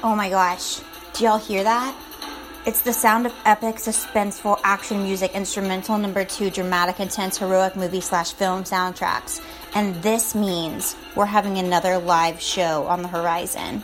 Oh 0.00 0.14
my 0.14 0.30
gosh. 0.30 0.80
Do 1.14 1.24
y'all 1.24 1.38
hear 1.38 1.64
that? 1.64 1.92
It's 2.64 2.82
the 2.82 2.92
sound 2.92 3.26
of 3.26 3.34
epic, 3.44 3.76
suspenseful 3.76 4.60
action 4.62 5.02
music, 5.02 5.32
instrumental 5.34 5.98
number 5.98 6.24
two, 6.24 6.50
dramatic, 6.50 7.00
intense, 7.00 7.38
heroic 7.38 7.74
movie 7.74 8.00
slash 8.00 8.32
film 8.32 8.62
soundtracks. 8.62 9.42
And 9.74 10.00
this 10.00 10.36
means 10.36 10.94
we're 11.16 11.26
having 11.26 11.58
another 11.58 11.98
live 11.98 12.40
show 12.40 12.84
on 12.86 13.02
the 13.02 13.08
horizon. 13.08 13.82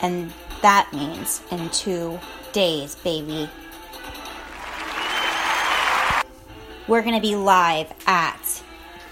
And 0.00 0.32
that 0.62 0.92
means 0.92 1.40
in 1.52 1.70
two 1.70 2.18
days, 2.52 2.96
baby. 2.96 3.48
We're 6.88 7.02
going 7.02 7.14
to 7.14 7.20
be 7.20 7.36
live 7.36 7.92
at 8.08 8.62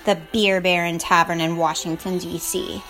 the 0.04 0.18
Bier 0.32 0.60
Baron 0.60 0.98
Tavern 0.98 1.40
in 1.40 1.56
Washington, 1.56 2.18
D.C. 2.18 2.82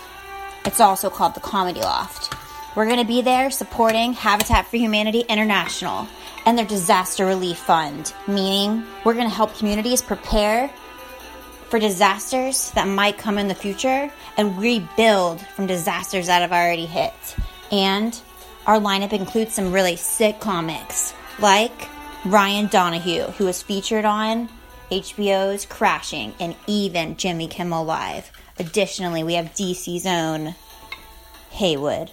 It's 0.65 0.81
also 0.81 1.11
called 1.11 1.35
the 1.35 1.41
Comedy 1.41 1.81
Loft. 1.81 2.40
We're 2.77 2.87
going 2.87 3.01
to 3.01 3.05
be 3.05 3.21
there 3.21 3.51
supporting 3.51 4.13
Habitat 4.13 4.69
for 4.69 4.77
Humanity 4.77 5.25
International 5.29 6.07
and 6.47 6.57
their 6.57 6.67
disaster 6.67 7.27
relief 7.27 7.59
fund, 7.59 8.15
meaning 8.29 8.85
we're 9.05 9.15
going 9.15 9.29
to 9.29 9.35
help 9.35 9.57
communities 9.57 10.01
prepare 10.01 10.71
for 11.69 11.81
disasters 11.81 12.71
that 12.73 12.87
might 12.87 13.19
come 13.19 13.39
in 13.39 13.49
the 13.49 13.57
future 13.57 14.09
and 14.37 14.57
rebuild 14.57 15.41
from 15.41 15.67
disasters 15.67 16.29
that 16.29 16.43
have 16.43 16.53
already 16.53 16.87
hit. 16.87 17.13
And 17.73 18.19
our 18.69 18.79
lineup 18.79 19.13
includes 19.13 19.53
some 19.53 19.73
really 19.73 19.97
sick 19.97 20.39
comics 20.39 21.13
like 21.41 21.89
Ryan 22.25 22.69
Donahue, 22.69 23.33
who 23.33 23.47
was 23.47 23.63
featured 23.63 24.05
on 24.05 24.49
HBO's 24.93 25.67
Crashing 25.67 26.35
and 26.39 26.55
even 26.69 27.17
Jimmy 27.17 27.49
Kimmel 27.49 27.85
Live. 27.85 28.31
Additionally, 28.61 29.25
we 29.25 29.35
have 29.35 29.47
DC's 29.55 30.07
own 30.07 30.55
Haywood 31.51 32.13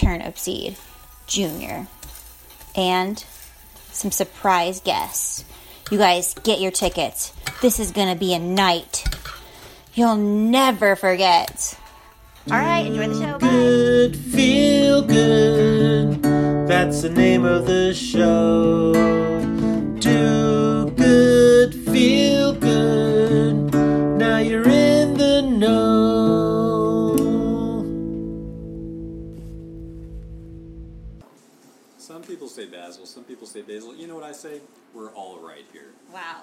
Turnipseed 0.00 0.78
Jr. 1.26 1.86
and 2.74 3.22
some 3.92 4.10
surprise 4.10 4.80
guests. 4.80 5.44
You 5.90 5.98
guys 5.98 6.34
get 6.42 6.60
your 6.60 6.70
tickets. 6.70 7.34
This 7.60 7.78
is 7.78 7.90
going 7.90 8.08
to 8.08 8.18
be 8.18 8.32
a 8.32 8.38
night 8.38 9.04
you'll 9.94 10.16
never 10.16 10.96
forget. 10.96 11.76
All 12.50 12.56
right, 12.56 12.86
enjoy 12.86 13.08
the 13.08 13.14
show. 13.14 13.38
Bye. 13.38 13.48
Good, 13.48 14.16
feel 14.16 15.02
good. 15.02 16.22
That's 16.66 17.02
the 17.02 17.10
name 17.10 17.44
of 17.44 17.66
the 17.66 17.92
show. 17.92 18.94
Do 20.00 20.90
good, 20.96 21.74
feel 21.74 22.54
good. 22.54 23.74
Now 24.18 24.38
you're 24.38 24.68
in 24.68 25.14
the 25.14 25.42
know. 25.42 26.29
Say 32.60 32.66
Basil, 32.66 33.06
some 33.06 33.24
people 33.24 33.46
say 33.46 33.62
Basil. 33.62 33.94
You 33.96 34.06
know 34.06 34.14
what 34.14 34.24
I 34.24 34.32
say? 34.32 34.60
We're 34.92 35.10
all 35.12 35.38
right 35.38 35.64
here. 35.72 35.92
Wow. 36.12 36.42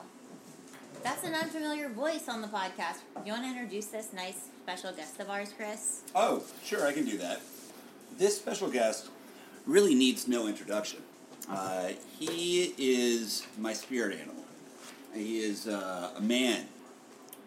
That's 1.03 1.23
an 1.23 1.35
unfamiliar 1.35 1.89
voice 1.89 2.27
on 2.27 2.41
the 2.41 2.47
podcast. 2.47 2.97
You 3.23 3.33
want 3.33 3.43
to 3.43 3.49
introduce 3.49 3.85
this 3.87 4.13
nice 4.13 4.47
special 4.63 4.91
guest 4.93 5.19
of 5.19 5.29
ours, 5.29 5.53
Chris? 5.55 6.01
Oh, 6.15 6.43
sure, 6.63 6.87
I 6.87 6.93
can 6.93 7.05
do 7.05 7.17
that. 7.19 7.41
This 8.17 8.35
special 8.35 8.67
guest 8.69 9.09
really 9.67 9.93
needs 9.93 10.27
no 10.27 10.47
introduction. 10.47 11.01
Uh, 11.47 11.89
he 12.17 12.73
is 12.79 13.45
my 13.59 13.73
spirit 13.73 14.19
animal. 14.19 14.43
He 15.13 15.39
is 15.39 15.67
uh, 15.67 16.11
a 16.17 16.21
man, 16.21 16.65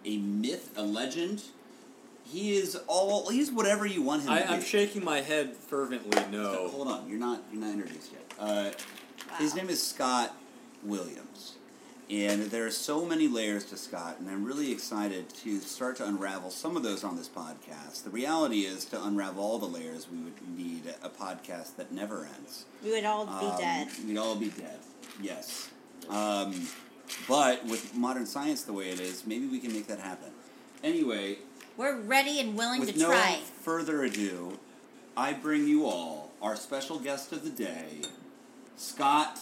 a 0.04 0.18
myth, 0.18 0.70
a 0.76 0.82
legend. 0.82 1.42
He 2.30 2.56
is 2.56 2.76
all. 2.86 3.28
He's 3.30 3.50
whatever 3.50 3.86
you 3.86 4.02
want 4.02 4.22
him 4.22 4.30
I, 4.30 4.40
to 4.42 4.46
be. 4.48 4.54
I'm 4.54 4.62
shaking 4.62 5.04
my 5.04 5.20
head 5.20 5.54
fervently. 5.56 6.16
So, 6.22 6.28
No. 6.30 6.68
hold 6.68 6.88
on, 6.88 7.08
you're 7.08 7.18
not. 7.18 7.42
You're 7.52 7.60
not 7.62 7.72
introduced 7.74 8.12
yet. 8.12 8.32
Uh, 8.38 8.70
His 9.38 9.54
name 9.54 9.68
is 9.68 9.82
Scott 9.82 10.34
Williams, 10.84 11.54
and 12.08 12.42
there 12.50 12.66
are 12.66 12.70
so 12.70 13.04
many 13.04 13.26
layers 13.28 13.64
to 13.66 13.76
Scott, 13.76 14.16
and 14.18 14.28
I'm 14.30 14.44
really 14.44 14.70
excited 14.72 15.28
to 15.44 15.60
start 15.60 15.96
to 15.96 16.06
unravel 16.06 16.50
some 16.50 16.76
of 16.76 16.82
those 16.82 17.04
on 17.04 17.16
this 17.16 17.28
podcast. 17.28 18.04
The 18.04 18.10
reality 18.10 18.60
is, 18.60 18.84
to 18.86 19.02
unravel 19.04 19.42
all 19.42 19.58
the 19.58 19.66
layers, 19.66 20.08
we 20.10 20.18
would 20.18 20.40
need 20.56 20.82
a 21.02 21.08
podcast 21.08 21.76
that 21.76 21.92
never 21.92 22.26
ends. 22.36 22.64
We 22.84 22.90
would 22.92 23.04
all 23.04 23.26
be 23.26 23.46
Um, 23.46 23.58
dead. 23.58 23.88
We'd 24.06 24.16
all 24.18 24.36
be 24.36 24.48
dead. 24.48 24.78
Yes. 25.20 25.68
Um, 26.08 26.68
but 27.28 27.64
with 27.66 27.94
modern 27.94 28.26
science 28.26 28.62
the 28.62 28.72
way 28.72 28.88
it 28.90 29.00
is, 29.00 29.26
maybe 29.26 29.46
we 29.46 29.58
can 29.60 29.72
make 29.72 29.86
that 29.88 29.98
happen. 30.00 30.30
Anyway, 30.82 31.38
We're 31.76 31.98
ready 32.00 32.40
and 32.40 32.56
willing 32.56 32.80
with 32.80 32.92
to 32.94 32.98
no 32.98 33.06
try. 33.08 33.40
further 33.62 34.02
ado, 34.02 34.58
I 35.16 35.32
bring 35.32 35.66
you 35.66 35.86
all 35.86 36.30
our 36.42 36.56
special 36.56 36.98
guest 36.98 37.32
of 37.32 37.42
the 37.42 37.50
day, 37.50 38.02
Scott 38.76 39.38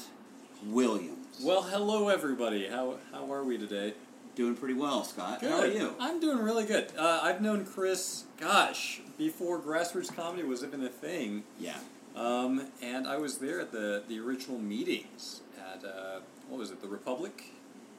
Williams. 0.65 1.41
Well, 1.43 1.63
hello 1.63 2.09
everybody. 2.09 2.69
How 2.69 2.97
how 3.13 3.33
are 3.33 3.45
we 3.45 3.59
today? 3.59 3.95
Doing 4.35 4.55
pretty 4.55 4.75
well, 4.75 5.03
Scott. 5.03 5.41
Good. 5.41 5.51
How 5.51 5.59
are 5.61 5.67
you? 5.67 5.95
I'm 5.99 6.21
doing 6.21 6.39
really 6.39 6.65
good. 6.65 6.93
Uh, 6.97 7.21
I've 7.23 7.41
known 7.41 7.65
Chris, 7.65 8.25
gosh, 8.39 9.01
before 9.17 9.59
grassroots 9.61 10.15
comedy 10.15 10.45
was 10.45 10.63
even 10.63 10.85
a 10.85 10.89
thing. 10.89 11.43
Yeah. 11.59 11.79
Um, 12.15 12.69
and 12.81 13.07
I 13.09 13.17
was 13.17 13.39
there 13.39 13.61
at 13.61 13.73
the 13.73 14.05
the 14.09 14.21
original 14.21 14.59
meetings 14.59 15.41
at 15.59 15.85
uh, 15.85 16.21
what 16.49 16.59
was 16.59 16.71
it, 16.71 16.81
the 16.81 16.89
Republic 16.89 17.45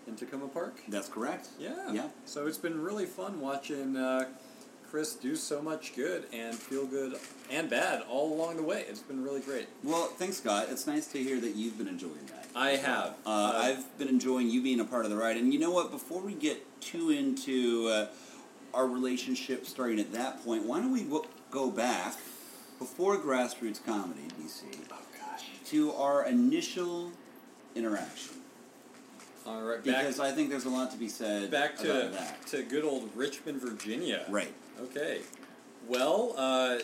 in 0.10 0.16
Takoma 0.16 0.52
Park. 0.52 0.76
That's 0.88 1.08
correct. 1.08 1.50
Yeah. 1.60 1.92
Yeah. 1.92 2.08
So 2.26 2.48
it's 2.48 2.58
been 2.58 2.82
really 2.82 3.06
fun 3.06 3.40
watching 3.40 3.96
uh, 3.96 4.26
Chris 4.90 5.14
do 5.16 5.36
so 5.36 5.62
much 5.62 5.96
good 5.96 6.26
and 6.34 6.56
feel 6.56 6.86
good 6.86 7.16
and 7.52 7.70
bad 7.70 8.02
all 8.10 8.34
along 8.34 8.58
the 8.58 8.64
way. 8.64 8.86
It's 8.90 9.02
been 9.02 9.24
really 9.24 9.42
great. 9.42 9.68
Well, 9.84 10.06
thanks, 10.08 10.38
Scott. 10.38 10.68
It's 10.70 10.88
nice 10.88 11.08
to 11.08 11.20
hear 11.24 11.40
that 11.40 11.56
you've 11.56 11.78
been 11.78 11.88
enjoying 11.88 12.26
that. 12.28 12.48
I 12.56 12.72
have. 12.72 13.14
Uh, 13.26 13.54
I've 13.56 13.98
been 14.00 14.08
enjoying 14.08 14.50
you 14.50 14.62
being 14.64 14.80
a 14.80 14.86
part 14.86 15.06
of 15.06 15.12
the 15.12 15.18
ride. 15.18 15.38
And 15.38 15.54
you 15.54 15.60
know 15.60 15.72
what? 15.72 15.92
Before 15.92 16.22
we 16.22 16.34
get 16.34 16.66
too 16.82 17.12
into 17.12 17.88
uh, 17.88 18.08
our 18.74 18.88
relationship 18.88 19.66
starting 19.68 20.00
at 20.00 20.12
that 20.14 20.44
point, 20.44 20.66
why 20.66 20.80
don't 20.80 20.92
we 20.92 21.04
w- 21.04 21.26
go 21.52 21.70
back 21.70 22.16
before 22.80 23.18
grassroots 23.18 23.84
comedy, 23.86 24.22
DC, 24.42 24.64
Oh 24.92 24.96
gosh. 25.20 25.46
to 25.66 25.92
our 25.94 26.26
initial 26.26 27.12
interaction? 27.76 28.36
All 29.50 29.64
right. 29.64 29.84
Back, 29.84 30.04
Because 30.04 30.20
I 30.20 30.32
think 30.32 30.52
there's 30.52 30.66
a 30.66 30.70
lot 30.70 30.92
to 30.92 30.98
be 30.98 31.08
said 31.08 31.50
back 31.50 31.76
to 31.78 32.08
about 32.08 32.14
that. 32.14 32.48
to 32.48 32.62
good 32.62 32.84
old 32.84 33.10
Richmond, 33.16 33.60
Virginia. 33.60 34.24
Right. 34.30 34.54
Okay. 34.80 35.22
Well, 35.88 36.36
uh, 36.38 36.78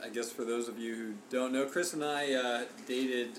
I 0.00 0.08
guess 0.12 0.30
for 0.30 0.44
those 0.44 0.68
of 0.68 0.78
you 0.78 0.94
who 0.94 1.14
don't 1.30 1.52
know, 1.52 1.66
Chris 1.66 1.92
and 1.92 2.04
I 2.04 2.32
uh, 2.32 2.64
dated. 2.86 3.30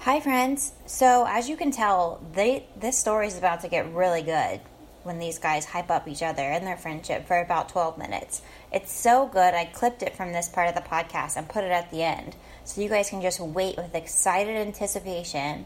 Hi, 0.00 0.20
friends. 0.20 0.74
So, 0.84 1.24
as 1.26 1.48
you 1.48 1.56
can 1.56 1.70
tell, 1.70 2.22
they 2.34 2.66
this 2.76 2.98
story 2.98 3.26
is 3.26 3.38
about 3.38 3.62
to 3.62 3.68
get 3.68 3.90
really 3.94 4.22
good 4.22 4.60
when 5.02 5.18
these 5.18 5.38
guys 5.38 5.64
hype 5.64 5.90
up 5.90 6.06
each 6.06 6.22
other 6.22 6.42
and 6.42 6.66
their 6.66 6.76
friendship 6.76 7.26
for 7.26 7.40
about 7.40 7.70
12 7.70 7.96
minutes. 7.96 8.42
It's 8.70 8.92
so 8.92 9.26
good, 9.26 9.54
I 9.54 9.64
clipped 9.64 10.02
it 10.02 10.14
from 10.14 10.32
this 10.32 10.48
part 10.48 10.68
of 10.68 10.74
the 10.74 10.82
podcast 10.82 11.36
and 11.36 11.48
put 11.48 11.64
it 11.64 11.72
at 11.72 11.90
the 11.90 12.02
end. 12.02 12.36
So, 12.64 12.82
you 12.82 12.90
guys 12.90 13.08
can 13.08 13.22
just 13.22 13.40
wait 13.40 13.78
with 13.78 13.94
excited 13.94 14.56
anticipation 14.56 15.64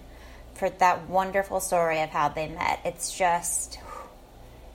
for 0.56 0.70
that 0.70 1.08
wonderful 1.08 1.60
story 1.60 2.00
of 2.00 2.10
how 2.10 2.28
they 2.28 2.48
met. 2.48 2.80
It's 2.84 3.16
just, 3.16 3.78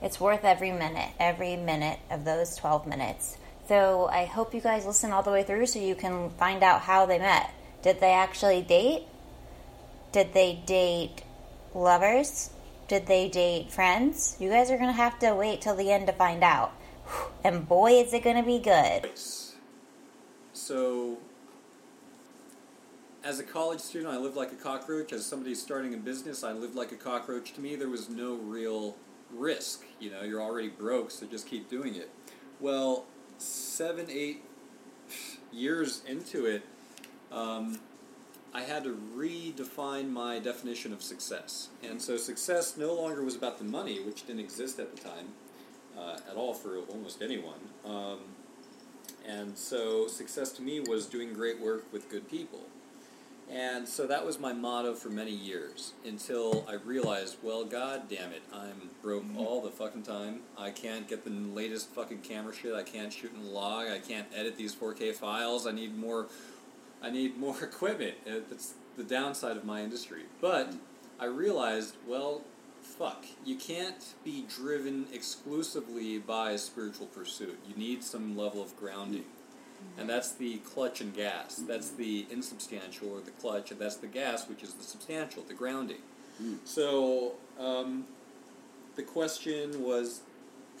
it's 0.00 0.20
worth 0.20 0.44
every 0.44 0.72
minute, 0.72 1.10
every 1.18 1.56
minute 1.56 1.98
of 2.10 2.24
those 2.24 2.56
12 2.56 2.86
minutes. 2.86 3.36
So, 3.68 4.08
I 4.08 4.24
hope 4.24 4.54
you 4.54 4.60
guys 4.60 4.86
listen 4.86 5.12
all 5.12 5.22
the 5.22 5.30
way 5.30 5.44
through 5.44 5.66
so 5.66 5.78
you 5.78 5.94
can 5.94 6.30
find 6.30 6.62
out 6.62 6.82
how 6.82 7.06
they 7.06 7.18
met. 7.18 7.52
Did 7.82 8.00
they 8.00 8.12
actually 8.12 8.62
date? 8.62 9.04
Did 10.12 10.34
they 10.34 10.62
date 10.66 11.22
lovers? 11.74 12.50
Did 12.88 13.06
they 13.06 13.28
date 13.28 13.70
friends? 13.70 14.36
You 14.38 14.50
guys 14.50 14.70
are 14.70 14.76
going 14.76 14.90
to 14.90 14.92
have 14.92 15.18
to 15.20 15.34
wait 15.34 15.60
till 15.60 15.74
the 15.74 15.90
end 15.90 16.06
to 16.06 16.12
find 16.12 16.42
out. 16.42 16.72
And 17.44 17.66
boy, 17.68 17.94
is 17.94 18.12
it 18.12 18.22
going 18.22 18.36
to 18.36 18.44
be 18.44 18.60
good. 18.60 19.10
So, 20.52 21.18
as 23.24 23.38
a 23.38 23.44
college 23.44 23.80
student, 23.80 24.12
I 24.12 24.18
lived 24.18 24.36
like 24.36 24.52
a 24.52 24.56
cockroach. 24.56 25.12
As 25.12 25.24
somebody 25.24 25.54
starting 25.54 25.94
a 25.94 25.96
business, 25.96 26.42
I 26.42 26.52
lived 26.52 26.74
like 26.74 26.92
a 26.92 26.96
cockroach. 26.96 27.52
To 27.54 27.60
me, 27.60 27.76
there 27.76 27.88
was 27.88 28.08
no 28.08 28.34
real 28.34 28.96
risk. 29.32 29.84
You 30.00 30.10
know, 30.10 30.22
you're 30.22 30.42
already 30.42 30.68
broke, 30.68 31.10
so 31.10 31.26
just 31.26 31.46
keep 31.46 31.70
doing 31.70 31.94
it. 31.94 32.10
Well, 32.60 33.04
seven, 33.38 34.06
eight 34.10 34.42
years 35.52 36.02
into 36.06 36.46
it, 36.46 36.62
um, 37.30 37.78
I 38.54 38.62
had 38.62 38.84
to 38.84 38.98
redefine 39.16 40.10
my 40.10 40.38
definition 40.38 40.92
of 40.92 41.02
success. 41.02 41.68
And 41.82 42.02
so 42.02 42.16
success 42.16 42.76
no 42.76 42.92
longer 42.94 43.22
was 43.22 43.36
about 43.36 43.58
the 43.58 43.64
money, 43.64 44.02
which 44.02 44.26
didn't 44.26 44.40
exist 44.40 44.78
at 44.78 44.94
the 44.94 45.00
time 45.00 45.28
uh, 45.96 46.18
at 46.28 46.36
all 46.36 46.54
for 46.54 46.78
almost 46.90 47.22
anyone. 47.22 47.60
Um, 47.84 48.18
and 49.26 49.56
so 49.56 50.08
success 50.08 50.52
to 50.52 50.62
me 50.62 50.80
was 50.80 51.06
doing 51.06 51.32
great 51.32 51.60
work 51.60 51.90
with 51.92 52.10
good 52.10 52.28
people. 52.28 52.60
And 53.52 53.86
so 53.86 54.06
that 54.06 54.24
was 54.24 54.40
my 54.40 54.54
motto 54.54 54.94
for 54.94 55.10
many 55.10 55.30
years 55.30 55.92
until 56.06 56.64
I 56.66 56.74
realized, 56.74 57.36
well, 57.42 57.66
god 57.66 58.08
damn 58.08 58.32
it, 58.32 58.42
I'm 58.50 58.88
broke 59.02 59.24
mm-hmm. 59.24 59.36
all 59.36 59.60
the 59.60 59.70
fucking 59.70 60.04
time. 60.04 60.40
I 60.56 60.70
can't 60.70 61.06
get 61.06 61.24
the 61.24 61.30
latest 61.30 61.90
fucking 61.90 62.22
camera 62.22 62.54
shit. 62.54 62.74
I 62.74 62.82
can't 62.82 63.12
shoot 63.12 63.32
in 63.34 63.52
log. 63.52 63.88
I 63.88 63.98
can't 63.98 64.26
edit 64.34 64.56
these 64.56 64.74
4K 64.74 65.14
files. 65.14 65.66
I 65.66 65.72
need 65.72 65.98
more 65.98 66.28
I 67.02 67.10
need 67.10 67.36
more 67.36 67.56
equipment. 67.62 68.14
That's 68.24 68.74
the 68.96 69.04
downside 69.04 69.58
of 69.58 69.64
my 69.64 69.82
industry. 69.82 70.22
But 70.40 70.72
I 71.20 71.26
realized, 71.26 71.96
well, 72.06 72.42
fuck, 72.80 73.24
you 73.44 73.56
can't 73.56 74.14
be 74.24 74.46
driven 74.48 75.06
exclusively 75.12 76.18
by 76.18 76.52
a 76.52 76.58
spiritual 76.58 77.06
pursuit. 77.06 77.58
You 77.68 77.74
need 77.76 78.02
some 78.02 78.36
level 78.36 78.62
of 78.62 78.76
grounding. 78.76 79.24
And 79.98 80.08
that's 80.08 80.32
the 80.32 80.56
clutch 80.58 81.00
and 81.00 81.14
gas. 81.14 81.56
That's 81.66 81.90
the 81.90 82.26
insubstantial 82.30 83.12
or 83.12 83.20
the 83.20 83.30
clutch, 83.32 83.70
and 83.70 83.78
that's 83.80 83.96
the 83.96 84.06
gas, 84.06 84.48
which 84.48 84.62
is 84.62 84.72
the 84.74 84.82
substantial, 84.84 85.42
the 85.42 85.54
grounding. 85.54 85.98
Mm. 86.42 86.56
So, 86.64 87.32
um, 87.60 88.06
the 88.96 89.02
question 89.02 89.82
was 89.82 90.20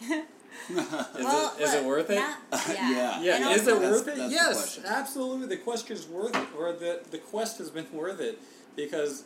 is, 0.00 0.22
well, 0.70 1.54
it, 1.58 1.62
is 1.62 1.74
it 1.74 1.84
worth 1.84 2.10
it? 2.10 2.16
not- 2.16 2.38
Yeah. 2.68 2.90
yeah. 2.90 3.20
Yeah, 3.22 3.50
is 3.50 3.66
it 3.66 3.72
also- 3.72 3.80
That's- 3.80 3.90
worth 3.92 4.08
it? 4.08 4.16
that's 4.16 4.28
the 4.28 4.34
yes, 4.34 4.54
question. 4.54 4.84
absolutely. 4.86 5.46
The 5.48 5.56
question 5.62 5.96
is 5.96 6.06
worth 6.06 6.34
it, 6.36 6.48
or 6.58 6.72
the 6.72 7.00
the 7.10 7.18
quest 7.18 7.58
has 7.58 7.70
been 7.70 7.86
worth 7.92 8.20
it 8.20 8.38
because, 8.76 9.24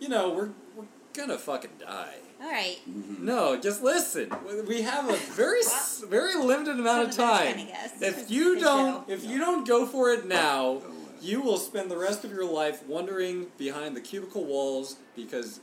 you 0.00 0.08
know, 0.08 0.30
we're 0.30 0.50
we're 0.76 0.86
gonna 1.12 1.38
fucking 1.38 1.70
die. 1.80 2.16
All 2.42 2.50
right. 2.50 2.78
No, 2.86 3.58
just 3.58 3.82
listen. 3.82 4.30
We 4.68 4.82
have 4.82 5.08
a 5.08 5.16
very 5.32 5.60
s- 5.64 6.04
very 6.08 6.34
limited 6.36 6.78
amount 6.78 7.08
of 7.08 7.14
So 7.14 7.22
that's 7.22 7.38
time. 7.44 7.56
kinda 7.56 7.72
guess. 7.72 8.02
If 8.02 8.30
you 8.30 8.54
Big 8.54 8.62
don't 8.64 9.08
if 9.08 9.24
you 9.24 9.38
don't 9.38 9.66
go 9.66 9.86
for 9.86 10.10
it 10.10 10.26
now, 10.26 10.82
you 11.22 11.40
will 11.40 11.56
spend 11.56 11.90
the 11.90 11.96
rest 11.96 12.24
of 12.24 12.30
your 12.32 12.44
life 12.44 12.84
wandering 12.86 13.46
behind 13.56 13.96
the 13.96 14.00
cubicle 14.02 14.44
walls 14.44 14.96
because, 15.16 15.60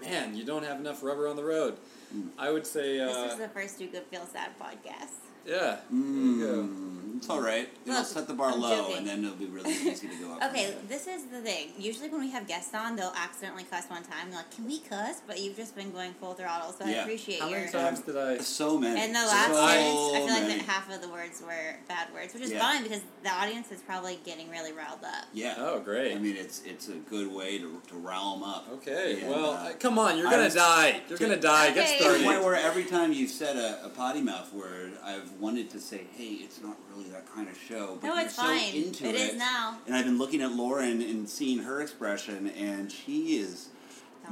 man, 0.00 0.34
you 0.34 0.42
don't 0.44 0.64
have 0.64 0.80
enough 0.80 1.02
rubber 1.02 1.28
on 1.28 1.36
the 1.36 1.44
road. 1.44 1.76
Mm. 2.16 2.30
I 2.38 2.50
would 2.50 2.66
say, 2.66 2.98
This 2.98 3.14
uh, 3.16 3.28
is 3.32 3.36
the 3.38 3.48
first 3.48 3.78
Do 3.78 3.86
Good 3.86 4.04
Feel 4.10 4.26
Sad 4.26 4.50
podcast. 4.60 5.12
yeah. 5.46 5.76
There 5.90 6.00
you 6.00 6.46
go. 6.46 6.52
Mm, 6.62 7.09
it's 7.20 7.28
all 7.28 7.42
right. 7.42 7.68
It'll 7.84 7.98
Look, 7.98 8.06
set 8.06 8.26
the 8.26 8.32
bar 8.34 8.52
I'm 8.52 8.60
low, 8.60 8.76
joking. 8.76 8.96
and 8.98 9.06
then 9.06 9.24
it'll 9.24 9.36
be 9.36 9.44
really 9.46 9.72
easy 9.72 10.08
to 10.08 10.16
go 10.16 10.32
up. 10.40 10.42
Okay, 10.50 10.74
this 10.88 11.06
is 11.06 11.24
the 11.26 11.40
thing. 11.42 11.68
Usually 11.78 12.08
when 12.08 12.20
we 12.22 12.30
have 12.30 12.46
guests 12.48 12.74
on, 12.74 12.96
they'll 12.96 13.12
accidentally 13.14 13.64
cuss 13.64 13.84
one 13.90 14.02
time. 14.02 14.28
They're 14.30 14.38
like, 14.38 14.50
"Can 14.50 14.64
we 14.66 14.78
cuss?" 14.80 15.20
But 15.26 15.38
you've 15.38 15.56
just 15.56 15.76
been 15.76 15.92
going 15.92 16.14
full 16.14 16.32
throttle, 16.34 16.72
so 16.72 16.86
I 16.86 16.90
Yeah. 16.90 17.02
appreciate 17.02 17.40
How 17.40 17.48
your. 17.48 17.58
many 17.60 17.70
times 17.72 18.00
did 18.00 18.16
I? 18.16 18.38
So 18.38 18.78
many. 18.78 18.98
And 19.00 19.14
the 19.14 19.20
so 19.20 19.26
last 19.28 19.48
words, 19.50 19.60
I 19.60 19.76
feel 20.16 20.26
like 20.26 20.42
many. 20.44 20.54
that 20.56 20.62
half 20.66 20.90
of 20.94 21.02
the 21.02 21.08
words 21.10 21.42
were 21.42 21.76
bad 21.88 22.12
words, 22.14 22.32
which 22.32 22.42
is 22.44 22.52
Yeah. 22.52 22.60
fine 22.60 22.82
because 22.84 23.02
the 23.22 23.30
audience 23.30 23.70
is 23.70 23.80
probably 23.82 24.18
getting 24.24 24.48
really 24.50 24.72
riled 24.72 25.04
up. 25.04 25.26
Yeah. 25.34 25.54
Oh, 25.58 25.78
great. 25.80 26.16
I 26.16 26.18
mean, 26.18 26.36
it's 26.36 26.62
it's 26.64 26.88
a 26.88 26.96
good 27.10 27.30
way 27.30 27.58
to, 27.58 27.82
to 27.88 27.94
rile 27.96 28.34
them 28.34 28.44
up. 28.48 28.66
Okay, 28.72 29.20
And, 29.20 29.30
well, 29.30 29.50
uh, 29.50 29.68
uh, 29.68 29.72
come 29.74 29.98
on, 29.98 30.16
you're 30.16 30.26
I 30.26 30.30
gonna 30.30 30.44
was- 30.44 30.54
die. 30.54 31.02
You're 31.08 31.18
gonna 31.18 31.36
die. 31.36 31.70
Get 31.72 31.84
Okay. 31.90 31.98
To 31.98 32.18
the 32.18 32.24
point 32.24 32.42
where 32.42 32.54
every 32.56 32.84
time 32.84 33.12
you've 33.12 33.30
said 33.30 33.56
a, 33.56 33.84
a 33.84 33.88
potty 33.90 34.22
mouth 34.22 34.52
word, 34.52 34.92
I've 35.04 35.30
wanted 35.32 35.68
to 35.70 35.80
say, 35.80 36.06
"Hey, 36.16 36.34
it's 36.44 36.60
not 36.60 36.76
really 36.94 37.09
that 37.12 37.32
kind 37.34 37.48
of 37.48 37.56
show." 37.58 37.98
But 38.00 38.06
No, 38.08 38.14
you're 38.14 38.24
it's 38.26 38.34
so 38.36 38.42
fine. 38.42 38.74
Into 38.74 39.06
It 39.08 39.14
it 39.14 39.20
is 39.32 39.36
now. 39.36 39.78
And 39.86 39.94
I've 39.94 40.04
been 40.04 40.18
looking 40.18 40.42
at 40.42 40.52
Lauren 40.52 41.00
and 41.02 41.28
seeing 41.28 41.58
her 41.60 41.80
expression, 41.80 42.48
and 42.50 42.90
she 42.90 43.38
is 43.38 43.68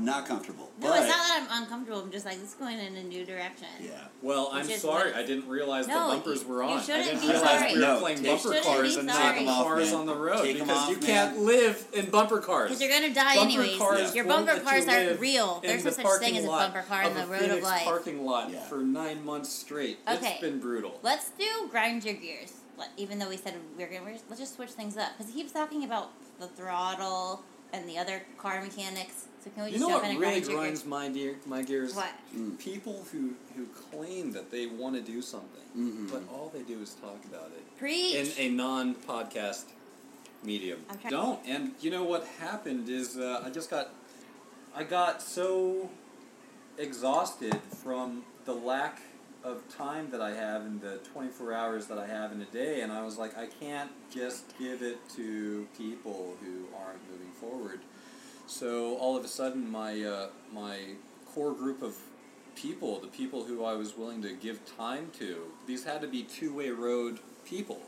not 0.00 0.26
comfortable. 0.28 0.70
No, 0.80 0.90
but, 0.90 1.00
it's 1.00 1.08
not 1.08 1.16
that 1.26 1.48
I'm 1.50 1.62
uncomfortable. 1.62 2.00
I'm 2.00 2.12
just 2.12 2.25
like 2.25 2.38
this 2.38 2.50
is 2.50 2.54
going 2.54 2.78
in 2.78 2.94
a 2.94 3.02
new 3.02 3.25
direction. 3.25 3.66
Yeah. 3.80 3.90
Well, 4.22 4.48
I'm 4.52 4.64
sorry. 4.69 5.10
what- 5.10 5.16
I 5.19 5.25
didn't 5.25 5.48
realize 5.48 5.88
No, 5.88 6.10
the 6.10 6.14
bumpers 6.14 6.42
you- 6.42 6.48
were 6.48 6.62
on. 6.62 6.78
I 6.78 6.82
shouldn't 6.82 7.04
didn't 7.06 7.20
be 7.22 7.28
realize 7.28 7.58
sorry. 7.58 7.72
we 7.72 7.80
were 7.80 7.84
No, 7.86 7.98
playing 7.98 8.22
take- 8.22 8.42
bumper 8.44 8.60
cars 8.60 8.96
and 8.96 9.10
sorry. 9.10 9.24
not 9.24 9.32
Take 9.34 9.42
'em 9.42 9.48
off, 9.48 9.64
cars 9.66 9.86
man. 9.90 9.94
on 9.96 10.06
the 10.06 10.14
road 10.14 10.42
Take 10.44 10.56
'em 10.60 10.66
because 10.69 10.82
off, 10.84 10.90
you 10.90 10.96
man. 10.98 11.04
can't 11.06 11.38
live 11.40 11.84
in 11.94 12.10
bumper 12.10 12.38
cars. 12.38 12.69
Because 12.69 12.81
you're 12.82 12.92
gonna 12.92 13.12
die 13.12 13.34
Bumper 13.34 13.50
anyways. 13.60 13.78
cars 13.78 14.14
Your 14.14 14.24
bumper 14.26 14.52
let 14.52 14.58
you 14.62 14.69
cars 14.69 14.86
aren't 14.86 15.20
real. 15.20 15.60
There's 15.64 15.84
no 15.84 15.90
the 15.90 15.96
such 16.02 16.20
thing 16.20 16.36
as 16.38 16.44
a 16.44 16.46
bumper 16.46 16.82
car 16.82 17.02
in 17.02 17.14
the 17.14 17.24
a 17.24 17.26
road 17.26 17.40
Phoenix 17.40 17.56
of 17.56 17.62
life. 17.64 17.82
parking 17.84 18.24
lot 18.24 18.50
Yeah. 18.50 18.60
for 18.69 18.78
nine 18.78 19.24
months 19.24 19.48
straight. 19.48 19.98
Okay. 20.06 20.31
It's 20.32 20.40
been 20.40 20.60
brutal. 20.60 21.00
Let's 21.02 21.31
do 21.36 21.66
grind 21.72 22.04
your 22.04 22.14
gears. 22.14 22.52
Let, 22.78 22.90
even 22.96 23.19
though 23.19 23.28
we 23.28 23.36
said 23.36 23.54
we 23.76 23.84
we're 23.84 23.90
gonna, 23.90 24.04
we're, 24.04 24.19
let's 24.28 24.38
just 24.40 24.54
switch 24.56 24.70
things 24.70 24.96
up 24.96 25.10
because 25.16 25.32
he 25.32 25.40
keeps 25.40 25.52
talking 25.52 25.84
about 25.84 26.10
the 26.38 26.46
throttle 26.46 27.42
and 27.72 27.88
the 27.88 27.98
other 27.98 28.22
car 28.38 28.62
mechanics. 28.62 29.26
So 29.44 29.50
can 29.50 29.64
we 29.64 29.70
You 29.70 29.78
just 29.78 29.82
know 29.82 29.88
jump 29.94 30.02
what 30.02 30.10
in 30.10 30.10
and 30.12 30.20
really 30.20 30.40
grind 30.40 30.46
your 30.50 30.60
grinds 30.60 30.84
my, 30.84 31.08
gear, 31.08 31.34
my 31.46 31.62
gears? 31.62 31.94
What? 31.94 32.12
Mm. 32.36 32.58
People 32.58 33.04
who, 33.12 33.34
who 33.56 33.66
claim 33.66 34.32
that 34.32 34.50
they 34.50 34.66
want 34.66 34.94
to 34.94 35.00
do 35.00 35.20
something, 35.20 35.62
Mhm. 35.76 36.10
but 36.10 36.22
all 36.32 36.50
they 36.54 36.62
do 36.62 36.80
is 36.80 36.94
talk 36.94 37.22
about 37.25 37.50
it. 37.56 37.78
Preach. 37.78 38.14
in 38.14 38.32
a 38.38 38.54
non-podcast 38.54 39.64
medium. 40.42 40.81
I'm 40.88 41.10
Don't. 41.10 41.40
And 41.46 41.72
you 41.81 41.90
know 41.90 42.04
what 42.04 42.26
happened 42.40 42.88
is 42.88 43.16
uh, 43.16 43.42
I 43.44 43.50
just 43.50 43.70
got 43.70 43.90
I 44.74 44.84
got 44.84 45.20
so 45.22 45.90
exhausted 46.76 47.56
from 47.82 48.22
the 48.44 48.52
lack 48.54 49.00
of 49.48 49.66
time 49.76 50.10
that 50.10 50.20
I 50.20 50.34
have 50.34 50.62
in 50.66 50.78
the 50.80 50.98
24 51.12 51.52
hours 51.52 51.86
that 51.86 51.98
I 51.98 52.06
have 52.06 52.32
in 52.32 52.40
a 52.40 52.46
day 52.46 52.82
and 52.82 52.92
I 52.92 53.02
was 53.02 53.18
like 53.18 53.36
I 53.36 53.46
can't 53.46 53.90
just 54.10 54.44
give 54.58 54.82
it 54.82 54.98
to 55.16 55.66
people 55.76 56.36
who 56.40 56.66
aren't 56.76 57.00
moving 57.10 57.32
forward. 57.40 57.80
So 58.46 58.96
all 58.96 59.16
of 59.16 59.24
a 59.24 59.28
sudden 59.28 59.70
my 59.70 60.02
uh, 60.02 60.28
my 60.52 60.78
core 61.26 61.52
group 61.52 61.82
of 61.82 61.96
people, 62.54 63.00
the 63.00 63.08
people 63.08 63.44
who 63.44 63.64
I 63.64 63.74
was 63.74 63.96
willing 63.96 64.22
to 64.22 64.32
give 64.34 64.60
time 64.76 65.10
to, 65.18 65.44
these 65.66 65.84
had 65.84 66.00
to 66.00 66.08
be 66.08 66.22
two-way 66.22 66.70
road 66.70 67.20
people. 67.44 67.80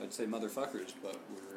I'd 0.00 0.12
say 0.12 0.24
motherfuckers, 0.24 0.92
but 1.02 1.16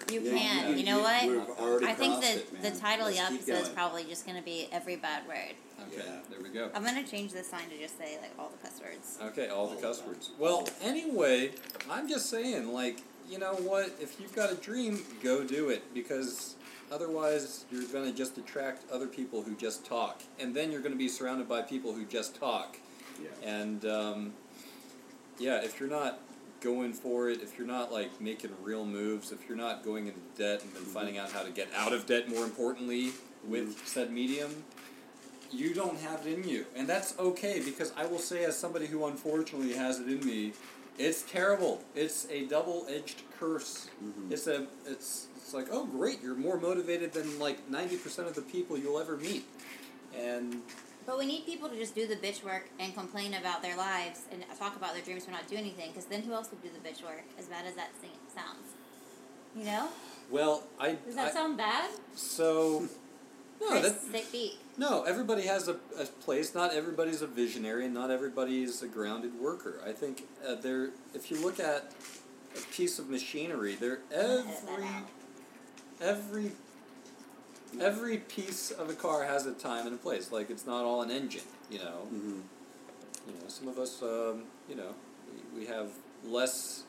we're 0.10 0.13
You 0.13 0.22
Yeah, 0.22 0.31
can. 0.38 0.69
yeah, 0.72 0.75
You 0.75 0.86
know 0.86 1.00
what? 1.00 1.28
We've 1.28 1.50
already 1.60 1.86
I 1.88 1.94
think 1.94 2.13
crossed 2.16 2.22
that 2.28 2.38
it, 2.38 2.62
the 2.62 2.72
title 2.80 3.07
of 3.07 3.16
Let's 3.16 3.30
the 3.45 3.54
episode 3.54 3.62
is 3.63 3.69
probably 3.69 4.04
just 4.04 4.25
going 4.25 4.38
to 4.38 4.44
be 4.44 4.68
every 4.72 4.95
bad 4.98 5.25
word. 5.28 5.56
Okay, 5.88 5.98
Yeah. 6.06 6.19
there 6.30 6.42
we 6.42 6.50
go. 6.50 6.69
I'm 6.75 6.84
going 6.84 7.01
to 7.04 7.10
change 7.10 7.31
the 7.31 7.44
sign 7.44 7.69
to 7.69 7.78
just 7.78 7.98
say 7.98 8.18
like 8.22 8.31
all 8.38 8.50
the 8.50 8.57
cuss 8.68 8.80
words. 8.81 9.18
Okay, 9.31 9.48
all 9.48 9.68
the 9.68 9.81
cuss 9.81 10.01
words. 10.06 10.31
Well, 10.38 10.68
anyway, 10.81 11.51
I'm 11.90 12.07
just 12.10 12.30
saying, 12.30 12.68
like, 12.74 13.01
you 13.30 13.40
know 13.40 13.54
what? 13.54 13.92
If 14.01 14.19
you've 14.19 14.36
got 14.36 14.51
a 14.51 14.56
dream, 14.56 15.01
go 15.24 15.44
do 15.44 15.69
it 15.69 15.94
because 15.94 16.56
otherwise 16.92 17.63
you're 17.72 17.84
going 17.84 18.10
to 18.12 18.16
just 18.18 18.38
attract 18.38 18.84
other 18.92 19.07
people 19.07 19.42
who 19.42 19.56
just 19.56 19.86
talk, 19.86 20.22
and 20.39 20.54
then 20.54 20.72
you're 20.72 20.81
going 20.81 20.92
to 20.92 20.98
be 20.98 21.07
surrounded 21.07 21.48
by 21.48 21.62
people 21.62 21.94
who 21.94 22.04
just 22.06 22.36
talk. 22.36 22.78
Yeah. 23.22 23.30
And 23.50 23.86
um, 23.86 24.34
yeah, 25.39 25.63
if 25.63 25.80
you're 25.80 25.89
not 25.89 26.19
going 26.63 26.94
for 26.94 27.30
it, 27.30 27.42
if 27.42 27.57
you're 27.57 27.68
not 27.68 27.92
like 27.92 28.21
making 28.21 28.51
real 28.63 28.86
moves, 28.86 29.31
if 29.31 29.48
you're 29.48 29.57
not 29.57 29.83
going 29.83 30.07
into 30.07 30.19
debt 30.38 30.63
and 30.63 30.74
then 30.74 30.83
finding 30.83 31.18
out 31.18 31.31
how 31.31 31.44
to 31.44 31.51
get 31.51 31.68
out 31.75 31.94
of 31.94 32.06
debt, 32.06 32.30
more 32.30 32.44
importantly, 32.45 33.12
with 33.48 33.86
said 33.86 34.12
medium, 34.12 34.63
you 35.51 35.74
don't 35.74 36.00
have 36.00 36.25
it 36.25 36.33
in 36.33 36.48
you, 36.48 36.65
and 36.75 36.88
that's 36.88 37.18
okay 37.19 37.62
because 37.63 37.92
I 37.95 38.06
will 38.06 38.19
say, 38.19 38.44
as 38.45 38.57
somebody 38.57 38.88
who 38.88 39.06
unfortunately 39.06 39.74
has 39.74 40.00
it 40.00 40.07
in 40.07 40.25
me, 40.25 40.54
it's 40.98 41.24
terrible. 41.24 41.83
It's 41.95 42.27
a 42.30 42.45
double-edged 42.45 43.24
curse. 43.39 43.88
Mhm. 44.04 44.31
It's 44.31 44.48
a 44.48 44.68
it's 44.86 45.27
it's 45.36 45.53
like 45.53 45.67
oh 45.72 45.86
great, 45.86 46.22
you're 46.24 46.36
more 46.36 46.58
motivated 46.60 47.13
than 47.13 47.39
like 47.39 47.70
ninety 47.70 47.98
percent 47.98 48.27
of 48.27 48.36
the 48.36 48.41
people 48.41 48.77
you'll 48.77 49.00
ever 49.00 49.17
meet, 49.17 49.46
and 50.15 50.62
But 51.05 51.17
we 51.17 51.25
need 51.25 51.45
people 51.45 51.67
to 51.69 51.75
just 51.75 51.95
do 51.95 52.07
the 52.07 52.15
bitch 52.15 52.43
work 52.43 52.69
and 52.79 52.93
complain 52.95 53.33
about 53.33 53.62
their 53.62 53.75
lives 53.75 54.22
and 54.31 54.43
talk 54.57 54.75
about 54.75 54.93
their 54.93 55.03
dreams 55.03 55.25
but 55.25 55.31
not 55.33 55.48
do 55.48 55.55
anything 55.55 55.89
because 55.89 56.05
then 56.05 56.22
who 56.22 56.33
else 56.33 56.50
would 56.51 56.62
do 56.62 56.69
the 56.69 56.88
bitch 56.88 57.03
work? 57.03 57.24
As 57.38 57.45
bad 57.45 57.65
as 57.65 57.75
that 57.75 57.91
sounds. 58.33 58.74
You 59.55 59.65
know? 59.65 59.88
well, 60.31 60.63
I 60.79 60.93
Does 61.05 61.15
that 61.15 61.27
I- 61.27 61.31
sound 61.31 61.57
bad? 61.57 61.89
so. 62.15 62.88
No, 63.62 63.79
that. 63.81 63.95
No, 64.77 65.03
everybody 65.03 65.43
has 65.43 65.69
a, 65.69 65.77
a 65.98 66.05
place. 66.22 66.53
Not 66.53 66.74
everybody's 66.74 67.22
a 67.22 67.27
visionary, 67.27 67.86
and 67.86 67.93
not 67.93 68.12
everybody's 68.12 68.81
a 68.81 68.88
grounded 68.88 69.39
worker. 69.39 69.79
I 69.88 69.93
think 69.93 70.24
uh, 70.45 70.55
there. 70.55 70.89
If 71.13 71.31
you 71.31 71.38
look 71.41 71.62
at 71.62 71.93
a 72.57 72.62
piece 72.75 73.00
of 73.00 73.10
machinery, 73.10 73.75
there 73.75 74.00
every 74.12 74.83
every 76.01 76.51
every 77.82 78.18
piece 78.18 78.72
of 78.72 78.89
a 78.89 78.94
car 78.94 79.24
has 79.24 79.46
a 79.46 79.53
time 79.53 79.86
and 79.88 79.96
a 79.96 79.98
place. 79.98 80.32
Like 80.32 80.50
it's 80.50 80.65
not 80.65 80.84
all 80.84 81.01
an 81.01 81.12
engine. 81.12 81.44
You 81.70 81.80
know. 81.80 82.08
Mhm. 82.13 82.42
You 83.27 83.34
know. 83.34 83.48
Some 83.48 83.68
of 83.68 83.77
us. 83.80 84.01
Um, 84.01 84.44
you 84.70 84.75
know. 84.75 84.94
We, 85.53 85.62
we 85.62 85.65
have 85.68 85.89
less 86.25 86.84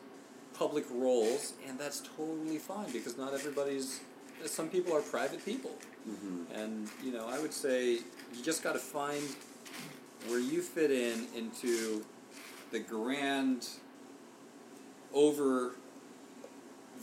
public 0.58 0.84
roles, 0.90 1.54
and 1.66 1.78
that's 1.78 2.02
totally 2.16 2.58
fine 2.58 2.90
because 2.92 3.16
not 3.16 3.34
everybody's. 3.34 4.00
Some 4.46 4.68
people 4.68 4.94
are 4.94 5.00
private 5.00 5.44
people. 5.44 5.72
Mhm. 6.08 6.44
And 6.54 6.88
you 7.02 7.12
know, 7.12 7.26
I 7.28 7.38
would 7.40 7.52
say 7.52 7.92
you 7.92 8.42
just 8.42 8.62
got 8.62 8.74
to 8.74 8.78
find 8.78 9.22
where 10.28 10.38
you 10.40 10.62
fit 10.62 10.90
in 10.90 11.26
into 11.36 12.04
the 12.70 12.78
grand 12.80 13.68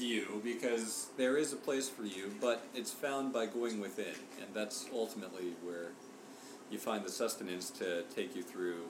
overview 0.01 0.43
because 0.43 1.07
there 1.17 1.37
is 1.37 1.53
a 1.53 1.55
place 1.55 1.89
for 1.89 2.03
you, 2.03 2.33
but 2.41 2.65
it's 2.73 2.91
found 2.91 3.33
by 3.33 3.45
going 3.45 3.79
within, 3.79 4.15
and 4.39 4.47
that's 4.53 4.85
ultimately 4.93 5.53
where 5.63 5.87
you 6.69 6.77
find 6.79 7.03
the 7.05 7.11
sustenance 7.11 7.69
to 7.71 8.03
take 8.15 8.35
you 8.35 8.43
through 8.43 8.83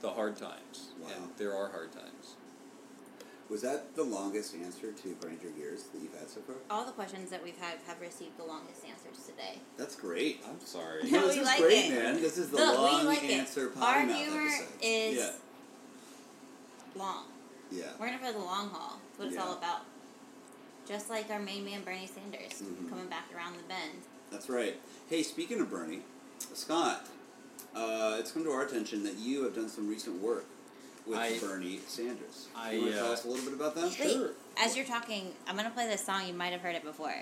the 0.00 0.10
hard 0.10 0.36
times. 0.36 0.88
Wow. 1.00 1.08
And 1.16 1.30
there 1.38 1.54
are 1.54 1.70
hard 1.70 1.92
times. 1.92 2.34
Was 3.50 3.60
that 3.60 3.94
the 3.94 4.02
longest 4.02 4.54
answer 4.54 4.90
to 4.90 5.08
grind 5.20 5.42
your 5.42 5.52
gears 5.52 5.84
that 5.92 6.00
you've 6.00 6.18
had 6.18 6.30
so 6.30 6.40
far? 6.40 6.56
All 6.70 6.86
the 6.86 6.92
questions 6.92 7.30
that 7.30 7.44
we've 7.44 7.58
had 7.58 7.74
have 7.86 8.00
received 8.00 8.38
the 8.38 8.44
longest 8.44 8.82
answers 8.86 9.22
today. 9.26 9.58
That's 9.76 9.96
great. 9.96 10.40
I'm 10.48 10.58
sorry. 10.64 11.02
No, 11.10 11.26
this 11.26 11.36
we 11.36 11.42
is 11.42 11.46
like 11.46 11.60
great, 11.60 11.84
it. 11.86 12.02
man. 12.02 12.14
This 12.22 12.38
is 12.38 12.48
the 12.50 12.56
Look, 12.56 12.78
long 12.78 13.04
like 13.04 13.22
answer 13.22 13.68
potty 13.68 14.00
Our 14.00 14.06
mouth 14.06 14.16
humor 14.16 14.46
episode. 14.46 14.66
is 14.82 15.16
yeah, 15.18 15.30
long. 16.96 17.24
yeah. 17.70 17.84
We're 18.00 18.06
in 18.06 18.14
it 18.14 18.20
for 18.20 18.32
the 18.32 18.38
long 18.38 18.70
haul. 18.70 18.98
That's 19.10 19.18
what 19.18 19.28
it's 19.28 19.36
all 19.36 19.52
about. 19.58 19.80
Just 20.86 21.08
like 21.08 21.30
our 21.30 21.38
main 21.40 21.64
man 21.64 21.82
Bernie 21.82 22.06
Sanders 22.12 22.60
Mhm. 22.62 22.88
coming 22.88 23.06
back 23.06 23.24
around 23.34 23.56
the 23.56 23.62
bend. 23.62 24.02
That's 24.30 24.48
right. 24.48 24.78
Hey, 25.08 25.22
speaking 25.22 25.60
of 25.60 25.70
Bernie, 25.70 26.02
Scott, 26.52 27.06
uh, 27.74 28.16
it's 28.18 28.32
come 28.32 28.44
to 28.44 28.50
our 28.50 28.62
attention 28.62 29.02
that 29.04 29.14
you 29.14 29.44
have 29.44 29.54
done 29.54 29.68
some 29.68 29.88
recent 29.88 30.20
work 30.20 30.44
with 31.06 31.18
I- 31.18 31.38
Bernie 31.38 31.80
Sanders. 31.86 32.48
I, 32.54 32.72
you 32.72 32.80
want 32.80 32.92
to 32.92 32.98
tell 32.98 33.10
uh, 33.10 33.12
us 33.12 33.24
a 33.24 33.28
little 33.28 33.44
bit 33.44 33.54
about 33.54 33.74
that? 33.76 33.98
Wait, 33.98 34.30
as 34.58 34.76
you're 34.76 34.84
talking, 34.84 35.34
I'm 35.46 35.56
gonna 35.56 35.70
play 35.70 35.86
this 35.86 36.04
song. 36.04 36.26
You 36.26 36.34
might 36.34 36.52
have 36.52 36.60
heard 36.60 36.74
it 36.74 36.84
before. 36.84 37.14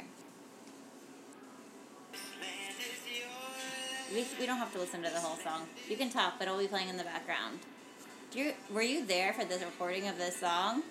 We, 4.13 4.27
we 4.39 4.45
don't 4.45 4.59
have 4.59 4.73
to 4.75 4.79
listen 4.79 5.03
to 5.03 5.09
the 5.09 5.21
whole 5.21 5.39
song. 5.39 5.67
You 5.89 5.97
can 5.97 6.11
talk, 6.11 6.35
but 6.39 6.47
it'll 6.47 6.59
be 6.59 6.67
playing 6.67 6.91
in 6.91 6.99
the 6.99 7.05
background. 7.05 7.61
Do 8.31 8.41
you, 8.41 8.53
were 8.71 8.83
you 8.83 9.07
there 9.07 9.33
for 9.33 9.45
the 9.47 9.59
recording 9.65 10.07
of 10.07 10.19
this 10.19 10.37
song? 10.39 10.83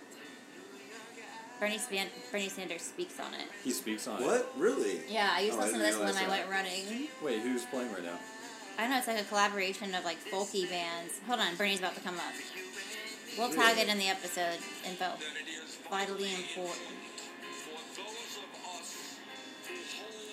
Bernie, 1.62 1.77
Span, 1.77 2.08
Bernie 2.32 2.50
Sanders 2.50 2.82
speaks 2.82 3.20
on 3.20 3.36
it. 3.36 3.46
He 3.63 3.70
speaks 3.70 4.08
on 4.08 4.20
it. 4.20 4.25
What? 4.25 4.51
Really? 4.58 5.01
Yeah, 5.08 5.30
I 5.32 5.41
used 5.41 5.53
Oh, 5.53 5.62
to 5.62 5.62
I 5.62 5.65
listen 5.65 5.80
to 5.80 5.86
this 5.86 5.96
when 5.96 6.08
realize 6.08 6.24
I 6.24 6.27
went 6.27 6.50
running. 6.50 7.08
Wait, 7.22 7.39
who's 7.41 7.65
playing 7.65 7.94
right 7.94 8.03
now? 8.03 8.18
I 8.80 8.88
know 8.88 8.98
it's 8.98 9.08
like 9.08 9.22
a 9.22 9.25
collaboration 9.25 9.94
of 9.94 10.03
like 10.03 10.18
folky 10.32 10.68
bands. 10.68 11.20
Hold 11.27 11.39
on, 11.39 11.56
Bernie's 11.58 11.77
about 11.77 11.94
to 11.94 12.01
come 12.01 12.15
up. 12.15 12.34
We'll 13.38 13.53
tag 13.53 13.77
it 13.77 13.88
in 13.89 14.00
the 14.00 14.08
episode 14.08 14.58
info. 14.89 15.12
Vitally 15.88 16.34
important. 16.34 16.98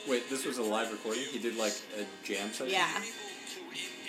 Wait, 0.08 0.30
this 0.30 0.47
was 0.47 0.56
a 0.56 0.62
live 0.62 0.90
recording. 0.90 1.25
He 1.25 1.38
did 1.38 1.56
like 1.56 1.75
a 2.00 2.06
jam 2.26 2.49
session. 2.52 2.73
Yeah. 2.73 2.88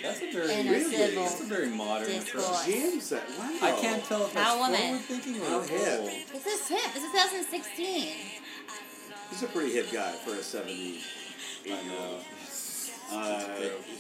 That's 0.02 0.22
a 0.22 0.32
very 0.32 0.54
In 0.54 0.68
a 0.68 0.72
Really? 0.72 0.96
civil 0.96 1.24
that's 1.24 1.42
a 1.42 1.44
very 1.46 1.70
modern 1.70 2.08
discourse. 2.08 2.46
approach. 2.46 2.66
Jam 2.68 3.00
set. 3.02 3.30
Wow. 3.38 3.58
I 3.62 3.72
can't 3.82 4.04
tell 4.06 4.26
if 4.26 4.34
that's 4.34 4.46
How 4.48 4.58
woman. 4.60 4.80
forward 4.80 5.02
thinking 5.02 5.42
How 5.42 5.60
or 5.60 5.64
hip. 5.64 6.00
old. 6.00 6.10
This 6.34 6.46
is 6.46 6.68
hip. 6.68 6.94
This 6.94 7.04
is 7.04 7.12
2016. 7.12 8.16
He's 9.30 9.44
a 9.44 9.48
pretty 9.48 9.74
hip 9.74 9.92
guy 9.92 10.12
for 10.26 10.32
a 10.36 10.44
70 10.44 11.02
I 11.66 11.70
know. 11.88 12.20
Uh, 13.12 13.44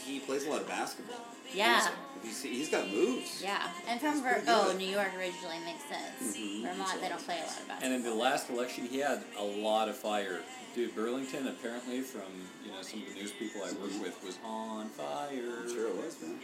he 0.06 0.20
plays 0.20 0.46
a 0.46 0.50
lot 0.50 0.62
of 0.62 0.68
basketball. 0.68 1.18
Yeah. 1.54 1.90
If 2.20 2.26
you 2.26 2.32
see, 2.32 2.50
he's 2.54 2.70
got 2.70 2.88
moves. 2.90 3.42
Yeah. 3.42 3.68
And 3.88 4.00
from 4.00 4.22
Ver- 4.22 4.44
oh. 4.48 4.74
New 4.78 4.86
York 4.88 5.10
originally 5.18 5.58
makes 5.66 5.84
sense. 5.86 6.38
Mhm. 6.38 6.62
Vermont, 6.64 7.02
they 7.02 7.10
don't 7.10 7.26
play 7.26 7.38
a 7.38 7.42
lot 7.42 7.48
of 7.60 7.68
basketball. 7.68 7.78
And 7.82 7.94
in 7.94 8.04
the 8.04 8.14
last 8.14 8.50
election, 8.50 8.88
he 8.88 9.00
had 9.00 9.24
a 9.38 9.44
lot 9.44 9.90
of 9.90 9.98
fire. 9.98 10.42
Dude, 10.80 10.96
Burlington 10.96 11.46
apparently, 11.48 12.00
from 12.00 12.22
you 12.64 12.72
know 12.72 12.82
some 12.82 13.02
of 13.02 13.10
the 13.10 13.16
news 13.16 13.34
people 13.34 13.62
I 13.64 13.72
work 13.74 13.92
with, 14.02 14.18
was 14.24 14.40
on 14.46 14.88
fire. 14.88 15.28
I'm 15.62 15.68
sure 15.70 15.90
it 15.90 15.96
was, 15.98 16.16
man. 16.22 16.40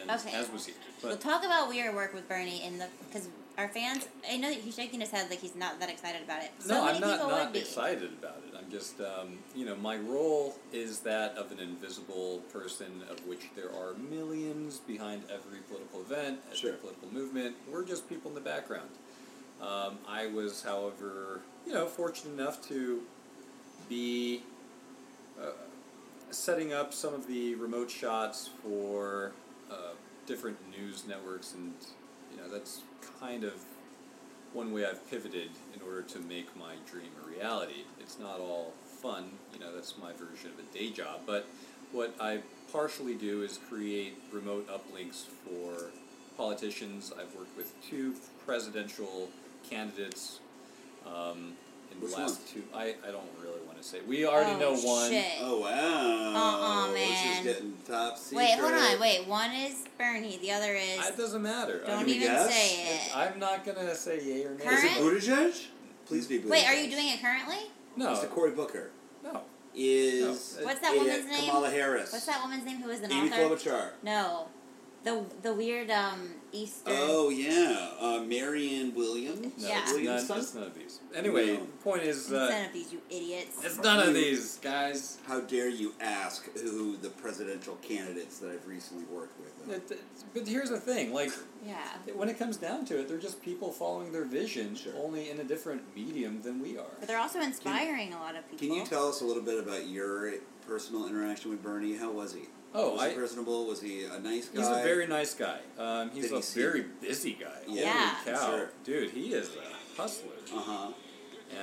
And 0.00 0.08
Okay. 0.12 0.32
as 0.32 0.48
was 0.52 0.66
he. 0.66 0.74
we'll 1.02 1.10
But 1.10 1.20
talk 1.20 1.44
about 1.44 1.68
weird 1.68 1.92
work 1.92 2.14
with 2.14 2.28
Bernie 2.28 2.62
in 2.62 2.78
the 2.78 2.86
because 3.08 3.26
our 3.58 3.66
fans. 3.66 4.06
I 4.30 4.36
know 4.36 4.48
that 4.48 4.60
he's 4.60 4.76
shaking 4.76 5.00
his 5.00 5.10
head 5.10 5.28
like 5.28 5.40
he's 5.40 5.56
not 5.56 5.80
that 5.80 5.90
excited 5.90 6.22
about 6.22 6.40
it. 6.44 6.52
So 6.60 6.74
no, 6.74 6.84
many 6.84 6.98
I'm 6.98 7.00
not 7.00 7.28
not 7.30 7.56
excited 7.56 8.12
about 8.12 8.36
it. 8.46 8.54
I'm 8.56 8.70
just 8.70 9.00
um, 9.00 9.40
you 9.56 9.64
know 9.64 9.74
my 9.74 9.96
role 9.96 10.54
is 10.72 11.00
that 11.00 11.36
of 11.36 11.50
an 11.50 11.58
invisible 11.58 12.42
person, 12.52 13.02
of 13.10 13.26
which 13.26 13.50
there 13.56 13.74
are 13.74 13.94
millions 13.94 14.78
behind 14.78 15.24
every 15.24 15.62
political 15.66 16.02
event, 16.02 16.38
every 16.46 16.58
Sure. 16.58 16.72
political 16.74 17.08
movement. 17.10 17.56
We're 17.68 17.84
just 17.84 18.08
people 18.08 18.28
in 18.28 18.36
the 18.36 18.40
background. 18.40 18.90
Um, 19.60 19.98
I 20.08 20.28
was, 20.28 20.62
however, 20.62 21.40
you 21.66 21.72
know, 21.74 21.86
fortunate 21.86 22.32
enough 22.32 22.62
to 22.68 23.02
be 23.90 24.42
uh, 25.38 25.50
setting 26.30 26.72
up 26.72 26.94
some 26.94 27.12
of 27.12 27.26
the 27.26 27.56
remote 27.56 27.90
shots 27.90 28.48
for 28.62 29.32
uh, 29.70 29.92
different 30.26 30.56
news 30.70 31.04
networks, 31.06 31.52
and 31.52 31.74
you 32.30 32.38
know 32.40 32.48
that's 32.48 32.80
kind 33.20 33.44
of 33.44 33.52
one 34.54 34.72
way 34.72 34.86
I've 34.86 35.08
pivoted 35.10 35.50
in 35.74 35.82
order 35.82 36.02
to 36.02 36.18
make 36.20 36.56
my 36.56 36.74
dream 36.90 37.10
a 37.24 37.28
reality. 37.28 37.84
It's 38.00 38.18
not 38.18 38.40
all 38.40 38.72
fun, 39.00 39.30
you 39.52 39.60
know, 39.60 39.74
that's 39.74 39.96
my 39.98 40.12
version 40.12 40.50
of 40.50 40.58
a 40.58 40.78
day 40.78 40.90
job, 40.90 41.20
but 41.26 41.46
what 41.92 42.14
I 42.20 42.40
partially 42.72 43.14
do 43.14 43.42
is 43.42 43.58
create 43.68 44.14
remote 44.32 44.68
uplinks 44.68 45.24
for 45.44 45.90
politicians. 46.36 47.12
I've 47.12 47.34
worked 47.34 47.56
with 47.56 47.72
two 47.88 48.14
presidential 48.44 49.28
candidates 49.68 50.40
um, 51.06 51.52
in 51.90 52.00
Which 52.00 52.12
the 52.12 52.18
last 52.18 52.38
ones? 52.38 52.50
two. 52.52 52.62
I, 52.74 52.94
I 53.06 53.10
don't 53.10 53.28
really 53.42 53.60
want 53.66 53.78
to 53.78 53.84
say. 53.84 53.98
We 54.06 54.26
already 54.26 54.52
oh, 54.52 54.58
know 54.58 54.74
one. 54.76 55.10
Shit. 55.10 55.26
Oh 55.40 55.60
wow! 55.60 55.66
Uh-uh, 55.68 56.92
This 56.92 57.10
man. 57.10 57.36
is 57.36 57.44
getting 57.44 57.72
top 57.86 58.18
secret. 58.18 58.36
Wait, 58.36 58.58
hold 58.58 58.72
on. 58.72 59.00
Wait, 59.00 59.26
one 59.26 59.52
is 59.52 59.84
Bernie. 59.98 60.38
The 60.38 60.52
other 60.52 60.74
is. 60.74 61.06
It 61.08 61.16
doesn't 61.16 61.42
matter. 61.42 61.82
Don't 61.86 62.06
mean, 62.06 62.16
even 62.16 62.28
guess? 62.28 62.50
say 62.50 62.94
it. 62.96 63.16
I'm 63.16 63.38
not 63.38 63.64
gonna 63.64 63.94
say 63.94 64.24
yay 64.24 64.44
or 64.44 64.54
nay. 64.54 64.64
Current? 64.64 64.84
Is 64.84 65.28
it 65.28 65.34
Buttigieg? 65.34 65.66
Please 66.06 66.26
be 66.26 66.38
Buttigieg. 66.38 66.50
Wait, 66.50 66.66
are 66.66 66.74
you 66.74 66.90
doing 66.90 67.08
it 67.08 67.20
currently? 67.20 67.58
No, 67.96 68.08
Mr. 68.14 68.28
Cory 68.30 68.52
Booker 68.52 68.90
no. 69.22 69.42
is. 69.74 70.56
No. 70.58 70.64
What's 70.64 70.80
that 70.80 70.96
woman's 70.96 71.26
name? 71.26 71.44
Kamala 71.46 71.70
Harris. 71.70 72.12
What's 72.12 72.26
that 72.26 72.40
woman's 72.42 72.64
name 72.64 72.78
who 72.78 72.90
is 72.90 73.00
an 73.00 73.12
Amy 73.12 73.30
author? 73.30 73.56
Klobuchar. 73.56 73.88
No, 74.02 74.48
the 75.04 75.24
the 75.42 75.52
weird 75.54 75.90
um 75.90 76.30
Easter. 76.52 76.90
Oh 76.92 77.28
yeah, 77.30 77.90
uh, 78.00 78.20
Marianne 78.24 78.92
Williams. 78.94 79.40
No, 79.62 79.68
Yeah. 79.68 79.82
it's, 79.82 79.92
Williams' 79.92 80.06
none, 80.06 80.26
son? 80.26 80.38
it's 80.40 80.54
none 80.54 80.62
of 80.64 80.74
these. 80.74 80.98
Anyway, 81.14 81.46
No. 81.46 81.60
the 81.60 81.66
point 81.84 82.02
is, 82.02 82.16
It's 82.24 82.32
uh, 82.32 82.48
none 82.48 82.64
of 82.66 82.72
these, 82.72 82.92
you 82.92 83.00
idiots. 83.08 83.64
it's 83.64 83.78
none 83.78 84.06
of 84.08 84.14
these, 84.14 84.58
guys. 84.58 85.18
How 85.28 85.40
dare 85.40 85.68
you 85.68 85.94
ask 86.00 86.44
who 86.58 86.96
the 86.96 87.08
presidential 87.10 87.76
candidates 87.82 88.38
that 88.38 88.50
I've 88.50 88.66
recently 88.66 89.04
worked 89.04 89.38
with? 89.38 89.68
are? 89.70 89.74
It- 89.76 89.90
it- 89.92 90.02
but 90.34 90.46
here's 90.48 90.70
the 90.70 90.80
thing, 90.80 91.12
like, 91.14 91.30
Yeah. 91.64 91.76
when 92.16 92.28
it 92.28 92.36
comes 92.36 92.56
down 92.56 92.84
to 92.86 92.98
it, 92.98 93.06
they're 93.08 93.16
just 93.18 93.40
people 93.42 93.70
following 93.70 94.10
their 94.10 94.24
vision, 94.24 94.74
Sure. 94.74 94.92
only 94.96 95.30
in 95.30 95.38
a 95.38 95.44
different 95.44 95.82
medium 95.94 96.42
than 96.42 96.60
we 96.60 96.76
are. 96.78 96.90
But 96.98 97.06
they're 97.06 97.18
also 97.20 97.40
inspiring 97.40 98.12
a 98.12 98.18
lot 98.18 98.34
of 98.34 98.42
people. 98.50 98.66
Can 98.66 98.76
you 98.76 98.84
tell 98.84 99.08
us 99.08 99.20
a 99.20 99.24
little 99.24 99.42
bit 99.44 99.58
about 99.60 99.86
your 99.86 100.32
personal 100.66 101.06
interaction 101.06 101.52
with 101.52 101.62
Bernie? 101.62 101.94
How 101.96 102.10
was 102.10 102.32
he? 102.34 102.48
Oh, 102.74 102.92
was 102.92 103.00
I, 103.02 103.08
he 103.10 103.14
personable? 103.16 103.66
Was 103.66 103.80
he 103.80 104.04
a 104.04 104.18
nice 104.20 104.48
guy? 104.48 104.60
he's 104.60 104.68
a 104.68 104.82
very 104.82 105.06
nice 105.06 105.34
guy. 105.34 105.58
Um, 105.78 106.10
he's 106.10 106.28
Did 106.30 106.38
a 106.38 106.42
seem- 106.42 106.62
very 106.62 106.84
busy 107.00 107.32
guy. 107.32 107.58
Yeah, 107.66 108.14
Holy 108.24 108.36
cow. 108.36 108.50
sure. 108.50 108.70
Dude, 108.84 109.10
he 109.10 109.32
is 109.34 109.48
a 109.56 110.00
hustler. 110.00 110.30
Uh 110.54 110.60
huh. 110.60 110.92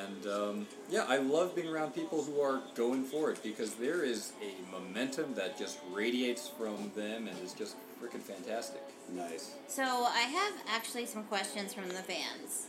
And 0.06 0.28
um, 0.28 0.68
yeah, 0.90 1.06
I 1.08 1.16
love 1.18 1.56
being 1.56 1.70
around 1.70 1.96
people 1.96 2.22
who 2.22 2.42
are 2.42 2.62
going 2.76 3.06
for 3.06 3.32
it 3.32 3.42
because 3.42 3.76
there 3.76 4.04
is 4.04 4.34
a 4.42 4.70
momentum 4.72 5.34
that 5.36 5.58
just 5.58 5.80
radiates 5.94 6.50
from 6.50 6.92
them 6.94 7.28
and 7.30 7.40
is 7.42 7.54
just 7.54 7.78
freaking 8.04 8.20
fantastic. 8.22 8.82
Nice. 9.14 9.56
So 9.70 9.84
I 9.84 10.20
have 10.20 10.54
actually 10.68 11.06
some 11.06 11.24
questions 11.24 11.74
from 11.74 11.88
the 11.88 11.96
fans. 12.04 12.66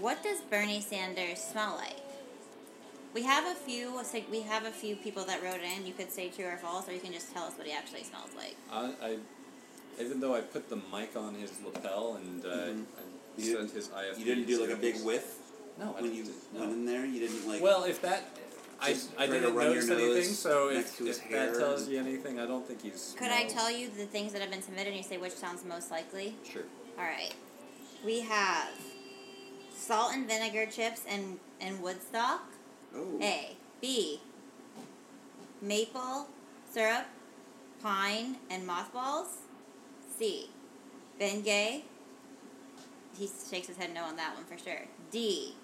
What 0.00 0.24
does 0.24 0.40
Bernie 0.40 0.80
Sanders 0.80 1.38
smell 1.38 1.76
like? 1.76 2.00
We 3.14 3.22
have 3.22 3.46
a 3.46 3.54
few. 3.54 4.02
so 4.04 4.20
We 4.30 4.40
have 4.42 4.64
a 4.66 4.70
few 4.70 4.96
people 4.96 5.24
that 5.24 5.42
wrote 5.42 5.60
in. 5.62 5.86
You 5.86 5.94
could 5.94 6.10
say 6.10 6.28
true 6.28 6.46
or 6.46 6.56
false, 6.56 6.88
or 6.88 6.92
you 6.92 7.00
can 7.00 7.12
just 7.12 7.32
tell 7.32 7.44
us 7.44 7.54
what 7.56 7.66
he 7.66 7.72
actually 7.72 8.02
smells 8.02 8.30
like. 8.36 8.56
I, 8.72 8.92
I 9.02 9.16
even 10.00 10.18
though 10.18 10.34
I 10.34 10.40
put 10.40 10.68
the 10.68 10.76
mic 10.92 11.16
on 11.16 11.34
his 11.36 11.52
lapel 11.64 12.16
and 12.16 12.44
uh, 12.44 12.48
Mhm. 12.48 12.84
You 13.36 13.56
sent 13.56 13.70
his 13.72 13.88
IFB. 13.88 14.18
You 14.18 14.24
didn't 14.24 14.46
do 14.46 14.60
like 14.60 14.70
a 14.70 14.76
big 14.76 14.96
whiff 15.02 15.38
No, 15.78 15.86
I 15.86 16.02
when 16.02 16.04
didn't 16.04 16.16
you 16.26 16.32
no. 16.52 16.60
went 16.60 16.72
in 16.72 16.86
there. 16.86 17.04
You 17.04 17.20
didn't 17.20 17.48
like. 17.48 17.62
Well, 17.62 17.84
if 17.84 18.00
that. 18.02 18.24
I, 18.80 18.96
I 19.16 19.26
didn't 19.26 19.54
run 19.54 19.66
your 19.72 19.82
notice 19.86 19.90
anything, 19.90 20.14
nose 20.16 20.38
so 20.38 20.68
if, 20.68 21.00
if 21.00 21.30
that 21.30 21.54
tells 21.54 21.88
you 21.88 21.98
anything, 21.98 22.38
I 22.38 22.44
don't 22.44 22.66
think 22.66 22.82
he's. 22.82 23.14
Could 23.16 23.30
I 23.30 23.44
tell 23.44 23.70
you 23.70 23.88
the 23.88 24.04
things 24.04 24.32
that 24.32 24.42
have 24.42 24.50
been 24.50 24.62
submitted 24.62 24.88
and 24.88 24.96
you 24.96 25.02
say 25.02 25.16
which 25.16 25.32
sounds 25.32 25.64
most 25.64 25.90
likely? 25.90 26.34
Sure. 26.44 26.64
All 26.98 27.04
right. 27.04 27.32
We 28.04 28.20
have 28.20 28.68
salt 29.74 30.12
and 30.12 30.26
vinegar 30.28 30.66
chips 30.70 31.02
and, 31.08 31.38
and 31.60 31.80
Woodstock. 31.80 32.42
Oh. 32.96 33.18
A. 33.20 33.56
B. 33.80 34.20
Maple 35.60 36.28
syrup, 36.70 37.04
pine, 37.82 38.36
and 38.50 38.66
mothballs. 38.66 39.38
C. 40.18 40.50
Bengay. 41.20 41.82
He 43.16 43.30
shakes 43.50 43.68
his 43.68 43.76
head 43.76 43.94
no 43.94 44.02
on 44.04 44.16
that 44.16 44.34
one 44.34 44.44
for 44.44 44.58
sure. 44.58 44.82
D. 45.10 45.54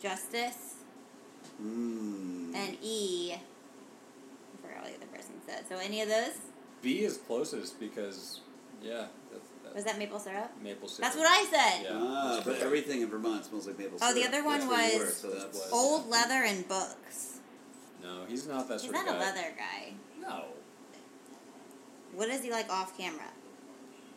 Justice. 0.00 0.76
Mm. 1.62 2.54
And 2.54 2.76
E. 2.82 3.34
I 3.34 4.66
forgot 4.66 4.82
what 4.82 4.90
the 4.90 4.96
other 4.96 5.06
person 5.14 5.34
said. 5.46 5.64
So 5.68 5.76
any 5.76 6.00
of 6.00 6.08
those? 6.08 6.38
B 6.80 7.00
is 7.00 7.18
closest 7.18 7.78
because, 7.78 8.40
yeah, 8.82 8.92
that's, 8.96 9.02
that's 9.02 9.21
Was 9.74 9.84
that 9.84 9.98
maple 9.98 10.18
syrup? 10.18 10.50
maple 10.62 10.88
syrup. 10.88 11.00
That's 11.12 11.16
what 11.16 11.26
I 11.26 11.44
said. 11.50 11.84
Yeah. 11.84 11.98
Ah, 12.00 12.42
but 12.44 12.58
everything 12.60 13.00
in 13.02 13.08
Vermont 13.08 13.44
smells 13.44 13.66
like 13.66 13.78
maple 13.78 13.98
syrup. 13.98 14.12
Oh, 14.12 14.20
the 14.20 14.26
other 14.26 14.44
one 14.44 14.60
That's 14.60 14.70
where 14.70 14.92
you 14.92 14.98
was 14.98 15.06
were, 15.08 15.12
so 15.12 15.30
that's 15.30 15.58
was- 15.58 15.70
Old 15.72 16.08
leather 16.08 16.42
and 16.44 16.66
books. 16.68 17.38
No, 18.02 18.24
he's 18.28 18.46
not 18.46 18.68
that 18.68 18.80
He's 18.80 18.90
sort 18.90 18.94
not 18.94 19.08
of 19.08 19.14
a 19.16 19.18
guy. 19.18 19.24
leather 19.24 19.48
guy. 19.56 19.92
No. 20.20 20.44
What 22.14 22.28
is 22.28 22.42
he 22.42 22.50
like 22.50 22.68
off 22.70 22.96
camera? 22.98 23.30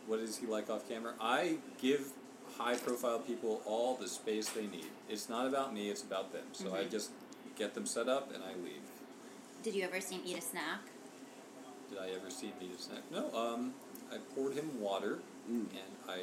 What 0.06 0.20
is 0.20 0.36
he 0.36 0.46
like 0.46 0.68
off 0.68 0.88
camera? 0.88 1.14
I 1.20 1.56
give 1.80 2.12
high 2.58 2.76
profile 2.76 3.18
people 3.20 3.62
all 3.64 3.96
the 3.96 4.08
space 4.08 4.48
they 4.50 4.66
need. 4.66 4.86
It's 5.08 5.28
not 5.28 5.46
about 5.46 5.72
me, 5.74 5.88
it's 5.88 6.02
about 6.02 6.32
them. 6.32 6.44
So 6.52 6.74
I 6.74 6.84
Mhm. 6.84 6.90
just 6.90 7.10
get 7.56 7.74
them 7.74 7.86
set 7.86 8.08
up 8.08 8.32
and 8.34 8.42
I 8.44 8.54
leave. 8.54 8.82
Did 9.62 9.74
you 9.74 9.82
ever 9.84 10.00
see 10.00 10.16
him 10.16 10.22
eat 10.24 10.38
a 10.38 10.42
snack? 10.42 10.80
Did 11.90 11.98
I 11.98 12.10
ever 12.10 12.30
see 12.30 12.48
him 12.48 12.54
eat 12.60 12.72
a 12.78 12.82
snack? 12.82 13.02
No, 13.10 13.34
um, 13.34 13.74
I 14.12 14.18
poured 14.18 14.54
him 14.54 14.80
water 14.80 15.20
Mm. 15.50 15.66
and 15.70 15.94
I, 16.08 16.16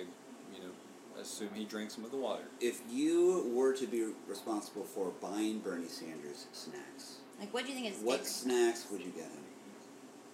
you 0.54 0.60
know, 0.64 1.22
assume 1.22 1.50
he 1.54 1.64
drank 1.66 1.92
some 1.92 2.04
of 2.04 2.12
the 2.12 2.18
water. 2.18 2.44
If 2.60 2.82
you 2.90 3.52
were 3.56 3.74
to 3.74 3.88
be 3.88 4.06
responsible 4.28 4.84
for 4.84 5.12
buying 5.22 5.60
Bernie 5.60 5.88
Sanders 5.88 6.48
snacks, 6.52 7.18
Like, 7.40 7.54
what 7.54 7.64
do 7.66 7.70
you 7.70 7.76
think 7.76 7.88
is 7.90 7.96
his 7.98 8.04
what 8.04 8.18
favorite? 8.18 8.30
snacks 8.30 8.86
would 8.92 9.02
you 9.02 9.12
get 9.12 9.26
him? 9.26 9.44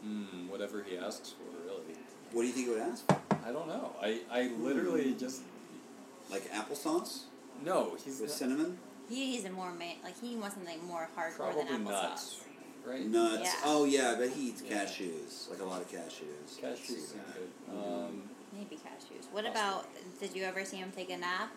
Hmm, 0.03 0.47
whatever 0.49 0.81
he 0.83 0.97
asks 0.97 1.31
for, 1.31 1.65
really. 1.65 1.83
What 2.31 2.41
do 2.43 2.47
you 2.47 2.53
think 2.53 2.67
he 2.67 2.73
would 2.73 2.81
ask 2.81 3.05
for? 3.05 3.17
I 3.45 3.51
don't 3.51 3.67
know. 3.67 3.91
I, 4.01 4.21
I 4.31 4.47
literally 4.59 5.13
just 5.19 5.41
Like 6.31 6.49
applesauce 6.51 7.23
no. 7.65 7.95
He's 8.03 8.19
with 8.21 8.29
not- 8.29 8.37
cinnamon, 8.37 8.77
He, 9.09 9.31
he's 9.33 9.45
a 9.45 9.49
more 9.49 9.71
ma- 9.71 9.99
like 10.03 10.19
he 10.21 10.35
wants 10.35 10.55
something 10.55 10.85
more 10.87 11.09
hardcore 11.17 11.35
probably 11.35 11.63
than 11.65 11.83
applesauce. 11.85 11.85
nuts, 11.91 12.41
right? 12.85 13.05
nuts. 13.05 13.41
Yeah. 13.43 13.53
Oh 13.65 13.85
yeah, 13.85 14.15
but 14.17 14.29
he 14.29 14.49
eats 14.49 14.61
Yeah. 14.65 14.85
cashews, 14.85 15.49
like 15.49 15.59
a 15.59 15.65
lot 15.65 15.81
of 15.81 15.91
cashews. 15.91 16.57
I 16.63 16.67
Cashews 16.67 16.85
seem 16.85 17.17
that. 17.17 17.33
good. 17.33 17.75
Mhm. 17.75 18.05
Um, 18.07 18.21
Maybe 18.53 18.75
cashews. 18.77 19.25
What 19.31 19.45
Possible. 19.45 19.79
about? 19.81 19.85
Did 20.19 20.35
you 20.35 20.43
ever 20.43 20.65
see 20.65 20.77
him 20.77 20.91
take 20.95 21.09
a 21.11 21.17
nap? 21.17 21.51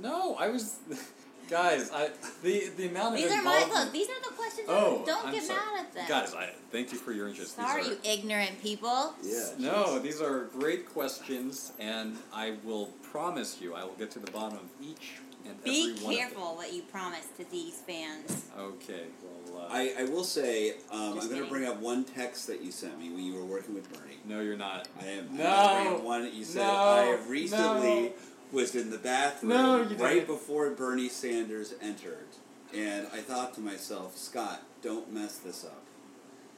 no, 0.00 0.34
I 0.36 0.48
was, 0.48 0.78
guys. 1.50 1.90
I 1.92 2.10
the 2.42 2.70
the 2.76 2.88
amount 2.88 3.14
of 3.14 3.20
These 3.22 3.30
are 3.32 3.42
my 3.42 3.54
involvement- 3.56 3.84
look. 3.84 3.92
These 3.92 4.08
are 4.08 4.20
the 4.28 4.34
questions. 4.34 4.66
Oh, 4.70 5.02
don't 5.06 5.26
I'm 5.26 5.32
get 5.32 5.42
sorry. 5.44 5.58
mad 5.74 5.86
at 5.86 5.94
them. 5.94 6.04
Guys, 6.08 6.34
I 6.34 6.50
thank 6.70 6.92
you 6.92 6.98
for 6.98 7.12
your 7.12 7.28
interest. 7.28 7.56
These 7.58 7.66
Sorry, 7.66 7.82
are- 7.82 7.84
you 7.86 7.98
ignorant 8.04 8.60
people. 8.62 9.14
Yeah. 9.22 9.48
No, 9.58 9.98
these 9.98 10.20
are 10.22 10.44
great 10.58 10.88
questions, 10.92 11.72
and 11.78 12.16
I 12.32 12.56
will 12.64 12.86
promise 13.02 13.60
you, 13.60 13.74
I 13.74 13.84
will 13.84 13.94
get 13.98 14.10
to 14.12 14.18
the 14.18 14.30
bottom 14.30 14.58
of 14.58 14.68
each 14.82 15.12
and 15.44 15.62
Be 15.64 15.90
every 15.92 16.04
one 16.04 16.16
careful 16.16 16.54
what 16.56 16.72
you 16.72 16.82
promise 16.82 17.26
to 17.36 17.50
these 17.50 17.80
fans. 17.80 18.46
Okay, 18.58 19.06
well, 19.22 19.31
uh, 19.56 19.66
I, 19.70 19.94
I 20.00 20.04
will 20.04 20.24
say, 20.24 20.72
um, 20.90 21.18
I'm 21.18 21.28
going 21.28 21.42
to 21.42 21.48
bring 21.48 21.64
up 21.66 21.78
one 21.80 22.04
text 22.04 22.46
that 22.46 22.62
you 22.62 22.70
sent 22.72 22.98
me 22.98 23.10
when 23.10 23.24
you 23.24 23.34
were 23.34 23.44
working 23.44 23.74
with 23.74 23.90
Bernie. 23.92 24.16
no, 24.24 24.40
you're 24.40 24.56
not. 24.56 24.88
I 25.00 25.06
am. 25.06 25.28
I'm 25.30 25.36
No. 25.36 25.44
gonna 25.44 25.82
bring 25.84 25.94
up 25.96 26.02
one 26.04 26.22
that 26.22 26.32
you 26.34 26.44
said. 26.44 26.66
No. 26.66 26.72
I 26.74 27.00
have 27.06 27.28
recently 27.28 28.00
No. 28.02 28.12
was 28.52 28.74
in 28.74 28.90
the 28.90 28.98
bathroom 28.98 29.50
No, 29.50 29.76
you 29.82 29.96
right 29.96 30.14
didn't. 30.14 30.26
before 30.26 30.70
Bernie 30.70 31.08
Sanders 31.08 31.74
entered, 31.80 32.26
and 32.74 33.06
I 33.12 33.18
thought 33.18 33.54
to 33.54 33.60
myself, 33.60 34.16
Scott, 34.18 34.62
don't 34.82 35.12
mess 35.12 35.38
this 35.38 35.64
up. 35.64 35.82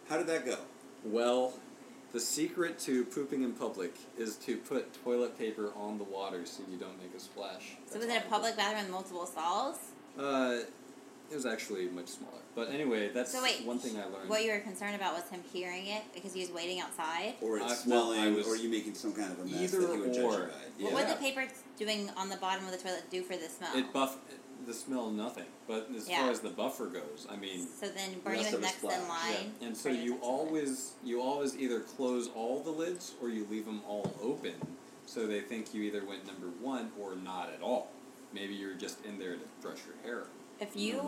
How 0.08 0.16
did 0.18 0.26
that 0.26 0.44
go? 0.44 0.58
Well, 1.04 1.54
the 2.12 2.20
secret 2.20 2.78
to 2.80 3.04
pooping 3.04 3.42
in 3.42 3.52
public 3.52 3.94
is 4.18 4.36
to 4.36 4.56
put 4.56 5.02
toilet 5.04 5.36
paper 5.38 5.70
on 5.76 5.98
the 5.98 6.04
water 6.04 6.46
so 6.46 6.62
you 6.70 6.76
don't 6.76 6.96
make 6.98 7.14
a 7.16 7.20
splash. 7.20 7.76
So 7.86 7.94
That's 7.98 8.06
was 8.06 8.14
it 8.14 8.20
a 8.20 8.24
all. 8.24 8.30
public 8.30 8.56
bathroom 8.56 8.82
with 8.84 8.90
multiple 8.92 9.26
stalls? 9.26 9.76
Uh, 10.18 10.58
it 11.34 11.36
was 11.36 11.46
actually 11.46 11.86
much 11.88 12.06
smaller. 12.06 12.32
But 12.54 12.70
anyway, 12.70 13.10
that's 13.12 13.32
So 13.32 13.42
wait, 13.42 13.66
one 13.66 13.78
thing 13.80 13.96
I 13.98 14.04
learned. 14.04 14.28
What 14.30 14.44
you 14.44 14.52
were 14.52 14.60
concerned 14.60 14.94
about 14.94 15.14
was 15.14 15.28
him 15.28 15.40
hearing 15.52 15.88
it 15.88 16.02
because 16.14 16.32
he 16.32 16.40
was 16.40 16.50
waiting 16.52 16.80
outside. 16.80 17.34
Or 17.40 17.56
it's 17.56 17.64
I- 17.64 17.68
well, 17.68 17.76
smelling, 17.76 18.20
I 18.20 18.30
was- 18.30 18.46
or 18.46 18.56
you 18.56 18.68
making 18.68 18.94
some 18.94 19.12
kind 19.12 19.32
of 19.32 19.40
a 19.40 19.44
mess 19.44 19.74
Either 19.74 19.86
that 19.86 19.94
he 19.94 20.00
would 20.00 20.12
judge 20.14 20.22
you 20.22 20.30
or. 20.30 20.46
by? 20.46 20.84
What 20.84 20.94
would 20.94 21.08
the 21.08 21.20
paper 21.20 21.44
doing 21.76 22.08
on 22.16 22.28
the 22.28 22.36
bottom 22.36 22.64
of 22.64 22.70
the 22.70 22.78
toilet 22.78 23.10
do 23.10 23.22
for 23.22 23.36
the 23.36 23.48
smell? 23.48 23.76
it 23.76 23.92
buff 23.92 24.16
the 24.64 24.72
smell 24.72 25.10
nothing. 25.10 25.44
But 25.66 25.88
as 25.94 26.08
Yeah. 26.08 26.20
far 26.22 26.30
as 26.30 26.40
the 26.40 26.50
buffer 26.50 26.86
goes, 26.86 27.26
I 27.28 27.36
mean, 27.36 27.66
so 27.66 27.88
then 27.88 28.20
Bernie 28.20 28.36
Less 28.38 28.46
was 28.46 28.54
of 28.54 28.60
a 28.60 28.62
next 28.62 28.82
in 28.84 28.90
splash, 28.90 29.08
line. 29.08 29.54
And 29.60 29.76
so 29.76 29.88
you 29.90 30.12
next 30.12 30.22
line. 30.22 30.30
always 30.30 30.92
you 31.02 31.20
always 31.20 31.56
either 31.56 31.80
close 31.80 32.28
all 32.28 32.60
the 32.62 32.70
lids 32.70 33.12
or 33.20 33.28
you 33.28 33.46
leave 33.50 33.66
them 33.66 33.82
all 33.86 34.14
open, 34.22 34.54
so 35.04 35.26
they 35.26 35.40
think 35.40 35.74
you 35.74 35.82
either 35.82 36.04
went 36.04 36.26
number 36.26 36.46
one 36.60 36.92
or 36.98 37.14
not 37.16 37.52
at 37.52 37.60
all. 37.60 37.90
Maybe 38.32 38.54
you're 38.54 38.74
just 38.74 39.04
in 39.04 39.18
there 39.18 39.34
to 39.34 39.44
brush 39.60 39.80
your 39.86 39.96
hair. 40.04 40.26
If 40.60 40.76
you 40.76 41.00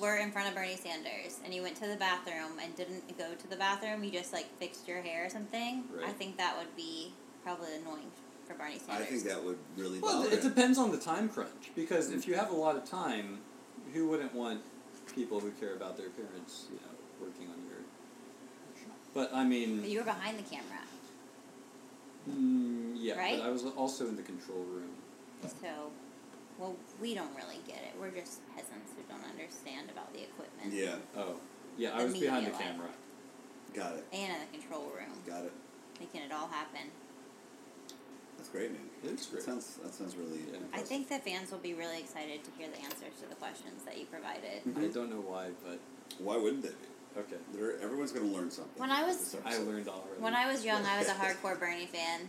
were 0.00 0.16
in 0.16 0.30
front 0.30 0.48
of 0.48 0.54
Bernie 0.54 0.76
Sanders 0.76 1.40
and 1.44 1.52
you 1.52 1.62
went 1.62 1.76
to 1.76 1.88
the 1.88 1.96
bathroom 1.96 2.58
and 2.62 2.74
didn't 2.76 3.18
go 3.18 3.34
to 3.34 3.48
the 3.48 3.56
bathroom, 3.56 4.04
you 4.04 4.10
just 4.10 4.32
like 4.32 4.46
fixed 4.58 4.86
your 4.86 5.02
hair 5.02 5.26
or 5.26 5.30
something, 5.30 5.84
I 6.04 6.10
think 6.12 6.36
that 6.36 6.56
would 6.56 6.74
be 6.76 7.12
probably 7.42 7.74
annoying 7.74 8.10
for 8.46 8.54
Bernie 8.54 8.78
Sanders. 8.78 9.06
I 9.06 9.10
think 9.10 9.24
that 9.24 9.42
would 9.42 9.58
really 9.76 9.98
Well, 9.98 10.22
bother 10.22 10.34
it 10.36 10.42
depends 10.42 10.78
on 10.78 10.92
the 10.92 10.98
time 10.98 11.28
crunch 11.28 11.70
because 11.74 12.10
if 12.10 12.28
you 12.28 12.34
have 12.34 12.50
a 12.50 12.54
lot 12.56 12.76
of 12.76 12.84
time, 12.88 13.40
who 13.92 14.08
wouldn't 14.08 14.34
want 14.34 14.60
people 15.14 15.40
who 15.40 15.50
care 15.52 15.74
about 15.74 15.96
their 15.96 16.06
appearance, 16.06 16.66
you 16.70 16.76
know, 16.76 17.26
working 17.26 17.48
on 17.48 17.66
your? 17.66 17.78
But 19.14 19.34
I 19.34 19.44
mean, 19.44 19.80
But 19.80 19.88
you 19.90 19.98
were 19.98 20.04
behind 20.04 20.38
the 20.38 20.42
camera, 20.42 20.80
mm, 22.28 22.92
yeah, 22.96 23.18
Right? 23.18 23.38
but 23.38 23.46
I 23.46 23.50
was 23.50 23.64
also 23.64 24.06
in 24.08 24.16
the 24.16 24.22
control 24.22 24.62
room. 24.62 24.90
so 25.42 25.90
well, 26.58 26.76
we 27.00 27.14
don't 27.14 27.34
really 27.36 27.60
get 27.66 27.78
it. 27.78 27.92
We're 28.00 28.10
just 28.10 28.40
peasants 28.54 28.92
who 28.96 29.02
don't 29.12 29.24
understand 29.28 29.90
about 29.90 30.12
the 30.12 30.22
equipment. 30.22 30.72
Yeah, 30.72 30.96
Oh, 31.16 31.36
yeah, 31.76 31.90
I 31.94 32.04
was 32.04 32.12
behind 32.16 32.46
the 32.46 32.50
media 32.50 32.52
life. 32.52 32.62
camera. 32.62 32.88
got 33.74 33.92
it, 33.96 34.04
And 34.12 34.32
in 34.32 34.38
the 34.50 34.58
control 34.58 34.84
room, 34.96 35.12
got 35.26 35.44
it. 35.44 35.52
making 36.00 36.22
it 36.22 36.32
all 36.32 36.48
happen. 36.48 36.88
That's 38.38 38.48
great, 38.50 38.70
man. 38.72 38.82
It's 39.04 39.26
That 39.26 39.42
sounds 39.42 39.78
that 39.82 39.94
sounds 39.94 40.14
really. 40.16 40.40
Yeah. 40.52 40.58
I 40.72 40.78
think 40.80 41.08
the 41.08 41.18
fans 41.18 41.50
will 41.50 41.58
be 41.58 41.74
really 41.74 41.98
excited 41.98 42.44
to 42.44 42.50
hear 42.58 42.68
the 42.68 42.78
answers 42.82 43.18
to 43.22 43.28
the 43.28 43.34
questions 43.34 43.82
that 43.84 43.98
you 43.98 44.06
provided. 44.06 44.62
I 44.64 44.68
mm-hmm. 44.68 44.90
don't 44.92 45.10
know 45.10 45.22
why, 45.26 45.48
but 45.64 45.78
Why 46.18 46.36
wouldn't 46.36 46.62
they 46.62 46.68
be? 46.68 47.20
okay. 47.20 47.36
They're, 47.54 47.80
everyone's 47.80 48.12
going 48.12 48.28
to 48.30 48.36
learn 48.36 48.50
something. 48.50 48.78
When 48.80 48.90
I 48.90 49.04
was- 49.04 49.36
I 49.44 49.56
learned 49.58 49.88
already. 49.88 50.20
When 50.20 50.34
I 50.34 50.50
was 50.52 50.64
young, 50.64 50.84
I 50.84 50.98
was 50.98 51.08
a 51.08 51.12
hardcore 51.22 51.58
Bernie 51.58 51.86
fan. 51.86 52.28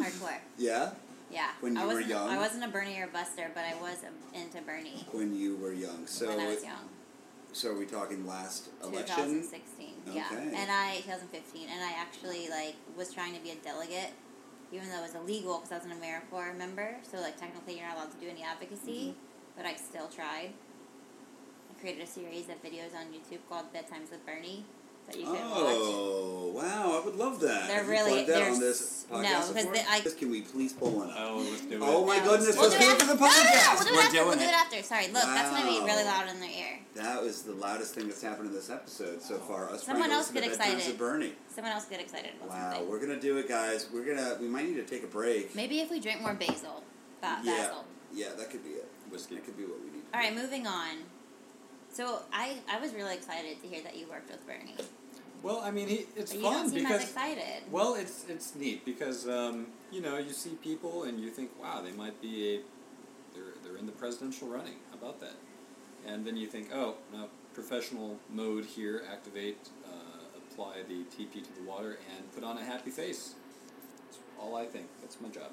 Hardcore. 0.00 0.38
Yeah, 0.58 0.90
Yeah. 1.34 1.50
When 1.60 1.76
I 1.76 1.82
you 1.82 1.86
were 1.88 1.94
wasn't, 1.94 2.10
young? 2.10 2.28
I 2.30 2.38
wasn't 2.38 2.64
a 2.64 2.68
Bernie 2.68 2.98
or 3.00 3.08
Buster, 3.08 3.50
but 3.54 3.64
I 3.64 3.74
was 3.80 3.98
into 4.32 4.62
Bernie 4.62 5.04
when 5.12 5.34
you 5.34 5.56
were 5.56 5.72
young. 5.72 6.06
So, 6.06 6.28
when 6.28 6.40
I 6.40 6.46
was 6.46 6.62
young. 6.62 6.88
so 7.52 7.70
are 7.70 7.78
we 7.78 7.86
talking 7.86 8.24
last 8.26 8.68
election? 8.82 9.16
2016. 9.50 9.94
Yeah. 10.12 10.24
And 10.32 10.70
I 10.70 10.96
2015, 11.04 11.68
and 11.68 11.82
I 11.82 11.92
actually 11.98 12.48
like 12.48 12.76
was 12.96 13.12
trying 13.12 13.34
to 13.34 13.40
be 13.40 13.50
a 13.50 13.56
delegate, 13.56 14.12
even 14.72 14.88
though 14.90 14.98
it 14.98 15.02
was 15.02 15.14
illegal 15.16 15.58
because 15.58 15.72
I 15.72 15.76
was 15.78 15.86
an 15.86 15.92
AmeriCorps 16.00 16.56
member. 16.56 16.96
So 17.10 17.18
like 17.18 17.36
technically 17.38 17.78
you're 17.78 17.86
not 17.88 17.96
allowed 17.96 18.12
to 18.12 18.18
do 18.18 18.28
any 18.28 18.42
advocacy, 18.44 19.12
Mm-hmm. 19.14 19.56
but 19.56 19.66
I 19.66 19.74
still 19.74 20.06
tried. 20.08 20.52
I 21.70 21.80
created 21.80 22.02
a 22.02 22.06
series 22.06 22.48
of 22.48 22.62
videos 22.62 22.94
on 22.94 23.06
YouTube 23.12 23.40
called 23.48 23.72
Bedtimes 23.74 24.10
with 24.10 24.24
Bernie 24.24 24.64
that 25.06 25.16
you 25.16 25.24
can 25.24 25.32
watch. 25.34 25.40
Oh 25.44 26.52
wow! 26.54 27.00
I 27.00 27.04
would 27.04 27.16
love 27.16 27.40
that. 27.40 27.66
They're 27.68 27.76
Have 27.78 27.86
you 27.86 27.90
really- 27.92 28.10
plugged 28.12 28.28
that 28.28 28.34
they're 28.36 28.52
on 28.52 28.60
this 28.60 29.06
podcast 29.10 29.22
no, 29.22 29.28
because 29.28 29.54
before? 29.54 29.72
they- 29.74 29.84
I- 29.88 30.00
Can 30.18 30.30
we 30.30 30.40
please 30.42 30.72
pull 30.72 30.90
one 30.92 31.10
up? 31.10 31.16
Oh, 31.18 31.36
let's 31.50 31.60
do 31.62 31.78
oh 31.82 31.86
it. 31.86 31.94
Oh 31.94 32.04
my 32.06 32.18
No, 32.18 32.24
goodness! 32.24 32.56
we'll 32.56 32.68
Let's 32.70 32.74
do 32.78 32.84
do 32.84 32.90
it 32.90 32.94
it 32.94 33.00
for 33.02 33.06
the 33.06 33.12
after- 33.12 33.24
No, 33.24 33.28
no, 33.28 33.42
no, 33.44 33.50
podcast. 33.50 33.74
we'll 33.74 33.84
do 33.84 33.94
We're 33.94 34.00
after. 34.00 34.12
doing 34.14 34.26
We'll 34.28 34.36
do 34.36 34.42
it. 34.44 34.46
it 34.48 34.54
after. 34.54 34.82
Sorry, 34.82 35.06
look, 35.08 35.22
that's 35.24 35.50
gonna 35.50 35.66
be 35.70 35.80
Wow. 35.80 35.86
really 35.86 36.04
loud 36.04 36.28
in 36.30 36.40
their 36.40 36.50
ear. 36.50 36.78
That 36.94 37.22
was 37.22 37.42
the 37.42 37.52
loudest 37.54 37.94
thing 37.94 38.06
that's 38.08 38.22
happened 38.22 38.48
in 38.48 38.54
this 38.54 38.70
episode 38.70 39.20
so 39.22 39.38
far. 39.38 39.70
Us 39.70 39.82
Someone 39.84 40.02
trying 40.08 40.10
to 40.10 40.16
else 40.16 40.30
get 40.30 40.44
excited. 40.44 40.86
of 40.88 40.98
Bernie. 40.98 41.34
Someone 41.54 41.72
else 41.72 41.84
get 41.86 42.00
excited 42.00 42.30
about 42.38 42.48
Wow, 42.50 42.70
something. 42.72 42.88
we're 42.90 43.00
gonna 43.00 43.20
do 43.20 43.36
it, 43.38 43.48
guys. 43.48 43.86
We're 43.92 44.04
gonna. 44.04 44.36
We 44.40 44.46
might 44.48 44.64
need 44.66 44.76
to 44.76 44.84
take 44.84 45.02
a 45.02 45.08
break. 45.08 45.54
Maybe 45.54 45.80
if 45.80 45.90
we 45.90 45.98
drink 46.00 46.20
more 46.22 46.34
basil. 46.34 46.82
Ba- 47.20 47.40
yeah, 47.42 47.56
basil. 47.66 47.84
yeah, 48.12 48.28
that 48.38 48.50
could 48.50 48.62
be 48.64 48.70
it. 48.70 48.88
Whiskey. 49.10 49.34
That 49.36 49.44
could 49.44 49.56
be 49.56 49.64
what 49.64 49.80
we 49.80 49.90
need. 49.90 50.02
All 50.14 50.20
right, 50.20 50.34
moving 50.34 50.66
on. 50.66 51.04
So 51.94 52.22
I, 52.32 52.56
I 52.68 52.80
was 52.80 52.92
really 52.92 53.14
excited 53.14 53.62
to 53.62 53.68
hear 53.68 53.80
that 53.84 53.96
you 53.96 54.08
worked 54.10 54.28
with 54.28 54.44
Bernie. 54.48 54.74
Well, 55.44 55.60
I 55.62 55.70
mean, 55.70 55.86
he, 55.86 56.06
it's 56.16 56.32
But 56.32 56.40
you 56.40 56.42
fun 56.42 56.52
don't 56.54 56.68
seem 56.70 56.82
because 56.82 57.02
as 57.02 57.08
excited. 57.10 57.62
well, 57.70 57.94
it's 57.94 58.24
it's 58.28 58.56
neat 58.56 58.84
because 58.84 59.28
um, 59.28 59.68
you 59.92 60.00
know 60.00 60.18
you 60.18 60.32
see 60.32 60.50
people 60.60 61.04
and 61.04 61.20
you 61.20 61.30
think, 61.30 61.50
wow, 61.62 61.82
they 61.82 61.92
might 61.92 62.20
be 62.20 62.56
a 62.56 62.60
they're 63.32 63.52
they're 63.62 63.76
in 63.78 63.86
the 63.86 63.92
presidential 63.92 64.48
running. 64.48 64.74
How 64.90 64.96
about 64.98 65.20
that? 65.20 65.36
And 66.04 66.26
then 66.26 66.36
you 66.36 66.48
think, 66.48 66.68
oh, 66.74 66.96
no, 67.12 67.28
professional 67.54 68.18
mode 68.28 68.64
here. 68.64 69.02
Activate, 69.10 69.58
uh, 69.86 70.38
apply 70.50 70.82
the 70.88 71.04
TP 71.14 71.44
to 71.44 71.54
the 71.54 71.62
water, 71.64 71.98
and 72.16 72.34
put 72.34 72.42
on 72.42 72.58
a 72.58 72.64
happy 72.64 72.90
face. 72.90 73.34
That's 74.06 74.18
all 74.40 74.56
I 74.56 74.66
think. 74.66 74.86
That's 75.00 75.20
my 75.20 75.28
job. 75.28 75.52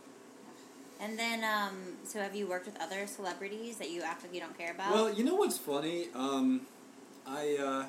And 1.01 1.17
then, 1.17 1.43
um, 1.43 1.97
so 2.03 2.19
have 2.19 2.35
you 2.35 2.45
worked 2.45 2.67
with 2.67 2.79
other 2.79 3.07
celebrities 3.07 3.77
that 3.77 3.89
you 3.89 4.03
act 4.03 4.23
like 4.23 4.33
you 4.33 4.39
don't 4.39 4.55
care 4.55 4.71
about? 4.71 4.93
Well, 4.93 5.11
you 5.11 5.23
know 5.23 5.35
what's 5.35 5.57
funny? 5.57 6.09
Um, 6.13 6.61
I 7.25 7.57
uh, 7.59 7.85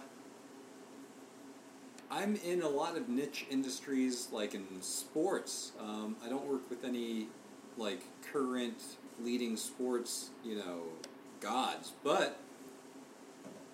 I'm 2.11 2.37
in 2.37 2.63
a 2.63 2.69
lot 2.69 2.97
of 2.97 3.11
niche 3.11 3.47
industries, 3.51 4.29
like 4.33 4.55
in 4.55 4.67
sports. 4.81 5.73
Um, 5.79 6.17
I 6.25 6.31
don't 6.31 6.47
work 6.47 6.69
with 6.71 6.85
any 6.85 7.29
like 7.77 8.03
current 8.33 8.83
leading 9.21 9.59
sports, 9.59 10.31
you 10.43 10.57
know, 10.57 10.85
gods, 11.41 11.93
but 12.03 12.39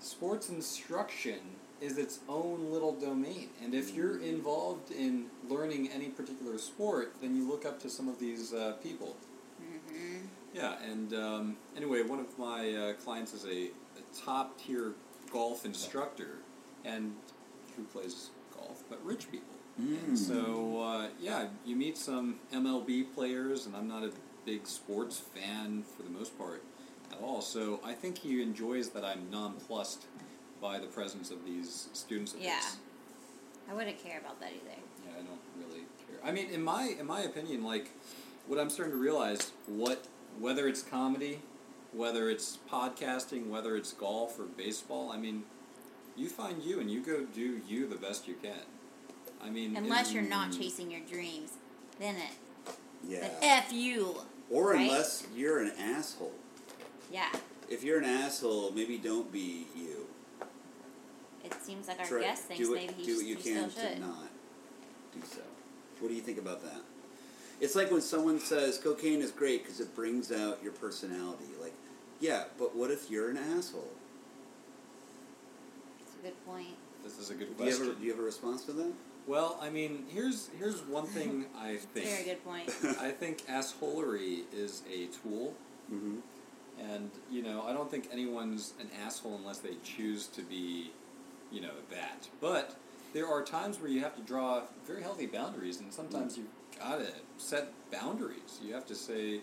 sports 0.01 0.49
instruction 0.49 1.39
is 1.81 1.97
its 1.97 2.21
own 2.29 2.73
little 2.73 2.93
domain. 2.93 3.51
And 3.63 3.73
if 3.73 3.95
you're 3.95 4.21
involved 4.21 4.91
in 4.91 5.27
learning 5.49 5.91
any 5.95 6.09
particular 6.09 6.59
sport, 6.59 7.15
then 7.21 7.37
you 7.37 7.49
look 7.49 7.65
up 7.65 7.81
to 7.83 7.91
some 7.91 8.09
of 8.09 8.19
these 8.19 8.53
uh, 8.53 8.73
people. 8.83 9.17
Yeah, 10.59 10.75
and 10.91 11.15
um, 11.15 11.57
anyway, 11.77 12.03
one 12.03 12.19
of 12.19 12.37
my 12.37 12.75
uh, 12.75 12.93
clients 12.95 13.33
is 13.33 13.45
a, 13.45 13.67
a 13.69 14.03
top 14.25 14.59
tier 14.61 14.93
golf 15.33 15.65
instructor, 15.65 16.39
and 16.85 17.15
who 17.77 17.85
plays 17.85 18.31
golf, 18.57 18.83
but 18.91 19.05
rich 19.05 19.31
people. 19.31 19.47
And 19.79 20.17
Mm. 20.17 20.19
so 20.19 20.81
uh, 20.83 21.07
yeah, 21.21 21.47
you 21.65 21.77
meet 21.77 21.97
some 21.97 22.41
MLB 22.53 23.15
players, 23.15 23.67
and 23.67 23.77
I'm 23.77 23.87
not 23.87 24.03
a 24.03 24.11
big 24.45 24.67
sports 24.67 25.19
fan 25.21 25.85
for 25.97 26.03
the 26.03 26.11
most 26.11 26.37
part 26.37 26.65
at 27.13 27.21
all. 27.23 27.41
So 27.41 27.79
I 27.85 27.93
think 27.93 28.19
he 28.19 28.43
enjoys 28.43 28.89
that 28.91 29.05
I'm 29.05 29.31
nonplussed 29.31 30.07
by 30.61 30.81
the 30.81 30.89
presence 30.89 31.31
of 31.31 31.45
these 31.45 31.89
students 31.93 32.35
of 32.35 32.41
Yeah. 32.41 32.57
his. 32.57 32.77
I 33.71 33.75
wouldn't 33.75 34.03
care 34.03 34.19
about 34.19 34.41
that 34.41 34.51
either. 34.51 34.81
Yeah, 35.07 35.13
I 35.21 35.23
don't 35.23 35.41
really 35.57 35.85
care. 36.09 36.19
I 36.25 36.33
mean, 36.33 36.51
in 36.51 36.63
my 36.65 36.97
in 36.99 37.07
my 37.07 37.21
opinion, 37.21 37.63
like 37.63 37.91
what 38.49 38.59
I'm 38.59 38.71
starting 38.71 38.95
to 38.95 39.01
realize, 39.01 39.53
what 39.67 40.09
whether 40.41 40.69
it's 40.69 40.83
comedy, 40.83 41.41
whether 41.93 42.31
it's 42.31 42.59
podcasting, 42.71 43.49
whether 43.49 43.77
it's 43.77 43.93
golf 43.93 44.39
or 44.39 44.45
baseball, 44.45 45.11
I 45.13 45.17
mean, 45.17 45.45
you 46.17 46.29
find 46.29 46.63
you 46.63 46.81
and 46.81 46.91
you 46.91 47.01
go 47.01 47.25
do 47.25 47.61
you 47.67 47.87
the 47.89 47.97
best 47.97 48.27
you 48.29 48.35
can. 48.35 48.53
I 49.43 49.51
mean, 49.51 49.77
Unless 49.77 50.13
you're 50.13 50.23
not 50.23 50.53
chasing 50.53 50.91
your 50.91 51.01
dreams, 51.09 51.53
then 52.01 52.17
it, 52.17 52.75
Yeah. 53.09 53.21
then 53.21 53.31
F 53.43 53.73
you. 53.73 54.17
or 54.51 54.73
right? 54.73 54.81
unless 54.91 55.27
you're 55.35 55.61
an 55.61 55.73
asshole. 55.79 56.35
Yeah. 57.13 57.29
If 57.69 57.85
you're 57.85 57.99
an 57.99 58.05
asshole, 58.05 58.73
maybe 58.73 58.97
don't 58.99 59.31
be 59.31 59.67
you. 59.77 60.07
It 61.45 61.55
seems 61.63 61.87
like 61.89 62.01
our 62.01 62.07
Try- 62.07 62.23
guest 62.23 62.45
thinks 62.45 62.67
do 62.67 62.75
it, 62.75 62.77
maybe 62.87 62.95
he, 62.95 63.05
do 63.07 63.17
what 63.17 63.27
you 63.27 63.37
he 63.37 63.43
can 63.43 63.71
still 63.71 63.83
to 63.85 63.89
should. 63.91 64.01
not 64.01 64.29
do 65.15 65.21
so. 65.27 65.41
What 66.01 66.09
do 66.09 66.15
you 66.15 66.21
think 66.21 66.39
about 66.39 66.63
that? 66.65 66.81
It's 67.61 67.75
like 67.75 67.91
when 67.91 68.01
someone 68.01 68.39
says 68.39 68.79
cocaine 68.79 69.21
is 69.21 69.31
great 69.33 69.63
because 69.65 69.81
it 69.81 69.95
brings 69.95 70.31
out 70.31 70.59
your 70.63 70.73
personality. 70.73 71.45
Like, 71.61 71.75
yeah, 72.21 72.45
but 72.59 72.77
what 72.77 72.91
if 72.91 73.11
you're 73.11 73.31
an 73.31 73.37
asshole? 73.37 73.89
It's 76.01 76.15
a 76.21 76.23
good 76.27 76.47
point. 76.47 76.69
This 77.05 77.19
is 77.19 77.31
a 77.31 77.35
good 77.35 77.57
Do 77.57 77.65
you, 77.65 77.71
have 77.71 77.79
question. 77.79 77.97
a, 77.97 77.99
do 78.01 78.05
you 78.05 78.11
have 78.13 78.21
a 78.21 78.25
response 78.25 78.65
to 78.65 78.73
that? 78.73 78.93
Well, 79.27 79.59
I 79.61 79.71
mean, 79.71 80.05
here's 80.09 80.49
here's 80.59 80.81
one 80.83 81.07
thing 81.17 81.47
I 81.59 81.77
think. 81.77 82.07
Very 82.07 82.25
good 82.25 82.45
point. 82.45 82.69
I 83.01 83.11
think 83.11 83.47
assholery 83.47 84.43
is 84.53 84.83
a 84.93 85.07
tool, 85.23 85.55
Mm-hmm. 85.93 86.17
and 86.93 87.11
you 87.31 87.43
know, 87.43 87.65
I 87.67 87.73
don't 87.73 87.91
think 87.91 88.09
anyone's 88.13 88.75
an 88.79 88.89
asshole 89.05 89.37
unless 89.37 89.59
they 89.59 89.77
choose 89.83 90.27
to 90.29 90.43
be, 90.43 90.91
you 91.51 91.63
know, 91.63 91.73
that. 91.91 92.29
But 92.43 92.77
there 93.15 93.27
are 93.27 93.43
times 93.43 93.81
where 93.81 93.91
you 93.91 94.01
have 94.01 94.15
to 94.17 94.21
draw 94.23 94.61
very 94.87 95.03
healthy 95.03 95.25
boundaries, 95.27 95.81
and 95.81 95.91
sometimes 95.91 96.37
you 96.37 96.45
gotta 96.81 97.13
set 97.37 97.73
boundaries. 97.91 98.61
You 98.63 98.75
have 98.75 98.87
to 98.87 98.95
say, 98.95 99.41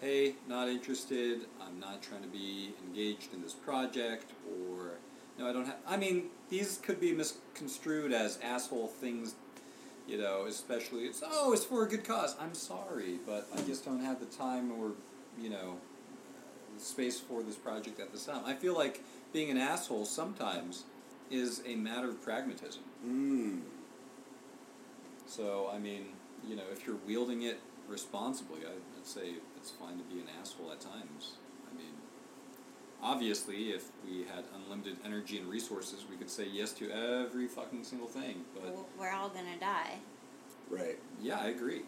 "Hey, 0.00 0.36
not 0.46 0.68
interested. 0.68 1.46
I'm 1.60 1.78
not 1.80 2.02
trying 2.02 2.22
to 2.22 2.28
be 2.28 2.74
engaged 2.86 3.32
in 3.34 3.42
this 3.42 3.54
project," 3.54 4.32
or 4.46 4.98
"No, 5.38 5.48
I 5.48 5.52
don't 5.52 5.66
have." 5.66 5.78
I 5.86 5.96
mean, 5.96 6.30
these 6.48 6.78
could 6.78 7.00
be 7.00 7.12
misconstrued 7.12 8.12
as 8.12 8.38
asshole 8.42 8.88
things 8.88 9.34
you 10.08 10.16
know, 10.16 10.46
especially 10.46 11.02
it's 11.02 11.22
oh, 11.24 11.52
it's 11.52 11.64
for 11.64 11.84
a 11.84 11.88
good 11.88 12.02
cause. 12.02 12.34
I'm 12.40 12.54
sorry, 12.54 13.18
but 13.26 13.46
I 13.54 13.60
just 13.62 13.84
don't 13.84 14.00
have 14.00 14.18
the 14.18 14.26
time 14.26 14.72
or 14.72 14.92
you 15.38 15.50
know 15.50 15.76
space 16.78 17.20
for 17.20 17.42
this 17.42 17.56
project 17.56 18.00
at 18.00 18.10
this 18.10 18.24
time. 18.24 18.42
I 18.46 18.54
feel 18.54 18.74
like 18.74 19.02
being 19.32 19.50
an 19.50 19.58
asshole 19.58 20.06
sometimes 20.06 20.84
is 21.30 21.62
a 21.66 21.76
matter 21.76 22.08
of 22.08 22.22
pragmatism. 22.22 22.82
Mm. 23.06 23.60
So 25.26 25.70
I 25.72 25.78
mean, 25.78 26.06
you 26.46 26.56
know, 26.56 26.64
if 26.72 26.86
you're 26.86 26.98
wielding 27.06 27.42
it 27.42 27.60
responsibly, 27.88 28.60
I, 28.66 28.70
I'd 28.70 29.06
say 29.06 29.34
it's 29.56 29.70
fine 29.70 29.98
to 29.98 30.04
be 30.04 30.20
an 30.20 30.26
asshole 30.40 30.70
at 30.72 30.80
times. 30.80 31.32
I 31.70 31.76
mean, 31.76 31.92
obviously, 33.02 33.70
if 33.70 33.84
we 34.04 34.24
had 34.24 34.44
unlimited 34.54 34.96
energy 35.04 35.38
and 35.38 35.48
resources, 35.48 36.04
we 36.10 36.16
could 36.16 36.30
say 36.30 36.46
yes 36.50 36.72
to 36.74 36.90
every 36.90 37.46
fucking 37.46 37.84
single 37.84 38.08
thing. 38.08 38.44
But 38.54 38.76
We're 38.98 39.12
all 39.12 39.28
gonna 39.28 39.58
die. 39.58 39.94
Right. 40.70 40.98
yeah, 41.22 41.38
I 41.40 41.46
agree. 41.48 41.82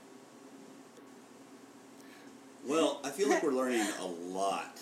Well, 2.67 3.01
I 3.05 3.11
feel 3.11 3.29
like 3.29 3.43
we're 3.43 3.53
learning 3.63 3.87
a 4.01 4.07
lot 4.07 4.79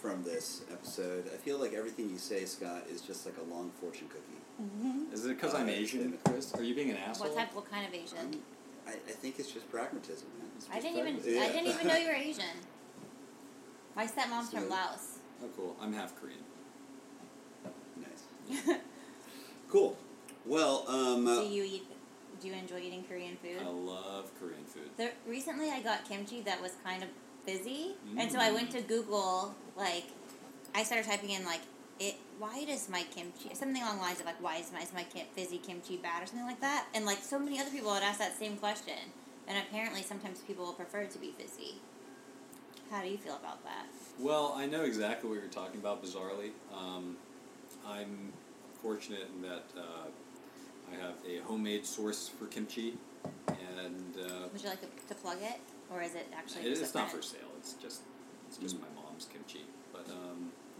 from 0.00 0.22
this 0.24 0.62
episode. 0.70 1.24
I 1.32 1.36
feel 1.36 1.58
like 1.58 1.74
everything 1.74 2.08
you 2.08 2.18
say, 2.18 2.44
Scott, 2.46 2.84
is 2.90 3.00
just 3.02 3.26
like 3.26 3.36
a 3.38 3.54
long 3.54 3.70
fortune 3.80 4.08
cookie. 4.08 5.10
Is 5.12 5.24
it 5.24 5.28
because 5.40 5.54
I'm 5.54 5.68
Uh, 5.68 5.72
Asian, 5.72 6.18
Chris? 6.24 6.54
Are 6.54 6.62
you 6.62 6.74
being 6.74 6.90
an 6.90 6.96
asshole? 6.98 7.28
What 7.28 7.36
type? 7.36 7.54
What 7.54 7.70
kind 7.70 7.86
of 7.86 7.94
Asian? 7.94 8.40
I, 8.90 8.94
I 9.08 9.12
think 9.12 9.38
it's 9.38 9.50
just 9.52 9.70
pragmatism. 9.70 10.26
It's 10.56 10.68
I 10.72 10.80
didn't 10.80 10.98
even. 10.98 11.16
pragma- 11.16 11.40
I 11.40 11.52
didn't 11.52 11.68
even 11.68 11.86
know 11.86 11.96
you 11.96 12.08
were 12.08 12.14
Asian. 12.14 12.56
My 13.96 14.06
stepmom's 14.06 14.50
from 14.50 14.68
Laos. 14.68 15.18
Oh, 15.42 15.48
cool. 15.56 15.76
I'm 15.80 15.92
half 15.92 16.12
Korean. 16.20 16.44
nice. 17.96 18.76
Cool. 19.70 19.96
Well, 20.44 20.84
um, 20.88 21.24
do 21.26 21.30
uh, 21.30 21.42
you 21.42 21.62
eat? 21.62 21.86
Do 22.40 22.48
you 22.48 22.54
enjoy 22.54 22.78
eating 22.80 23.04
Korean 23.08 23.36
food? 23.36 23.58
I 23.64 23.68
love 23.68 24.28
Korean 24.40 24.64
food. 24.64 24.90
The, 24.96 25.10
recently, 25.28 25.70
I 25.70 25.80
got 25.80 26.08
kimchi 26.08 26.40
that 26.40 26.60
was 26.60 26.72
kind 26.82 27.04
of 27.04 27.08
fizzy, 27.44 27.94
and 28.18 28.32
so 28.32 28.38
I 28.40 28.50
Mm. 28.50 28.54
went 28.54 28.70
to 28.72 28.80
Google. 28.80 29.54
Like, 29.76 30.06
I 30.74 30.82
started 30.82 31.06
typing 31.06 31.30
in 31.30 31.44
like, 31.44 31.60
it. 32.00 32.16
Why 32.38 32.64
does 32.64 32.88
my 32.88 33.02
kimchi 33.14 33.54
something 33.54 33.82
along 33.82 33.96
the 33.96 34.02
lines 34.02 34.20
of 34.20 34.26
like, 34.26 34.42
why 34.42 34.56
is 34.56 34.72
my 34.72 34.80
is 34.80 34.92
my 34.92 35.02
kim, 35.04 35.26
fizzy 35.34 35.58
kimchi 35.58 35.96
bad 35.98 36.22
or 36.22 36.26
something 36.26 36.46
like 36.46 36.60
that? 36.60 36.86
And 36.94 37.04
like 37.06 37.18
so 37.18 37.38
many 37.38 37.60
other 37.60 37.70
people 37.70 37.92
had 37.94 38.02
asked 38.02 38.18
that 38.18 38.36
same 38.38 38.56
question, 38.56 38.94
and 39.46 39.58
apparently 39.58 40.02
sometimes 40.02 40.40
people 40.40 40.64
will 40.64 40.72
prefer 40.72 41.04
to 41.04 41.18
be 41.18 41.32
fizzy. 41.38 41.74
How 42.90 43.02
do 43.02 43.08
you 43.08 43.18
feel 43.18 43.36
about 43.36 43.62
that? 43.64 43.86
Well, 44.18 44.52
I 44.56 44.66
know 44.66 44.82
exactly 44.82 45.28
what 45.30 45.38
you're 45.38 45.48
talking 45.48 45.78
about, 45.80 46.02
bizarrely. 46.04 46.50
Um, 46.76 47.16
I'm 47.86 48.32
fortunate 48.82 49.28
in 49.36 49.42
that 49.42 49.64
uh, 49.78 50.08
I 50.92 50.96
have 51.00 51.14
a 51.28 51.38
homemade 51.46 51.86
source 51.86 52.28
for 52.28 52.46
kimchi, 52.46 52.94
and 53.46 54.16
uh, 54.18 54.48
Would 54.52 54.62
you 54.62 54.68
like 54.70 54.80
to, 54.80 54.88
to 55.08 55.14
plug 55.14 55.38
it, 55.42 55.60
or 55.92 56.02
is 56.02 56.14
it 56.14 56.26
actually? 56.36 56.62
it- 56.62 56.78
it's 56.78 56.94
not 56.94 57.10
for 57.12 57.22
sale. 57.22 57.40
It's 57.58 57.74
just 57.74 58.00
it's 58.48 58.56
just 58.56 58.76
Mm. 58.76 58.80
my 58.80 59.02
mom's 59.02 59.26
kimchi. 59.32 59.64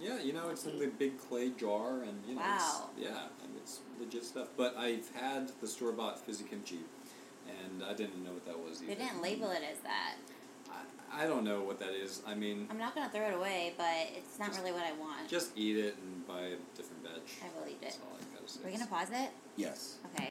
But 0.01 0.09
yeah, 0.09 0.21
you 0.23 0.33
know, 0.33 0.49
it's 0.51 0.65
in 0.65 0.79
the 0.79 0.87
big 0.87 1.19
clay 1.19 1.51
jar, 1.51 2.03
and 2.03 2.23
you 2.27 2.35
know, 2.35 2.41
Wow. 2.41 2.89
it's, 2.97 3.05
yeah, 3.07 3.19
and 3.45 3.53
it's 3.57 3.81
legit 3.99 4.25
stuff. 4.25 4.49
But 4.57 4.77
I've 4.77 5.09
had 5.15 5.51
the 5.61 5.67
store 5.69 5.93
bought 5.93 6.19
fizzy 6.25 6.45
kimchi, 6.45 6.81
and 7.49 7.85
I 7.85 7.93
didn't 7.93 8.25
know 8.25 8.33
what 8.33 8.47
that 8.47 8.59
was 8.59 8.83
either. 8.83 8.95
They 8.95 9.05
didn't 9.05 9.21
label 9.23 9.51
it 9.51 9.63
as 9.71 9.79
that. 9.81 10.15
I, 11.13 11.25
I 11.25 11.27
don't 11.27 11.45
know 11.45 11.61
what 11.63 11.79
that 11.81 11.91
is. 11.91 12.23
I 12.27 12.35
mean, 12.35 12.67
I'm 12.71 12.79
not 12.79 12.95
gonna 12.95 13.11
throw 13.11 13.27
it 13.29 13.35
away, 13.35 13.75
but 13.77 13.87
it's 14.17 14.39
not 14.39 14.49
Just- 14.49 14.61
really 14.61 14.73
what 14.73 14.85
I 14.85 14.93
want. 14.93 15.29
just 15.29 15.51
eat 15.57 15.77
it 15.77 15.97
and 16.03 16.27
buy 16.27 16.41
a 16.41 16.57
different 16.77 17.03
veg. 17.03 17.21
I 17.45 17.61
will 17.61 17.69
eat 17.69 17.73
it. 17.73 17.81
That's 17.83 17.99
all 17.99 18.17
I 18.19 18.35
gotta 18.35 18.49
say. 18.51 18.61
Are 18.63 18.67
we 18.67 18.73
gonna 18.73 18.87
pause 18.87 19.09
it? 19.13 19.31
yes. 19.57 19.97
Okay. 20.15 20.31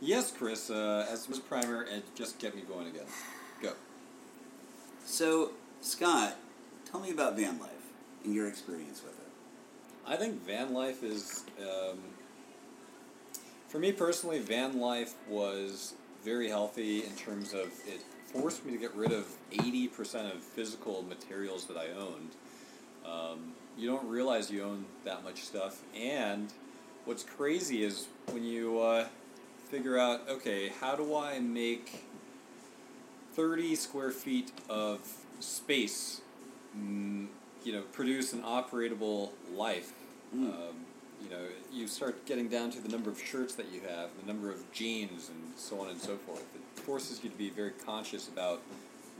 Yes, 0.00 0.30
Chris. 0.32 0.70
Uh, 0.70 1.06
as 1.10 1.28
Miss 1.28 1.40
Primer, 1.40 1.82
and 1.82 2.02
just 2.14 2.38
get 2.38 2.54
me 2.54 2.62
going 2.62 2.86
again. 2.86 3.06
Go. 3.60 3.72
So, 5.04 5.50
Scott, 5.80 6.36
tell 6.90 7.00
me 7.00 7.10
about 7.10 7.36
van 7.36 7.58
life 7.58 7.70
and 8.24 8.34
your 8.34 8.48
experience 8.48 9.02
with 9.02 9.18
it. 9.18 9.26
I 10.06 10.16
think 10.16 10.44
van 10.46 10.72
life 10.72 11.02
is, 11.02 11.44
um, 11.60 11.98
for 13.68 13.78
me 13.78 13.92
personally, 13.92 14.38
van 14.38 14.80
life 14.80 15.14
was 15.28 15.94
very 16.24 16.48
healthy 16.48 17.04
in 17.04 17.12
terms 17.12 17.52
of 17.52 17.66
it 17.86 18.02
forced 18.32 18.64
me 18.64 18.72
to 18.72 18.78
get 18.78 18.94
rid 18.94 19.12
of 19.12 19.26
eighty 19.52 19.86
percent 19.86 20.32
of 20.32 20.40
physical 20.42 21.02
materials 21.02 21.66
that 21.66 21.76
I 21.76 21.88
owned. 21.98 22.30
Um, 23.06 23.52
you 23.76 23.88
don't 23.88 24.06
realize 24.08 24.50
you 24.50 24.62
own 24.64 24.84
that 25.04 25.24
much 25.24 25.42
stuff, 25.42 25.82
and 25.96 26.52
what's 27.04 27.22
crazy 27.22 27.84
is 27.84 28.06
when 28.32 28.44
you 28.44 28.80
uh, 28.80 29.06
figure 29.70 29.98
out, 29.98 30.28
okay, 30.28 30.72
how 30.80 30.96
do 30.96 31.16
I 31.16 31.38
make 31.38 32.04
thirty 33.34 33.74
square 33.76 34.10
feet 34.10 34.52
of 34.68 35.00
space 35.40 36.20
you 37.64 37.72
know, 37.72 37.82
produce 37.92 38.32
an 38.32 38.42
operatable 38.42 39.30
life. 39.54 39.92
Mm. 40.34 40.48
Um, 40.48 40.76
you 41.22 41.30
know, 41.30 41.42
you 41.72 41.88
start 41.88 42.24
getting 42.26 42.48
down 42.48 42.70
to 42.70 42.80
the 42.80 42.88
number 42.88 43.10
of 43.10 43.20
shirts 43.20 43.54
that 43.56 43.66
you 43.72 43.80
have, 43.80 44.10
the 44.20 44.26
number 44.26 44.50
of 44.50 44.70
jeans, 44.72 45.28
and 45.28 45.52
so 45.56 45.80
on 45.80 45.88
and 45.88 46.00
so 46.00 46.16
forth. 46.16 46.44
It 46.54 46.80
forces 46.80 47.22
you 47.22 47.30
to 47.30 47.36
be 47.36 47.50
very 47.50 47.72
conscious 47.72 48.28
about 48.28 48.62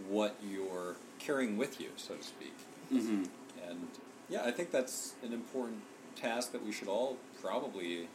what 0.08 0.36
you're 0.48 0.96
carrying 1.18 1.56
with 1.56 1.80
you, 1.80 1.88
so 1.96 2.14
to 2.14 2.22
speak. 2.22 2.54
Mm-hmm. 2.92 3.24
And 3.68 3.88
yeah, 4.28 4.42
I 4.44 4.50
think 4.52 4.70
that's 4.70 5.14
an 5.24 5.32
important 5.32 5.82
task 6.14 6.52
that 6.52 6.64
we 6.64 6.72
should 6.72 6.88
all 6.88 7.16
probably 7.42 8.08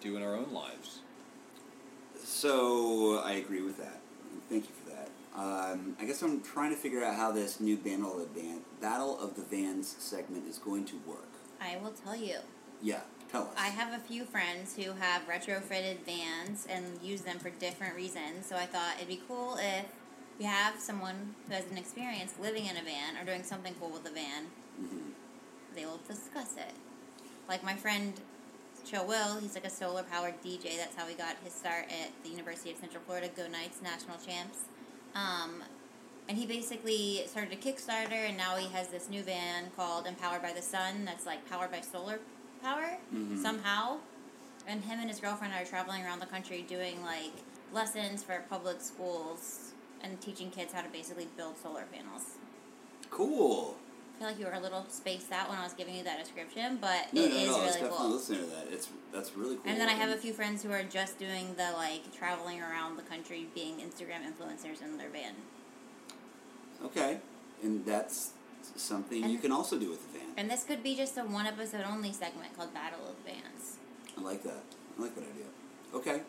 do 0.00 0.16
in 0.16 0.22
our 0.22 0.34
own 0.34 0.52
lives. 0.52 1.00
So, 2.22 3.20
I 3.24 3.32
agree 3.32 3.62
with 3.62 3.76
that. 3.78 4.00
Thank 4.48 4.64
you. 4.64 4.70
Um, 5.34 5.96
I 6.00 6.04
guess 6.04 6.22
I'm 6.22 6.42
trying 6.42 6.70
to 6.70 6.76
figure 6.76 7.02
out 7.02 7.16
how 7.16 7.32
this 7.32 7.58
new 7.58 7.76
Battle 7.76 8.20
of 8.20 8.34
the 8.34 8.40
Van, 8.40 8.60
Battle 8.80 9.18
of 9.18 9.34
the 9.34 9.42
Vans 9.42 9.96
segment 9.98 10.46
is 10.48 10.58
going 10.58 10.84
to 10.86 10.96
work. 11.06 11.26
I 11.60 11.76
will 11.82 11.90
tell 11.90 12.14
you. 12.14 12.36
Yeah, 12.80 13.00
tell 13.32 13.42
us. 13.42 13.54
I 13.58 13.66
have 13.68 13.92
a 13.98 14.02
few 14.04 14.24
friends 14.24 14.76
who 14.76 14.92
have 14.92 15.22
retrofitted 15.26 15.98
vans 16.06 16.66
and 16.70 16.84
use 17.02 17.22
them 17.22 17.38
for 17.38 17.50
different 17.50 17.96
reasons. 17.96 18.46
So 18.46 18.56
I 18.56 18.66
thought 18.66 18.94
it'd 18.96 19.08
be 19.08 19.20
cool 19.26 19.56
if 19.58 19.86
we 20.38 20.44
have 20.44 20.78
someone 20.78 21.34
who 21.48 21.54
has 21.54 21.64
an 21.70 21.78
experience 21.78 22.34
living 22.40 22.66
in 22.66 22.76
a 22.76 22.82
van 22.82 23.16
or 23.20 23.24
doing 23.24 23.42
something 23.42 23.74
cool 23.80 23.90
with 23.90 24.06
a 24.06 24.12
van. 24.12 24.46
Mhm. 24.80 25.12
They 25.74 25.84
will 25.84 26.00
discuss 26.06 26.56
it. 26.56 26.74
Like 27.48 27.64
my 27.64 27.74
friend 27.74 28.20
Joe 28.84 29.04
Will, 29.04 29.38
he's 29.40 29.54
like 29.54 29.64
a 29.64 29.70
solar 29.70 30.02
powered 30.02 30.40
DJ. 30.42 30.76
That's 30.76 30.94
how 30.94 31.06
he 31.06 31.14
got 31.14 31.36
his 31.42 31.54
start 31.54 31.86
at 31.90 32.10
the 32.22 32.28
University 32.28 32.70
of 32.70 32.76
Central 32.76 33.02
Florida 33.04 33.28
Go 33.34 33.48
Knights 33.48 33.80
national 33.82 34.18
champs. 34.18 34.58
Um, 35.14 35.62
and 36.28 36.38
he 36.38 36.46
basically 36.46 37.22
started 37.26 37.52
a 37.52 37.56
Kickstarter, 37.56 38.28
and 38.28 38.36
now 38.36 38.56
he 38.56 38.68
has 38.72 38.88
this 38.88 39.08
new 39.10 39.22
van 39.22 39.70
called 39.76 40.06
Empowered 40.06 40.42
by 40.42 40.52
the 40.52 40.62
Sun. 40.62 41.04
That's 41.04 41.26
like 41.26 41.48
powered 41.48 41.70
by 41.70 41.80
solar 41.80 42.18
power 42.62 42.98
Mhm. 43.12 43.40
somehow. 43.40 43.98
And 44.66 44.82
him 44.82 44.98
and 45.00 45.08
his 45.10 45.20
girlfriend 45.20 45.52
are 45.52 45.64
traveling 45.66 46.02
around 46.02 46.20
the 46.20 46.26
country 46.26 46.62
doing 46.62 47.02
like 47.04 47.32
lessons 47.72 48.22
for 48.22 48.42
public 48.48 48.80
schools 48.80 49.72
and 50.02 50.18
teaching 50.20 50.50
kids 50.50 50.72
how 50.72 50.80
to 50.82 50.88
basically 50.88 51.26
build 51.36 51.56
solar 51.62 51.84
panels. 51.92 52.22
Cool. 53.10 53.76
I 54.14 54.18
feel 54.18 54.28
like 54.28 54.38
you 54.38 54.46
were 54.46 54.52
a 54.52 54.60
little 54.60 54.86
spaced 54.88 55.32
out 55.32 55.48
when 55.48 55.58
I 55.58 55.64
was 55.64 55.72
giving 55.72 55.94
you 55.96 56.04
that 56.04 56.18
description, 56.20 56.78
but 56.80 57.12
No, 57.12 57.22
it 57.22 57.30
no, 57.30 57.36
is 57.36 57.46
no. 57.48 57.56
I 57.56 57.58
was 57.58 57.58
really 57.58 57.72
definitely 57.72 57.98
cool. 57.98 58.10
listening 58.10 58.40
to 58.40 58.46
that. 58.46 58.66
It's 58.72 58.88
that's 59.12 59.36
really 59.36 59.56
cool. 59.56 59.64
And 59.66 59.80
then 59.80 59.88
I 59.88 59.92
have 59.92 60.10
a 60.10 60.16
few 60.16 60.32
friends 60.32 60.62
who 60.62 60.70
are 60.70 60.82
just 60.84 61.18
doing 61.18 61.54
the 61.56 61.72
like 61.76 62.12
traveling 62.16 62.60
around 62.62 62.96
the 62.96 63.02
country, 63.02 63.48
being 63.54 63.76
Instagram 63.78 64.22
influencers 64.24 64.82
in 64.82 64.96
their 64.98 65.08
van. 65.08 65.34
Okay, 66.84 67.18
and 67.62 67.84
that's 67.84 68.30
something 68.76 69.28
you 69.28 69.38
can 69.38 69.52
also 69.52 69.78
do 69.78 69.90
with 69.90 70.12
the 70.12 70.18
van. 70.18 70.28
And 70.36 70.50
this 70.50 70.64
could 70.64 70.82
be 70.82 70.94
just 70.96 71.16
a 71.18 71.22
one 71.22 71.46
episode 71.46 71.84
only 71.88 72.12
segment 72.12 72.56
called 72.56 72.72
Battle 72.72 73.00
of 73.08 73.16
Vans. 73.24 73.78
I 74.16 74.20
like 74.20 74.42
that. 74.44 74.62
I 74.98 75.02
like 75.02 75.14
that 75.16 75.22
idea. 75.24 75.46
Okay. 75.94 76.22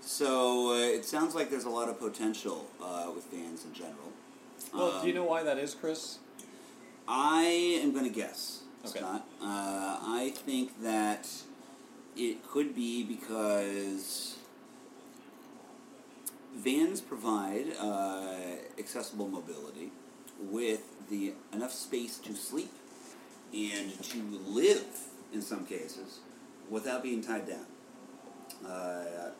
So 0.00 0.72
uh, 0.72 0.78
it 0.78 1.04
sounds 1.04 1.34
like 1.34 1.50
there's 1.50 1.64
a 1.64 1.70
lot 1.70 1.88
of 1.88 1.98
potential 1.98 2.66
uh, 2.82 3.10
with 3.14 3.26
vans 3.30 3.64
in 3.64 3.72
general. 3.74 4.12
Well, 4.72 5.00
do 5.02 5.08
you 5.08 5.12
Um, 5.12 5.18
know 5.18 5.24
why 5.24 5.42
that 5.42 5.58
is, 5.58 5.74
Chris? 5.74 6.18
I 7.08 7.80
am 7.82 7.92
going 7.92 8.04
to 8.04 8.10
guess, 8.10 8.62
Okay. 8.84 8.98
Scott. 9.00 9.26
Uh, 9.40 9.98
I 10.02 10.32
think 10.36 10.82
that 10.82 11.26
it 12.16 12.46
could 12.46 12.74
be 12.74 13.02
because 13.02 14.36
vans 16.54 17.00
provide 17.00 17.66
uh, 17.80 18.34
accessible 18.78 19.28
mobility 19.28 19.90
with 20.40 20.82
the 21.08 21.32
enough 21.52 21.72
space 21.72 22.18
to 22.18 22.34
sleep 22.34 22.72
and 23.54 24.00
to 24.02 24.18
live 24.46 24.84
in 25.32 25.40
some 25.40 25.64
cases 25.64 26.18
without 26.68 27.02
being 27.02 27.22
tied 27.22 27.46
down. 27.48 27.66
Uh, 28.68 29.30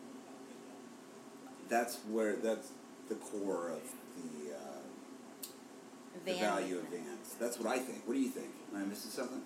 that's 1.69 1.99
where 2.11 2.37
that's 2.37 2.71
the 3.09 3.15
core 3.17 3.69
of 3.71 3.83
the, 4.17 4.55
uh, 4.55 4.68
the 6.25 6.33
Van. 6.33 6.41
value 6.41 6.79
of 6.79 6.85
vans. 6.89 7.35
That's 7.41 7.59
what 7.59 7.69
I 7.69 7.79
think. 7.79 8.03
What 8.07 8.15
do 8.15 8.21
you 8.21 8.29
think? 8.29 8.49
Am 8.75 8.83
I 8.83 8.85
missing 8.85 9.11
something? 9.11 9.41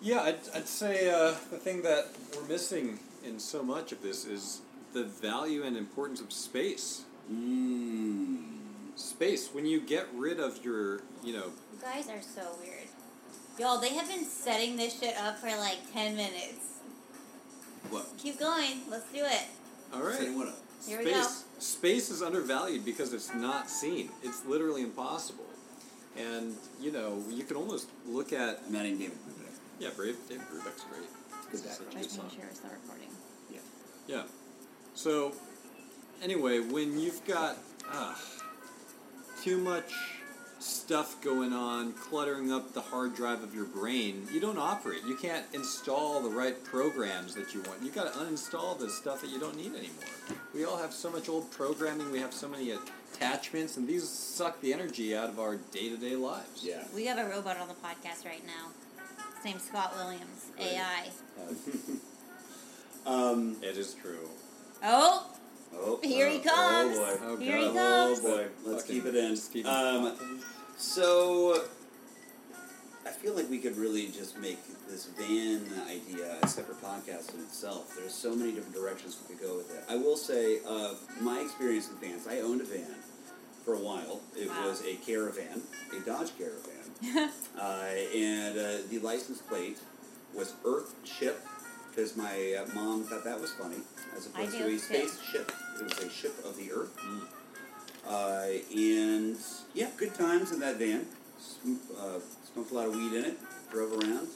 Yeah, 0.00 0.20
I'd, 0.22 0.38
I'd 0.54 0.68
say 0.68 1.10
uh, 1.10 1.28
the 1.50 1.58
thing 1.58 1.82
that 1.82 2.08
we're 2.34 2.46
missing 2.48 2.98
in 3.24 3.38
so 3.38 3.62
much 3.62 3.92
of 3.92 4.02
this 4.02 4.24
is 4.24 4.60
the 4.92 5.04
value 5.04 5.62
and 5.62 5.76
importance 5.76 6.20
of 6.20 6.32
space. 6.32 7.02
Mmm. 7.32 8.42
Space. 8.96 9.48
When 9.52 9.64
you 9.64 9.80
get 9.80 10.06
rid 10.14 10.38
of 10.40 10.64
your, 10.64 11.00
you 11.24 11.32
know, 11.32 11.46
You 11.72 11.80
guys 11.80 12.08
are 12.08 12.20
so 12.20 12.42
weird. 12.60 12.88
Y'all, 13.58 13.78
they 13.78 13.94
have 13.94 14.08
been 14.08 14.24
setting 14.24 14.76
this 14.76 14.98
shit 14.98 15.16
up 15.16 15.38
for 15.38 15.48
like 15.56 15.78
10 15.92 16.16
minutes. 16.16 16.80
What? 17.90 18.06
Keep 18.18 18.38
going. 18.38 18.80
Let's 18.90 19.10
do 19.12 19.24
it. 19.24 19.42
all 19.94 20.02
right. 20.02 20.14
Setting 20.14 20.36
what 20.38 20.48
up? 20.48 20.58
Here 20.86 20.98
we 20.98 21.12
space, 21.12 21.44
space 21.58 22.10
is 22.10 22.22
undervalued 22.22 22.84
because 22.84 23.12
it's 23.12 23.32
not 23.34 23.70
seen. 23.70 24.10
It's 24.22 24.44
literally 24.46 24.82
impossible. 24.82 25.44
And, 26.18 26.54
you 26.80 26.92
know, 26.92 27.22
you 27.30 27.44
can 27.44 27.56
almost 27.56 27.88
look 28.06 28.32
at, 28.32 28.60
I'm 28.66 28.72
not 28.72 28.84
even 28.84 28.98
David 28.98 29.16
Brubeck. 29.26 29.58
yeah, 29.78 29.88
Brave, 29.96 30.16
David 30.28 30.44
Brubeck's 30.46 30.84
great. 30.84 31.08
Good 31.50 31.60
It's 31.60 31.62
guy. 31.62 31.70
such 31.70 31.80
a 31.80 31.94
good 31.94 32.02
Just 32.02 32.16
song. 32.16 32.24
make 32.26 32.34
sure 32.34 32.44
we're 32.64 32.70
recording. 32.70 33.08
Yeah. 34.08 34.22
So, 34.94 35.32
anyway, 36.22 36.58
when 36.60 36.98
you've 36.98 37.24
got 37.24 37.56
ah, 37.90 38.20
too 39.42 39.58
much 39.58 39.92
stuff 40.58 41.20
going 41.22 41.52
on, 41.52 41.92
cluttering 41.94 42.52
up 42.52 42.72
the 42.74 42.80
hard 42.80 43.14
drive 43.14 43.42
of 43.42 43.54
your 43.54 43.64
brain, 43.64 44.26
you 44.32 44.40
don't 44.40 44.58
operate. 44.58 45.02
You 45.06 45.16
can't 45.16 45.46
install 45.54 46.20
the 46.20 46.28
right 46.28 46.62
programs 46.64 47.34
that 47.36 47.54
you 47.54 47.62
want. 47.62 47.82
You 47.82 47.90
got 47.90 48.12
to 48.12 48.18
uninstall 48.18 48.78
the 48.78 48.90
stuff 48.90 49.20
that 49.22 49.30
you 49.30 49.38
don't 49.40 49.56
need 49.56 49.68
anymore. 49.74 50.04
We 50.54 50.64
all 50.64 50.76
have 50.78 50.92
so 50.92 51.10
much 51.10 51.28
old 51.28 51.50
programming. 51.52 52.10
We 52.12 52.18
have 52.20 52.34
so 52.34 52.48
many 52.48 52.72
attachments, 53.32 53.76
and 53.76 53.86
these 53.88 54.08
suck 54.08 54.60
the 54.60 54.72
energy 54.72 55.16
out 55.16 55.28
of 55.28 55.38
our 55.38 55.56
day-to-day 55.56 56.16
lives. 56.16 56.62
Yeah. 56.64 56.82
We 56.94 57.06
have 57.06 57.18
a 57.18 57.28
robot 57.28 57.56
on 57.58 57.68
the 57.68 57.74
podcast 57.74 58.24
right 58.24 58.44
now. 58.46 58.68
His 59.36 59.44
name's 59.44 59.62
Scott 59.64 59.94
Williams, 59.96 60.46
AI. 60.58 61.08
Um. 63.04 63.56
It 63.60 63.76
is 63.76 63.94
true. 63.94 64.28
Oh, 64.84 65.26
Oh. 65.74 65.98
Here 66.04 66.28
he 66.28 66.38
oh, 66.38 66.42
comes. 66.42 66.96
Oh 66.96 67.16
boy. 67.18 67.24
Oh, 67.24 67.36
Here 67.36 67.56
he 67.56 67.64
comes. 67.64 68.20
Oh 68.20 68.22
boy. 68.22 68.46
Let's 68.64 68.82
Fucking- 68.84 68.96
keep 69.02 69.06
it 69.06 69.16
in. 69.16 69.30
just 69.34 69.52
keep 69.52 69.64
it 69.66 69.68
Um. 69.68 70.40
So, 70.76 71.64
I 73.04 73.10
feel 73.10 73.34
like 73.34 73.50
we 73.50 73.58
could 73.58 73.76
really 73.76 74.06
just 74.06 74.38
make 74.38 74.58
this 74.88 75.06
van 75.18 75.66
idea 75.88 76.36
a 76.42 76.46
separate 76.46 76.80
podcast 76.80 77.34
in 77.34 77.40
itself. 77.40 77.92
There's 77.98 78.14
so 78.14 78.36
many 78.36 78.52
different 78.52 78.76
directions 78.76 79.18
we 79.28 79.34
could 79.34 79.44
go 79.44 79.56
with 79.56 79.76
it. 79.76 79.82
I 79.88 79.96
will 79.96 80.16
say, 80.16 80.60
uh, 80.64 80.94
my 81.20 81.40
experience 81.40 81.88
with 81.88 81.98
vans, 82.00 82.28
I 82.28 82.38
owned 82.38 82.60
a 82.60 82.64
van 82.64 82.86
for 83.64 83.74
a 83.74 83.78
while. 83.78 84.20
It 84.36 84.48
Wow. 84.48 84.68
was 84.68 84.82
a 84.84 84.94
caravan, 84.96 85.62
a 85.96 86.00
Dodge 86.00 86.32
Caravan. 86.38 87.30
uh, 87.58 87.62
and 88.14 88.58
uh, 88.58 88.76
the 88.90 88.98
license 89.00 89.40
plate 89.42 89.78
was 90.34 90.54
Earth 90.64 90.94
Ship, 91.04 91.40
because 91.90 92.16
my 92.16 92.54
uh, 92.54 92.66
mom 92.74 93.04
thought 93.04 93.24
that 93.24 93.40
was 93.40 93.52
funny, 93.52 93.78
as 94.16 94.26
opposed 94.26 94.56
to 94.56 94.64
a 94.66 94.78
spaceship. 94.78 95.52
It 95.80 95.84
was 95.84 95.98
a 95.98 96.10
ship 96.10 96.34
of 96.44 96.56
the 96.56 96.70
Earth. 96.72 96.96
Mm. 96.98 97.26
Uh, 98.06 98.76
and 98.76 99.36
yeah, 99.74 99.88
good 99.96 100.14
times 100.14 100.52
in 100.52 100.60
that 100.60 100.76
van. 100.76 101.06
Sm- 101.38 101.76
uh, 101.98 102.18
smoked 102.52 102.70
a 102.70 102.74
lot 102.74 102.86
of 102.88 102.94
weed 102.94 103.12
in 103.14 103.24
it. 103.24 103.38
Drove 103.70 103.92
around 103.92 104.28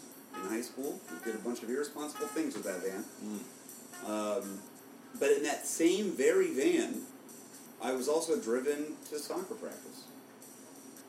in 0.43 0.49
high 0.49 0.61
school. 0.61 1.01
Did 1.25 1.35
a 1.35 1.39
bunch 1.39 1.63
of 1.63 1.71
irresponsible 1.71 2.27
things 2.29 2.55
with 2.55 2.65
that 2.65 2.83
van. 2.83 3.05
Mm. 3.25 4.41
Um, 4.43 4.59
but 5.19 5.31
in 5.31 5.43
that 5.45 5.67
same 5.67 6.11
very 6.13 6.53
van, 6.53 7.03
I 7.83 7.93
was 7.93 8.09
also 8.09 8.41
driven 8.41 8.95
to 9.11 9.19
soccer 9.19 9.55
practice. 9.55 10.05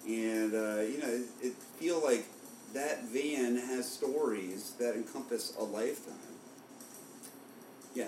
And 0.07 0.53
uh, 0.53 0.81
you 0.81 0.97
know, 0.99 1.07
it, 1.09 1.47
it 1.47 1.53
feel 1.79 2.01
like 2.03 2.25
that 2.73 3.05
van 3.05 3.55
has 3.57 3.89
stories 3.89 4.71
that 4.79 4.95
encompass 4.95 5.53
a 5.57 5.63
lifetime. 5.63 6.15
Yeah. 7.95 8.07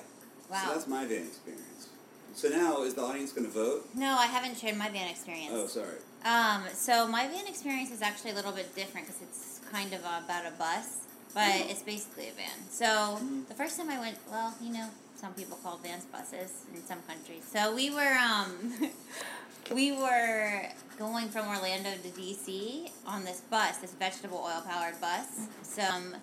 So 0.50 0.74
that's 0.74 0.88
my 0.88 1.06
van 1.06 1.24
experience. 1.28 1.88
So 2.34 2.48
now, 2.50 2.84
is 2.84 2.93
the 2.93 3.02
audience 3.02 3.32
going 3.34 3.48
to 3.48 3.52
vote? 3.54 3.88
no, 3.95 4.15
I 4.17 4.26
haven't 4.28 4.58
shared 4.58 4.78
my 4.78 4.89
van 4.89 5.10
experience. 5.10 5.52
Oh, 5.54 5.67
sorry. 5.67 5.98
Um, 6.24 6.63
so 6.74 7.08
my 7.08 7.28
van 7.28 7.48
experience 7.48 7.91
is 7.91 8.02
actually 8.02 8.32
a 8.32 8.36
little 8.36 8.52
bit 8.52 8.74
different 8.76 9.08
because 9.08 9.22
it's 9.22 9.60
kind 9.72 9.93
of 9.93 10.00
about 10.02 10.45
a 10.45 10.52
bus, 10.58 11.06
but 11.34 11.48
Oh. 11.48 11.67
it's 11.69 11.82
basically 11.82 12.28
a 12.30 12.32
van. 12.34 12.69
So 12.69 12.86
Mm. 13.22 13.48
the 13.48 13.56
first 13.56 13.78
time 13.78 13.89
I 13.89 14.00
went, 14.00 14.17
well, 14.30 14.54
you 14.62 14.72
know, 14.72 14.89
some 15.19 15.34
people 15.34 15.58
call 15.62 15.77
vans 15.77 16.05
buses 16.05 16.63
in 16.73 16.86
some 16.86 17.01
countries. 17.08 17.43
So 17.51 17.75
we 17.75 17.89
were, 17.89 18.17
um, 18.17 18.73
we 19.73 19.91
were 19.91 20.62
going 20.97 21.27
from 21.29 21.47
Orlando 21.47 21.89
to 21.91 22.10
DC 22.10 22.89
on 23.05 23.25
this 23.25 23.41
bus, 23.41 23.77
this 23.77 23.91
vegetable 23.93 24.38
oil 24.38 24.63
powered 24.65 24.99
bus. 25.01 25.47
So 25.63 25.84
um, 25.84 26.15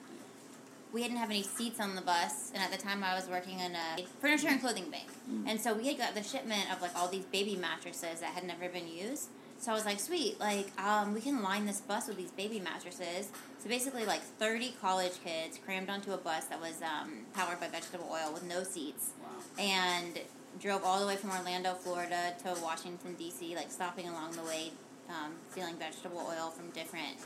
we 0.93 1.03
didn't 1.03 1.19
have 1.19 1.31
any 1.31 1.43
seats 1.43 1.79
on 1.79 1.95
the 1.95 2.01
bus, 2.01 2.53
and 2.55 2.63
at 2.63 2.73
the 2.73 2.79
time 2.79 3.05
I 3.05 3.15
was 3.15 3.29
working 3.29 3.61
in 3.61 3.75
a 3.75 4.03
furniture 4.21 4.49
and 4.49 4.61
clothing 4.61 4.91
bank. 4.91 5.09
And 5.47 5.61
so 5.61 5.75
we 5.75 5.89
had 5.89 5.99
got 5.99 6.15
the 6.15 6.23
shipment 6.23 6.73
of 6.73 6.81
like 6.81 6.97
all 6.97 7.09
these 7.09 7.25
baby 7.27 7.57
mattresses 7.57 8.21
that 8.21 8.31
had 8.31 8.45
never 8.45 8.69
been 8.69 8.89
used. 8.89 9.29
So 9.59 9.73
I 9.73 9.75
was 9.75 9.85
like, 9.85 10.01
sweet, 10.01 10.39
like 10.41 10.69
um, 10.81 11.13
we 11.13 11.21
can 11.21 11.43
line 11.43 11.67
this 11.67 11.81
bus 11.81 12.09
with 12.09 12.17
these 12.17 12.31
baby 12.31 12.61
mattresses. 12.61 13.29
So 13.67 13.71
basically, 13.71 14.07
like 14.07 14.21
thirty 14.23 14.77
college 14.81 15.15
kids 15.25 15.59
crammed 15.65 15.91
onto 15.91 16.13
a 16.13 16.17
bus 16.17 16.45
that 16.45 16.61
was 16.61 16.81
um, 16.83 17.27
powered 17.35 17.59
by 17.59 17.67
vegetable 17.67 18.07
oil 18.13 18.33
with 18.33 18.45
no 18.45 18.63
seats, 18.63 19.11
Wow. 19.21 19.29
and 19.59 20.21
drove 20.61 20.85
all 20.85 21.01
the 21.01 21.07
way 21.09 21.17
from 21.17 21.31
Orlando, 21.33 21.75
Florida, 21.75 22.33
to 22.45 22.55
Washington 22.63 23.15
D.C. 23.19 23.57
Like 23.57 23.73
stopping 23.73 24.09
along 24.09 24.37
the 24.37 24.45
way, 24.45 24.71
um, 25.09 25.33
stealing 25.51 25.75
vegetable 25.79 26.25
oil 26.31 26.51
from 26.51 26.71
different 26.71 27.17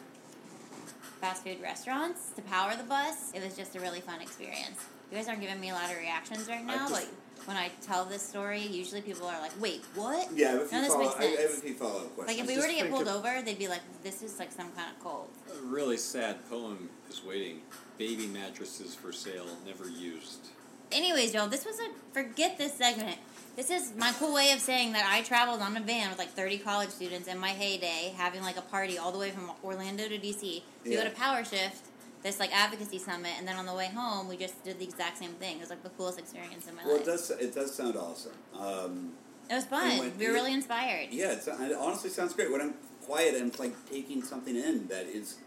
fast 1.21 1.45
food 1.45 1.61
restaurants 1.61 2.31
to 2.37 2.41
power 2.41 2.75
the 2.75 2.85
bus. 2.85 3.33
It 3.35 3.45
was 3.45 3.55
just 3.55 3.77
a 3.77 3.81
really 3.81 4.01
fun 4.01 4.23
experience. 4.23 4.83
You 5.11 5.19
guys 5.19 5.29
aren't 5.29 5.43
giving 5.43 5.61
me 5.61 5.69
a 5.69 5.75
lot 5.75 5.91
of 5.91 5.99
reactions 5.99 6.49
right 6.49 6.65
now, 6.65 6.89
just- 6.89 6.93
but 6.93 7.09
when 7.51 7.57
I 7.59 7.69
tell 7.83 8.05
this 8.05 8.23
story, 8.23 8.61
usually 8.61 9.01
people 9.03 9.27
are 9.27 9.41
like, 9.41 9.51
"Wait, 9.61 9.83
what?" 9.97 10.29
Yeah, 10.33 10.47
I 10.47 10.51
have 10.53 10.61
a 10.61 10.65
few 10.67 10.73
None 10.79 10.85
this 10.85 10.93
follow- 10.93 11.05
makes 11.05 11.17
I, 11.17 11.23
I 11.25 11.25
have 11.27 11.39
a 11.39 11.49
sense. 11.49 11.61
few 11.63 11.75
follow-up 11.75 12.15
questions. 12.15 12.29
Like 12.29 12.39
if 12.39 12.47
we 12.47 12.57
were 12.63 12.69
to 12.69 12.75
get 12.81 12.91
pulled 12.91 13.09
of- 13.09 13.17
over, 13.17 13.43
they'd 13.43 13.59
be 13.59 13.67
like, 13.67 13.81
"This 14.05 14.23
is 14.23 14.39
like 14.39 14.53
some 14.53 14.71
kind 14.71 14.89
of 14.97 15.03
cult." 15.03 15.33
A 15.53 15.61
really 15.63 15.97
sad 15.97 16.49
poem 16.49 16.89
is 17.11 17.25
waiting. 17.25 17.63
Baby 17.99 18.29
mattresses 18.29 18.95
for 18.95 19.13
sale, 19.13 19.47
never 19.67 19.89
used. 19.89 20.47
Anyways, 20.93 21.35
y'all, 21.35 21.49
this 21.49 21.65
was 21.65 21.81
a 21.81 21.89
forget 22.13 22.57
this 22.57 22.75
segment. 22.75 23.19
This 23.57 23.69
is 23.71 23.93
my 23.97 24.13
cool 24.13 24.33
way 24.33 24.53
of 24.53 24.61
saying 24.61 24.93
that 24.93 25.05
I 25.13 25.23
traveled 25.23 25.61
on 25.61 25.77
a 25.77 25.81
van 25.81 26.09
with 26.11 26.19
like 26.21 26.31
30 26.35 26.59
college 26.59 26.91
students 26.91 27.27
in 27.27 27.37
my 27.37 27.49
heyday, 27.51 28.15
having 28.17 28.43
like 28.43 28.57
a 28.59 28.63
party 28.63 28.97
all 28.97 29.11
the 29.11 29.19
way 29.19 29.33
from 29.33 29.51
Orlando 29.65 30.07
to 30.09 30.19
DC. 30.19 30.63
We 30.85 30.93
Yeah. 30.93 30.99
go 31.03 31.05
to 31.11 31.11
Power 31.17 31.45
Shift, 31.45 31.87
this 32.23 32.39
like 32.39 32.55
advocacy 32.55 32.99
summit, 32.99 33.33
and 33.39 33.47
then 33.49 33.57
on 33.57 33.67
the 33.67 33.75
way 33.75 33.87
home, 33.87 34.29
we 34.29 34.37
just 34.37 34.63
did 34.65 34.79
the 34.79 34.85
exact 34.85 35.19
same 35.19 35.33
thing. 35.33 35.57
It 35.57 35.61
was 35.61 35.71
like 35.71 35.83
the 35.83 35.91
coolest 35.91 36.19
experience 36.19 36.67
in 36.69 36.75
my 36.77 36.85
Well, 36.85 36.97
life. 36.99 37.07
Well, 37.07 37.15
it 37.15 37.19
does. 37.19 37.31
It 37.31 37.55
does 37.55 37.75
sound 37.75 37.97
awesome. 37.97 38.33
Um, 38.55 39.13
It 39.49 39.55
was 39.55 39.65
fun. 39.65 39.99
When- 39.99 40.19
we 40.19 40.27
were 40.29 40.33
really 40.35 40.53
inspired. 40.53 41.09
yeah, 41.11 41.33
it's, 41.33 41.49
it 41.49 41.73
honestly 41.77 42.11
sounds 42.11 42.35
great. 42.35 42.51
When 42.53 42.61
I'm 42.61 42.75
quiet, 43.05 43.35
I'm 43.41 43.51
like 43.59 43.75
taking 43.91 44.23
something 44.23 44.55
in 44.55 44.87
that 44.89 45.07
is 45.07 45.39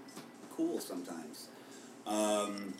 cool 0.55 0.79
sometimes. 0.79 1.47
Um, 2.05 2.73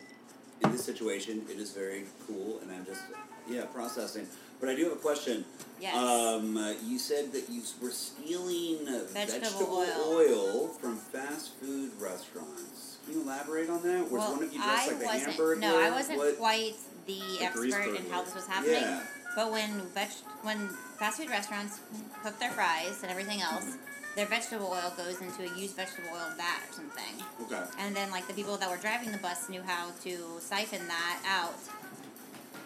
in 0.64 0.72
this 0.72 0.84
situation, 0.84 1.46
it 1.50 1.58
is 1.60 1.72
very 1.72 2.06
cool, 2.28 2.60
and 2.62 2.72
I'm 2.72 2.86
just 2.86 3.02
yeah 3.48 3.66
processing. 3.66 4.28
But 4.60 4.70
I 4.70 4.76
do 4.76 4.84
have 4.86 4.94
a 4.94 4.96
question. 4.98 5.46
Yes. 5.80 5.94
Um, 5.96 6.56
uh, 6.58 6.74
you 6.86 6.98
said 6.98 7.32
that 7.34 7.50
you 7.50 7.62
were 7.82 7.90
stealing 7.92 8.86
Vegetable 8.86 9.40
vegetable 9.42 9.78
oil. 9.78 10.08
oil 10.08 10.68
from 10.70 10.96
fast 10.98 11.54
food 11.60 11.92
restaurants. 12.00 12.93
Can 13.06 13.14
you 13.14 13.22
elaborate 13.22 13.70
on 13.70 13.82
that? 13.84 14.04
Was 14.04 14.12
well, 14.12 14.32
one 14.34 14.44
of 14.44 14.54
you 14.54 14.60
dressed 14.60 14.64
I 14.64 14.92
like 14.92 15.00
the 15.00 15.06
wasn't. 15.06 15.28
Hamburger? 15.28 15.62
No, 15.62 15.80
I 15.80 15.92
wasn't 15.92 16.18
What? 16.20 16.38
quite 16.38 16.74
the, 17.06 17.22
grease 17.54 17.74
expert 17.74 17.96
in 17.96 18.10
how 18.10 18.24
this 18.24 18.34
was 18.36 18.48
happening. 18.48 18.82
Yeah. 18.82 19.04
But 19.36 19.52
when 19.52 19.70
veg- 19.94 20.24
when 20.44 20.70
fast 21.00 21.18
food 21.20 21.30
restaurants 21.30 21.80
cook 22.24 22.40
their 22.40 22.52
fries 22.52 23.02
and 23.02 23.12
everything 23.12 23.42
else, 23.42 23.78
their 24.16 24.28
vegetable 24.28 24.68
oil 24.68 24.94
goes 24.96 25.20
into 25.22 25.42
a 25.42 25.58
used 25.60 25.76
vegetable 25.76 26.10
oil 26.14 26.30
vat 26.38 26.62
or 26.70 26.74
something. 26.74 27.26
Okay. 27.42 27.64
And 27.80 27.96
then 27.96 28.12
like 28.12 28.28
the 28.28 28.34
people 28.34 28.58
that 28.58 28.70
were 28.70 28.78
driving 28.78 29.12
the 29.12 29.18
bus 29.18 29.50
knew 29.50 29.62
how 29.64 29.90
to 30.04 30.18
siphon 30.40 30.88
that 30.88 31.20
out. 31.28 31.56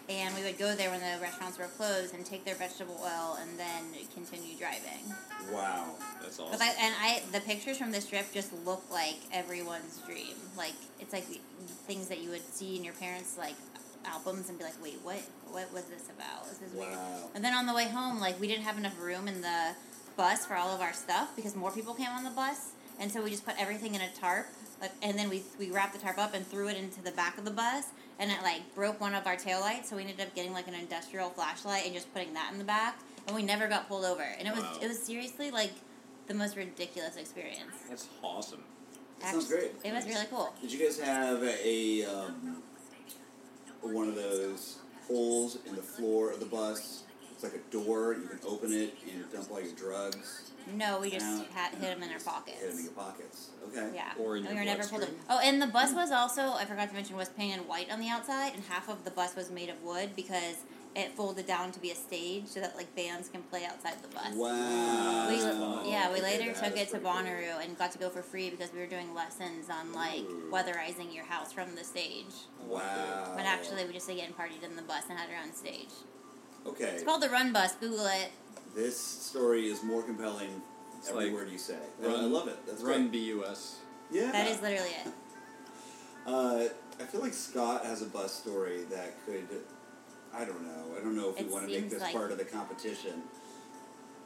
And 0.08 0.34
we 0.34 0.42
would 0.42 0.58
go 0.58 0.74
there 0.74 0.90
when 0.90 1.00
the 1.00 1.20
restaurants 1.20 1.58
were 1.58 1.66
closed 1.76 2.14
and 2.14 2.24
take 2.24 2.44
their 2.44 2.54
vegetable 2.54 2.98
oil 3.02 3.36
and 3.42 3.58
then 3.58 3.84
continue 4.14 4.56
driving. 4.56 5.04
Wow. 5.52 5.94
That's 6.22 6.40
awesome. 6.40 6.52
But 6.52 6.62
I, 6.62 6.68
and 6.80 6.94
I, 6.98 7.22
the 7.30 7.40
pictures 7.40 7.76
from 7.76 7.92
this 7.92 8.06
trip 8.06 8.32
just 8.32 8.52
look 8.64 8.82
like 8.90 9.18
everyone's 9.32 9.98
dream. 10.06 10.34
Like 10.56 10.72
it's 10.98 11.12
like 11.12 11.26
things 11.86 12.08
that 12.08 12.22
you 12.22 12.30
would 12.30 12.42
see 12.54 12.76
in 12.76 12.84
your 12.84 12.94
parents' 12.94 13.36
like 13.36 13.54
albums 14.06 14.48
and 14.48 14.56
be 14.58 14.64
like, 14.64 14.82
wait, 14.82 14.98
what? 15.02 15.20
What 15.50 15.72
was 15.72 15.84
this 15.84 16.04
about? 16.14 16.48
This 16.48 16.62
is 16.62 16.74
weird. 16.74 16.92
Wow. 16.92 17.30
And 17.34 17.44
then 17.44 17.54
on 17.54 17.66
the 17.66 17.74
way 17.74 17.88
home, 17.88 18.20
like 18.20 18.40
we 18.40 18.48
didn't 18.48 18.64
have 18.64 18.78
enough 18.78 18.98
room 19.00 19.28
in 19.28 19.40
the 19.42 19.74
bus 20.16 20.46
for 20.46 20.54
all 20.54 20.74
of 20.74 20.80
our 20.80 20.92
stuff 20.92 21.34
because 21.36 21.54
more 21.54 21.70
people 21.70 21.94
came 21.94 22.08
on 22.08 22.24
the 22.24 22.30
bus, 22.30 22.72
and 22.98 23.10
so 23.10 23.22
we 23.22 23.30
just 23.30 23.46
put 23.46 23.54
everything 23.58 23.94
in 23.94 24.00
a 24.00 24.10
tarp. 24.18 24.46
Like, 24.80 24.92
and 25.02 25.18
then 25.18 25.28
we 25.28 25.42
we 25.58 25.70
wrapped 25.70 25.94
the 25.94 25.98
tarp 25.98 26.18
up 26.18 26.34
and 26.34 26.46
threw 26.46 26.68
it 26.68 26.76
into 26.76 27.02
the 27.02 27.12
back 27.12 27.38
of 27.38 27.44
the 27.44 27.50
bus, 27.50 27.84
and 28.18 28.30
it 28.30 28.42
like 28.42 28.74
broke 28.74 29.00
one 29.00 29.14
of 29.14 29.26
our 29.26 29.36
taillights. 29.36 29.86
So 29.86 29.96
we 29.96 30.02
ended 30.02 30.20
up 30.20 30.34
getting 30.34 30.52
like 30.52 30.68
an 30.68 30.74
industrial 30.74 31.30
flashlight 31.30 31.84
and 31.84 31.94
just 31.94 32.12
putting 32.12 32.34
that 32.34 32.50
in 32.52 32.58
the 32.58 32.64
back, 32.64 32.98
and 33.26 33.36
we 33.36 33.42
never 33.42 33.68
got 33.68 33.88
pulled 33.88 34.04
over. 34.04 34.22
And 34.22 34.46
it 34.48 34.54
was 34.54 34.64
Wow. 34.64 34.78
it 34.82 34.88
was 34.88 34.98
seriously 35.02 35.50
like 35.50 35.72
the 36.26 36.34
most 36.34 36.56
ridiculous 36.56 37.16
experience. 37.16 37.72
That's 37.88 38.08
awesome. 38.22 38.62
That 39.20 39.32
sounds 39.32 39.48
great. 39.48 39.72
It 39.84 39.92
was 39.92 40.04
really 40.06 40.26
cool. 40.30 40.52
Did 40.60 40.72
you 40.72 40.78
guys 40.78 41.00
have 41.00 41.42
a 41.42 42.04
um, 42.04 42.62
one 43.82 44.08
of 44.08 44.14
those 44.14 44.78
holes 45.06 45.58
in 45.66 45.74
the 45.74 45.82
floor 45.82 46.30
of 46.30 46.40
the 46.40 46.46
bus? 46.46 47.04
It's 47.38 47.44
like 47.44 47.54
a 47.54 47.70
door. 47.70 48.16
You 48.20 48.26
can 48.26 48.40
open 48.48 48.72
it 48.72 48.96
and 49.08 49.32
dump 49.32 49.48
all 49.52 49.60
your 49.60 49.70
drugs. 49.76 50.50
No, 50.74 50.98
we 50.98 51.08
just 51.08 51.24
Yeah. 51.24 51.44
had 51.54 51.70
hit 51.74 51.94
them 51.94 52.02
in 52.02 52.10
our 52.10 52.18
pockets. 52.18 52.58
Hit 52.58 52.70
them 52.70 52.78
in 52.78 52.84
your 52.86 52.94
pockets. 52.94 53.50
Okay. 53.68 53.92
Yeah. 53.94 54.12
Or 54.18 54.36
in 54.36 54.44
and 54.44 54.48
we 54.48 54.54
your 54.56 54.64
were 54.64 54.76
never 54.76 54.88
pulled 54.88 55.02
bloodstream. 55.02 55.20
over. 55.30 55.38
Oh, 55.38 55.46
and 55.46 55.62
the 55.62 55.68
bus 55.68 55.90
hmm. 55.90 55.98
was 55.98 56.10
also, 56.10 56.54
I 56.54 56.64
forgot 56.64 56.88
to 56.88 56.94
mention, 56.96 57.14
was 57.16 57.28
painted 57.28 57.68
white 57.68 57.92
on 57.92 58.00
the 58.00 58.08
outside, 58.08 58.54
and 58.54 58.64
half 58.64 58.88
of 58.88 59.04
the 59.04 59.12
bus 59.12 59.36
was 59.36 59.52
made 59.52 59.68
of 59.68 59.80
wood 59.84 60.16
because 60.16 60.56
it 60.96 61.12
folded 61.12 61.46
down 61.46 61.70
to 61.70 61.78
be 61.78 61.92
a 61.92 61.94
stage 61.94 62.48
so 62.48 62.58
that 62.58 62.74
like 62.74 62.92
bands 62.96 63.28
can 63.28 63.42
play 63.44 63.64
outside 63.64 64.02
the 64.02 64.08
bus. 64.08 64.34
Wow. 64.34 65.28
We, 65.28 65.36
yeah, 65.92 66.08
we 66.12 66.18
Okay, 66.18 66.22
later 66.22 66.52
took 66.52 66.76
it 66.76 66.88
to 66.88 66.98
pretty 66.98 67.04
cool. 67.04 67.12
Bonnaroo 67.12 67.62
and 67.64 67.78
got 67.78 67.92
to 67.92 67.98
go 67.98 68.10
for 68.10 68.22
free 68.22 68.50
because 68.50 68.72
we 68.72 68.80
were 68.80 68.86
doing 68.86 69.14
lessons 69.14 69.70
on 69.70 69.92
like 69.92 70.22
Ooh. 70.22 70.50
weatherizing 70.52 71.14
your 71.14 71.24
house 71.24 71.52
from 71.52 71.76
the 71.76 71.84
stage. 71.84 72.34
Wow. 72.66 73.34
But 73.36 73.44
actually, 73.44 73.84
we 73.86 73.92
just 73.92 74.08
again 74.08 74.34
partied 74.36 74.64
in 74.64 74.74
the 74.74 74.82
bus 74.82 75.04
and 75.08 75.16
had 75.16 75.30
our 75.30 75.40
own 75.40 75.54
stage. 75.54 75.94
Okay. 76.68 76.84
It's 76.94 77.02
called 77.04 77.22
the 77.22 77.28
Run 77.30 77.52
Bus. 77.52 77.74
Google 77.76 78.06
it. 78.06 78.30
This 78.74 78.98
story 78.98 79.66
is 79.66 79.82
more 79.82 80.02
compelling 80.02 80.62
It's 80.98 81.08
every 81.10 81.26
like 81.26 81.34
word 81.34 81.50
you 81.50 81.58
say. 81.58 81.78
Run, 82.00 82.14
I 82.14 82.22
love 82.24 82.48
it. 82.48 82.58
That's 82.66 82.82
Run 82.82 83.08
great. 83.08 83.36
BUS. 83.40 83.76
Yeah. 84.10 84.30
That 84.32 84.48
is 84.48 84.60
literally 84.62 84.90
it. 85.04 85.12
Uh, 86.26 86.64
I 87.00 87.04
feel 87.04 87.22
like 87.22 87.32
Scott 87.32 87.86
has 87.86 88.02
a 88.02 88.04
bus 88.04 88.34
story 88.34 88.82
that 88.90 89.14
could. 89.24 89.46
I 90.34 90.44
don't 90.44 90.62
know. 90.62 90.94
I 90.94 91.00
don't 91.00 91.16
know 91.16 91.30
if 91.30 91.36
we 91.38 91.46
It 91.46 91.50
want 91.50 91.64
to 91.64 91.70
make 91.70 91.80
seems 91.80 91.92
this 91.94 92.02
like- 92.02 92.12
part 92.14 92.30
of 92.32 92.36
the 92.36 92.44
competition. 92.44 93.22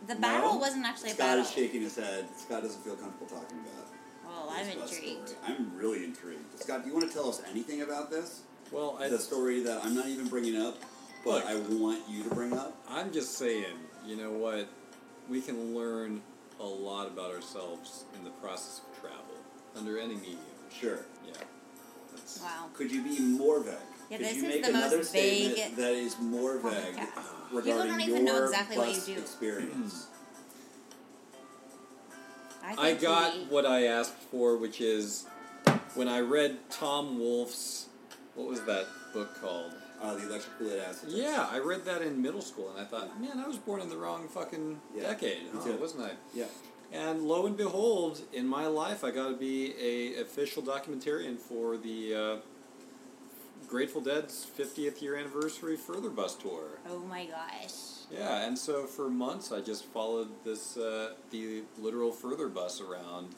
The 0.08 0.14
No? 0.14 0.20
battle 0.20 0.58
wasn't 0.58 0.84
actually 0.84 1.10
a 1.10 1.14
Scott 1.14 1.26
battle. 1.28 1.44
is 1.44 1.50
shaking 1.52 1.80
his 1.82 1.94
head. 1.94 2.26
Scott 2.36 2.62
doesn't 2.64 2.82
feel 2.82 2.96
comfortable 2.96 3.28
talking 3.28 3.58
about. 3.60 3.86
Well, 4.26 4.48
I'm 4.50 4.66
this 4.66 4.74
bus 4.74 4.92
intrigued. 4.96 5.28
story. 5.28 5.42
I'm 5.46 5.76
really 5.76 6.02
intrigued. 6.02 6.58
Scott, 6.60 6.82
do 6.82 6.88
you 6.88 6.94
want 6.96 7.06
to 7.06 7.14
tell 7.14 7.28
us 7.28 7.40
anything 7.48 7.82
about 7.82 8.10
this? 8.10 8.40
Well, 8.72 8.98
I, 9.00 9.08
the 9.08 9.18
story 9.20 9.60
that 9.62 9.84
I'm 9.84 9.94
not 9.94 10.06
even 10.08 10.26
bringing 10.26 10.56
up, 10.60 10.78
but 10.80 10.88
Look. 11.24 11.44
I 11.46 11.56
want 11.56 12.00
you 12.08 12.24
to 12.24 12.34
bring 12.34 12.52
up. 12.52 12.76
I'm 12.88 13.12
just 13.12 13.36
saying, 13.38 13.74
you 14.06 14.16
know 14.16 14.30
what? 14.32 14.68
We 15.28 15.40
can 15.40 15.74
learn 15.74 16.20
a 16.60 16.64
lot 16.64 17.06
about 17.06 17.30
ourselves 17.32 18.04
in 18.16 18.24
the 18.24 18.30
process 18.30 18.80
of 18.80 19.00
travel 19.00 19.18
under 19.76 19.98
any 19.98 20.14
medium. 20.16 20.38
Sure. 20.76 21.00
Yeah. 21.26 21.34
That's, 22.14 22.40
Wow. 22.40 22.66
Could 22.74 22.90
you 22.90 23.02
be 23.02 23.18
more 23.20 23.60
vague? 23.62 23.74
Yeah, 24.10 24.16
Could 24.18 24.26
this 24.26 24.36
you 24.36 24.42
is 24.48 24.54
make 24.54 24.64
the 24.66 24.72
most 24.72 24.82
another 24.86 25.04
statement 25.04 25.56
vague 25.56 25.76
that 25.76 25.92
is 25.92 26.18
more 26.18 26.58
vague 26.58 26.72
podcast. 26.96 27.16
Uh, 27.16 27.22
regarding 27.52 27.88
don't 27.92 28.00
even 28.00 28.24
know 28.24 28.34
your 28.34 28.44
exactly 28.46 28.76
what 28.78 29.08
you 29.08 29.14
do. 29.14 29.20
experience? 29.20 30.06
Hmm. 32.64 32.78
I, 32.80 32.88
I 32.90 32.94
got 32.94 33.32
he- 33.32 33.44
what 33.46 33.66
I 33.66 33.86
asked 33.86 34.14
for, 34.30 34.56
which 34.56 34.80
is 34.80 35.26
when 35.94 36.08
I 36.08 36.20
read 36.20 36.58
Tom 36.70 37.18
Wolfe's, 37.18 37.86
what 38.34 38.48
was 38.48 38.60
that 38.62 38.86
book 39.12 39.40
called? 39.40 39.72
uh, 40.02 40.14
the 40.14 40.26
electric 40.26 40.52
fluid 40.58 40.80
acid. 40.80 41.10
test. 41.10 41.16
Yeah, 41.16 41.46
I 41.48 41.58
read 41.60 41.84
that 41.84 42.02
in 42.02 42.20
middle 42.20 42.40
school, 42.42 42.68
and 42.70 42.80
I 42.80 42.84
thought, 42.84 43.20
man, 43.20 43.38
I 43.38 43.46
was 43.46 43.56
born 43.56 43.80
in 43.80 43.88
the 43.88 43.96
wrong 43.96 44.26
fucking 44.26 44.80
Yeah, 44.96 45.02
decade, 45.04 45.42
huh, 45.54 45.62
too. 45.64 45.76
wasn't 45.76 46.02
I? 46.06 46.10
Yeah. 46.34 46.46
And 46.92 47.22
lo 47.22 47.46
and 47.46 47.56
behold, 47.56 48.20
in 48.32 48.46
my 48.48 48.66
life, 48.66 49.04
I 49.04 49.12
got 49.12 49.28
to 49.28 49.36
be 49.36 49.74
a 49.80 50.20
official 50.20 50.60
documentarian 50.60 51.38
for 51.38 51.76
the 51.76 52.14
uh, 52.14 52.36
Grateful 53.68 54.00
Dead's 54.00 54.44
50th 54.58 55.00
year 55.00 55.14
anniversary 55.16 55.76
Further 55.76 56.10
Bus 56.10 56.34
tour. 56.34 56.64
Oh 56.90 56.98
my 56.98 57.24
gosh. 57.26 57.72
Yeah, 58.10 58.44
and 58.46 58.58
so 58.58 58.84
for 58.86 59.08
months, 59.08 59.52
I 59.52 59.60
just 59.60 59.84
followed 59.86 60.28
this 60.44 60.76
uh, 60.76 61.12
the 61.30 61.62
literal 61.78 62.10
Further 62.12 62.48
Bus 62.48 62.80
around 62.80 63.28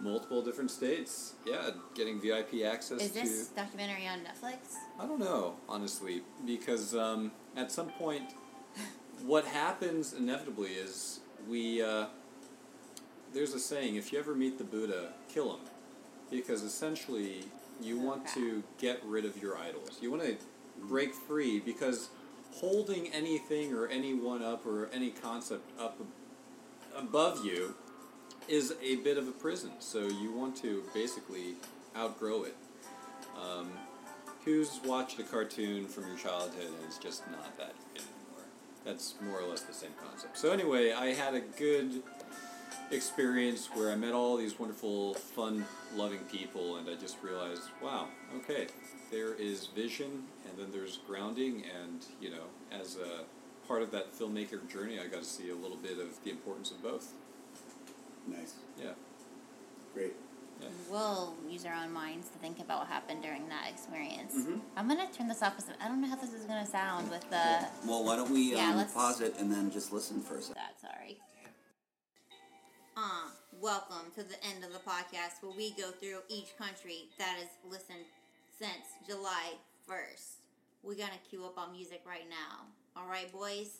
multiple 0.00 0.42
different 0.42 0.70
states. 0.70 1.34
Yeah, 1.46 1.70
getting 1.94 2.20
VIP 2.20 2.62
access 2.64 3.00
Is 3.00 3.12
to. 3.12 3.20
this 3.20 3.48
documentary 3.48 4.06
on 4.06 4.20
Netflix? 4.20 4.74
I 4.98 5.06
don't 5.06 5.20
know, 5.20 5.56
honestly, 5.68 6.22
because 6.46 6.94
um, 6.94 7.32
at 7.56 7.70
some 7.72 7.88
point, 7.90 8.32
what 9.26 9.44
happens 9.44 10.12
inevitably 10.12 10.70
is 10.70 11.20
we. 11.48 11.82
Uh, 11.82 12.06
there's 13.34 13.54
a 13.54 13.58
saying: 13.60 13.96
if 13.96 14.12
you 14.12 14.18
ever 14.18 14.34
meet 14.34 14.58
the 14.58 14.64
Buddha, 14.64 15.12
kill 15.32 15.54
him, 15.54 15.60
because 16.30 16.62
essentially 16.62 17.44
you 17.80 17.98
Oh, 18.00 18.04
want 18.04 18.24
crap. 18.24 18.34
to 18.34 18.62
get 18.78 19.00
rid 19.04 19.24
of 19.24 19.40
your 19.42 19.56
idols. 19.58 19.98
You 20.00 20.10
want 20.10 20.22
to 20.24 20.36
break 20.88 21.14
free 21.14 21.58
because 21.60 22.08
holding 22.52 23.08
anything 23.08 23.72
or 23.72 23.86
anyone 23.88 24.42
up 24.42 24.66
or 24.66 24.88
any 24.92 25.10
concept 25.10 25.70
up 25.80 25.98
above 26.96 27.44
you 27.44 27.74
is 28.52 28.74
a 28.82 28.96
bit 28.96 29.16
of 29.16 29.26
a 29.26 29.30
prison. 29.32 29.70
So 29.78 30.00
you 30.00 30.30
want 30.30 30.54
to 30.56 30.82
basically 30.92 31.54
outgrow 31.96 32.42
it. 32.42 32.54
Um, 33.34 33.70
who's 34.44 34.78
watched 34.84 35.18
a 35.18 35.22
cartoon 35.22 35.86
from 35.86 36.06
your 36.06 36.18
childhood 36.18 36.66
and 36.66 36.84
it's 36.86 36.98
just 36.98 37.26
not 37.30 37.56
that 37.56 37.74
anymore? 37.94 38.44
That's 38.84 39.14
more 39.22 39.40
or 39.40 39.48
less 39.48 39.62
the 39.62 39.72
same 39.72 39.92
concept. 40.04 40.36
So 40.36 40.52
anyway, 40.52 40.92
I 40.92 41.14
had 41.14 41.32
a 41.34 41.40
good 41.40 42.02
experience 42.90 43.70
where 43.72 43.90
I 43.90 43.94
met 43.94 44.12
all 44.12 44.36
these 44.36 44.58
wonderful, 44.58 45.14
fun-loving 45.14 46.24
people, 46.30 46.76
and 46.76 46.90
I 46.90 46.94
just 46.96 47.16
realized, 47.22 47.62
wow, 47.82 48.08
okay, 48.36 48.66
there 49.10 49.32
is 49.32 49.68
vision, 49.68 50.24
and 50.46 50.58
then 50.58 50.70
there's 50.72 50.98
grounding, 51.06 51.64
and 51.82 52.04
you 52.20 52.28
know, 52.28 52.44
as 52.70 52.96
a 52.96 53.66
part 53.66 53.80
of 53.80 53.90
that 53.92 54.12
filmmaker 54.12 54.68
journey, 54.70 54.98
I 55.00 55.06
got 55.06 55.20
to 55.20 55.28
see 55.28 55.48
a 55.48 55.54
little 55.54 55.78
bit 55.78 55.98
of 55.98 56.22
the 56.22 56.30
importance 56.30 56.70
of 56.70 56.82
both. 56.82 57.14
Nice. 58.26 58.54
Yeah. 58.78 58.92
Great. 59.94 60.14
Yeah. 60.60 60.68
We'll 60.90 61.34
use 61.48 61.64
our 61.66 61.74
own 61.74 61.92
minds 61.92 62.28
to 62.28 62.38
think 62.38 62.60
about 62.60 62.80
what 62.80 62.88
happened 62.88 63.22
during 63.22 63.48
that 63.48 63.68
experience. 63.68 64.34
Mhm. 64.34 64.60
I'm 64.76 64.88
gonna 64.88 65.10
turn 65.12 65.26
this 65.28 65.42
off. 65.42 65.56
'cause 65.56 65.68
I 65.80 65.88
don't 65.88 66.00
know 66.00 66.08
how 66.08 66.16
this 66.16 66.32
is 66.32 66.44
gonna 66.44 66.66
sound 66.66 67.10
with 67.10 67.28
the 67.30 67.68
Well, 67.84 68.04
why 68.04 68.16
don't 68.16 68.30
we 68.30 68.54
Yeah, 68.54 68.70
um, 68.70 68.76
let's- 68.76 68.92
pause 68.92 69.20
it 69.20 69.36
and 69.38 69.50
then 69.52 69.70
just 69.70 69.92
listen 69.92 70.22
for 70.22 70.36
a 70.36 70.42
second? 70.42 70.56
that. 70.62 70.80
Sorry. 70.80 71.20
Uh, 72.96 73.30
welcome 73.52 74.12
to 74.12 74.22
the 74.22 74.42
end 74.44 74.62
of 74.64 74.72
the 74.72 74.78
podcast 74.80 75.42
where 75.42 75.52
we 75.52 75.70
go 75.72 75.90
through 75.92 76.22
each 76.28 76.56
country 76.56 77.10
that 77.18 77.38
has 77.38 77.48
listened 77.64 78.04
since 78.58 78.86
July 79.06 79.58
1st. 79.86 80.38
We're 80.82 80.94
gonna 80.94 81.18
queue 81.28 81.44
up 81.44 81.58
our 81.58 81.68
music 81.68 82.02
right 82.06 82.28
now. 82.28 82.66
All 82.94 83.06
right, 83.06 83.30
boys? 83.32 83.78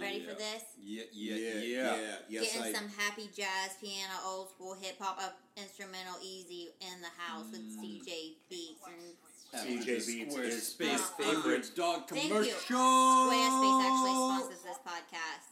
Ready 0.00 0.20
for 0.20 0.34
this? 0.34 0.62
Yeah, 0.80 1.02
yeah, 1.12 1.34
yeah, 1.60 1.96
Yes, 2.28 2.54
Getting 2.54 2.62
I. 2.62 2.72
some 2.72 2.88
happy 2.96 3.28
jazz, 3.34 3.74
piano, 3.80 4.14
old 4.26 4.50
school 4.50 4.74
hip 4.80 4.96
hop, 5.00 5.18
up 5.22 5.38
instrumental, 5.56 6.14
easy 6.22 6.68
in 6.80 7.00
the 7.00 7.10
house 7.18 7.46
with 7.50 7.62
CJ 7.78 8.34
Beats 8.48 8.82
and. 8.86 9.14
CJ 9.54 9.86
Beats 10.06 10.36
is 10.36 10.76
Squarespace 10.78 11.18
my 11.18 11.24
favorite 11.24 11.70
dog 11.74 12.06
Thank 12.08 12.28
commercial. 12.28 12.52
you. 12.52 12.58
Squarespace 12.76 13.80
actually 13.82 14.12
sponsors 14.12 14.62
this 14.62 14.78
podcast. 14.86 15.48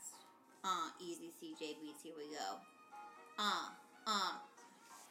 Uh, 0.62 0.90
easy 1.00 1.30
CJ 1.42 1.80
Beats. 1.80 2.02
Here 2.02 2.12
we 2.16 2.24
go. 2.34 2.58
Uh, 3.38 3.68
uh. 4.06 4.32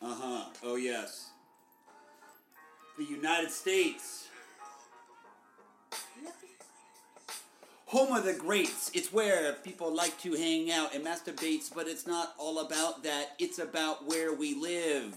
Uh 0.01 0.15
huh. 0.15 0.45
Oh 0.63 0.75
yes. 0.75 1.29
The 2.97 3.05
United 3.05 3.51
States. 3.51 4.24
Home 7.95 8.11
of 8.11 8.25
the 8.25 8.33
greats. 8.33 8.91
It's 8.93 9.13
where 9.13 9.53
people 9.63 9.89
like 9.89 10.19
to 10.19 10.33
hang 10.33 10.69
out 10.69 10.93
and 10.93 11.05
masturbates, 11.05 11.73
but 11.73 11.87
it's 11.87 12.05
not 12.05 12.35
all 12.37 12.59
about 12.59 13.03
that. 13.03 13.35
It's 13.39 13.57
about 13.57 14.05
where 14.05 14.33
we 14.33 14.53
live, 14.53 15.15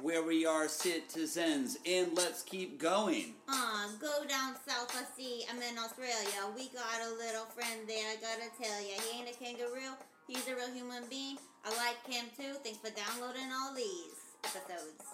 where 0.00 0.22
we 0.22 0.46
are 0.46 0.68
citizens, 0.68 1.76
and 1.84 2.08
let's 2.14 2.40
keep 2.40 2.80
going. 2.80 3.34
Uh, 3.46 3.88
go 4.00 4.24
down 4.26 4.54
south, 4.66 4.90
I 4.96 5.04
see. 5.20 5.44
I'm 5.50 5.60
in 5.60 5.76
Australia. 5.76 6.48
We 6.56 6.68
got 6.68 6.96
a 7.04 7.10
little 7.10 7.44
friend 7.52 7.80
there, 7.86 8.08
I 8.08 8.16
gotta 8.16 8.48
tell 8.56 8.80
ya. 8.80 8.94
He 9.10 9.20
ain't 9.20 9.28
a 9.28 9.38
kangaroo, 9.38 9.92
he's 10.26 10.48
a 10.48 10.54
real 10.54 10.72
human 10.72 11.02
being. 11.10 11.36
I 11.62 11.76
like 11.76 12.00
him 12.10 12.24
too. 12.34 12.56
Thanks 12.64 12.78
for 12.78 12.90
downloading 12.96 13.52
all 13.52 13.74
these 13.74 14.16
episodes. 14.44 15.11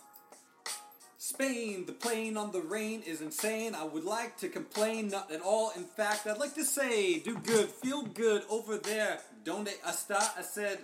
Spain, 1.29 1.85
the 1.85 1.93
plane 1.93 2.39
on 2.39 2.53
the 2.53 2.61
rain 2.63 3.03
is 3.07 3.21
insane. 3.21 3.75
I 3.75 3.85
would 3.85 4.05
like 4.05 4.39
to 4.39 4.49
complain, 4.49 5.09
not 5.09 5.31
at 5.31 5.43
all. 5.43 5.73
In 5.77 5.85
fact, 5.85 6.27
I'd 6.27 6.39
like 6.39 6.55
to 6.55 6.65
say, 6.65 7.19
do 7.19 7.37
good, 7.37 7.69
feel 7.69 8.03
good 8.05 8.45
over 8.49 8.79
there. 8.79 9.19
Donde 9.45 9.69
hasta? 9.85 10.17
I 10.39 10.43
said, 10.43 10.79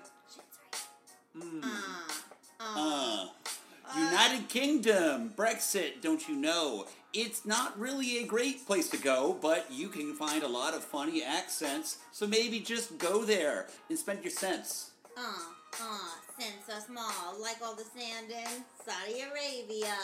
Uh, 1.34 1.66
Uh, 2.60 3.28
United 3.96 4.48
Kingdom, 4.50 5.32
Brexit, 5.34 6.02
don't 6.02 6.28
you 6.28 6.36
know? 6.36 6.86
It's 7.14 7.46
not 7.46 7.78
really 7.78 8.18
a 8.18 8.26
great 8.26 8.66
place 8.66 8.90
to 8.90 8.98
go, 8.98 9.38
but 9.40 9.72
you 9.72 9.88
can 9.88 10.14
find 10.14 10.42
a 10.42 10.48
lot 10.48 10.74
of 10.74 10.84
funny 10.84 11.22
accents, 11.22 11.98
so 12.12 12.26
maybe 12.26 12.60
just 12.60 12.98
go 12.98 13.24
there 13.24 13.66
and 13.88 13.98
spend 13.98 14.22
your 14.22 14.30
cents. 14.30 14.90
uh, 15.16 15.20
uh, 15.80 16.23
since 16.38 16.66
are 16.72 16.80
small, 16.80 17.38
like 17.40 17.56
all 17.62 17.74
the 17.74 17.84
sand 17.84 18.30
in 18.30 18.64
Saudi 18.84 19.22
Arabia. 19.22 19.96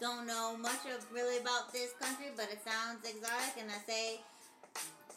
Don't 0.00 0.26
know 0.26 0.56
much 0.56 0.86
of 0.94 1.04
really 1.12 1.38
about 1.38 1.72
this 1.72 1.92
country, 2.00 2.26
but 2.36 2.46
it 2.50 2.60
sounds 2.64 3.04
exotic, 3.04 3.54
and 3.58 3.70
I 3.70 3.78
say 3.86 4.20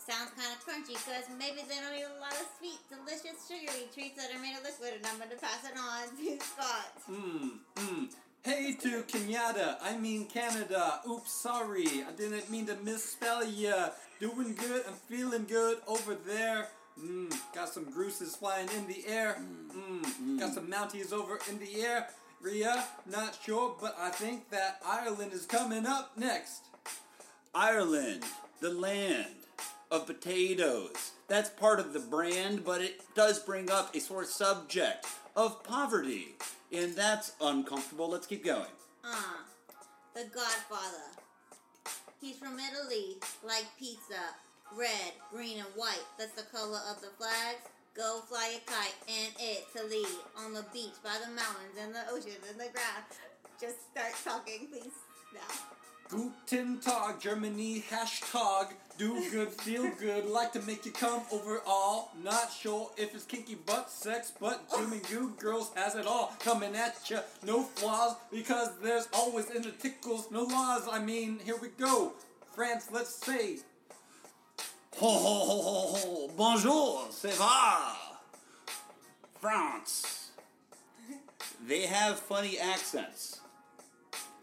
sounds 0.08 0.30
kind 0.38 0.54
of 0.54 0.62
crunchy 0.62 0.94
because 0.94 1.26
maybe 1.38 1.62
they 1.68 1.82
don't 1.82 1.98
eat 1.98 2.06
a 2.06 2.22
lot 2.22 2.34
of 2.34 2.46
sweet, 2.60 2.78
delicious, 2.90 3.42
sugary 3.48 3.90
treats 3.94 4.16
that 4.22 4.30
are 4.36 4.42
made 4.42 4.56
of 4.58 4.64
liquid, 4.64 4.94
and 4.98 5.06
I'm 5.06 5.18
gonna 5.18 5.40
pass 5.42 5.66
it 5.66 5.74
on 5.78 6.16
to 6.18 6.44
Scott. 6.54 6.94
mmm, 7.10 7.52
mmm. 7.76 8.10
Hey 8.44 8.74
to 8.74 9.02
Kenyatta, 9.04 9.78
I 9.82 9.98
mean 9.98 10.26
Canada. 10.28 11.00
Oops, 11.10 11.32
sorry, 11.32 12.04
I 12.08 12.12
didn't 12.16 12.50
mean 12.52 12.68
to 12.68 12.76
misspell 12.84 13.44
ya. 13.44 13.90
Doing 14.20 14.54
good, 14.54 14.84
I'm 14.88 14.94
feeling 15.10 15.46
good 15.46 15.80
over 15.88 16.14
there. 16.14 16.68
Mmm, 17.02 17.34
got 17.54 17.70
some 17.70 17.86
gooses 17.92 18.36
flying 18.36 18.70
in 18.70 18.88
the 18.88 19.06
air. 19.08 19.38
Mmm, 19.76 20.40
got 20.40 20.54
some 20.54 20.68
mounties 20.68 21.12
over 21.12 21.40
in 21.50 21.60
the 21.60 21.82
air. 21.82 22.08
Ria, 22.42 22.86
not 23.10 23.38
sure, 23.44 23.76
but 23.82 23.96
I 24.00 24.10
think 24.12 24.50
that 24.52 24.80
Ireland 24.86 25.34
is 25.34 25.46
coming 25.46 25.86
up 25.86 26.18
next. 26.18 26.66
Ireland, 27.54 28.24
the 28.62 28.70
land 28.70 29.28
of 29.92 30.06
potatoes. 30.06 31.12
That's 31.28 31.50
part 31.50 31.80
of 31.80 31.94
the 31.94 32.00
brand, 32.00 32.64
but 32.64 32.82
it 32.82 33.02
does 33.16 33.40
bring 33.40 33.72
up 33.72 33.96
a 33.96 34.00
sore 34.00 34.26
subject 34.26 35.08
of 35.36 35.64
poverty. 35.64 36.36
And 36.72 36.94
that's 36.94 37.34
uncomfortable. 37.42 38.10
Let's 38.10 38.28
keep 38.28 38.46
going. 38.46 38.66
Uh, 39.04 39.16
the 40.14 40.26
Godfather. 40.34 41.12
He's 42.22 42.38
from 42.38 42.58
Italy, 42.60 43.18
like 43.44 43.66
pizza. 43.80 44.36
Red, 44.74 45.14
green, 45.32 45.60
and 45.60 45.68
white. 45.76 46.06
That's 46.18 46.34
the 46.34 46.44
color 46.56 46.80
of 46.90 47.02
the 47.02 47.10
flags. 47.18 47.64
Go 47.96 48.22
fly 48.28 48.58
a 48.58 48.70
kite 48.70 48.96
in 49.08 49.32
Italy, 49.40 50.06
on 50.38 50.54
the 50.54 50.66
beach, 50.74 50.96
by 51.04 51.18
the 51.24 51.32
mountains, 51.32 51.78
and 51.80 51.96
the 51.96 52.02
ocean, 52.12 52.42
and 52.50 52.60
the 52.60 52.72
ground. 52.74 53.06
Just 53.60 53.90
start 53.92 54.14
talking, 54.24 54.68
please. 54.68 54.92
Now. 55.34 55.40
Guten 56.10 56.80
Tag, 56.80 57.20
Germany, 57.20 57.84
hashtag 57.90 58.74
do 58.98 59.30
good, 59.32 59.50
feel 59.50 59.90
good, 60.00 60.26
like 60.26 60.54
to 60.54 60.62
make 60.62 60.86
you 60.86 60.92
come 60.92 61.22
overall. 61.32 62.12
Not 62.24 62.52
sure 62.52 62.92
if 62.98 63.14
it's 63.14 63.26
kinky 63.26 63.56
butt 63.56 63.90
sex, 63.90 64.32
but 64.40 64.64
Jimmy 64.76 65.00
Goo 65.10 65.34
Girls 65.40 65.72
has 65.76 65.96
it 65.96 66.06
all. 66.06 66.34
Coming 66.40 66.76
at 66.76 67.10
ya, 67.10 67.20
no 67.46 67.64
flaws, 67.64 68.16
because 68.32 68.70
there's 68.82 69.08
always 69.14 69.50
in 69.50 69.64
the 69.64 69.72
tickles, 69.72 70.30
no 70.32 70.44
laws. 70.44 70.88
I 70.92 71.00
mean, 71.00 71.40
here 71.44 71.58
we 71.62 71.70
go. 71.70 72.14
France, 72.54 72.88
let's 72.92 73.16
say. 73.16 73.58
Ho 74.98 75.10
ho 75.10 75.34
ho 75.46 75.62
ho 75.62 75.88
ho! 75.98 76.28
Bonjour, 76.38 77.08
c'est 77.12 77.34
va? 77.34 77.96
France. 79.42 80.32
They 81.68 81.82
have 81.82 82.20
funny 82.20 82.58
accents. 82.58 83.42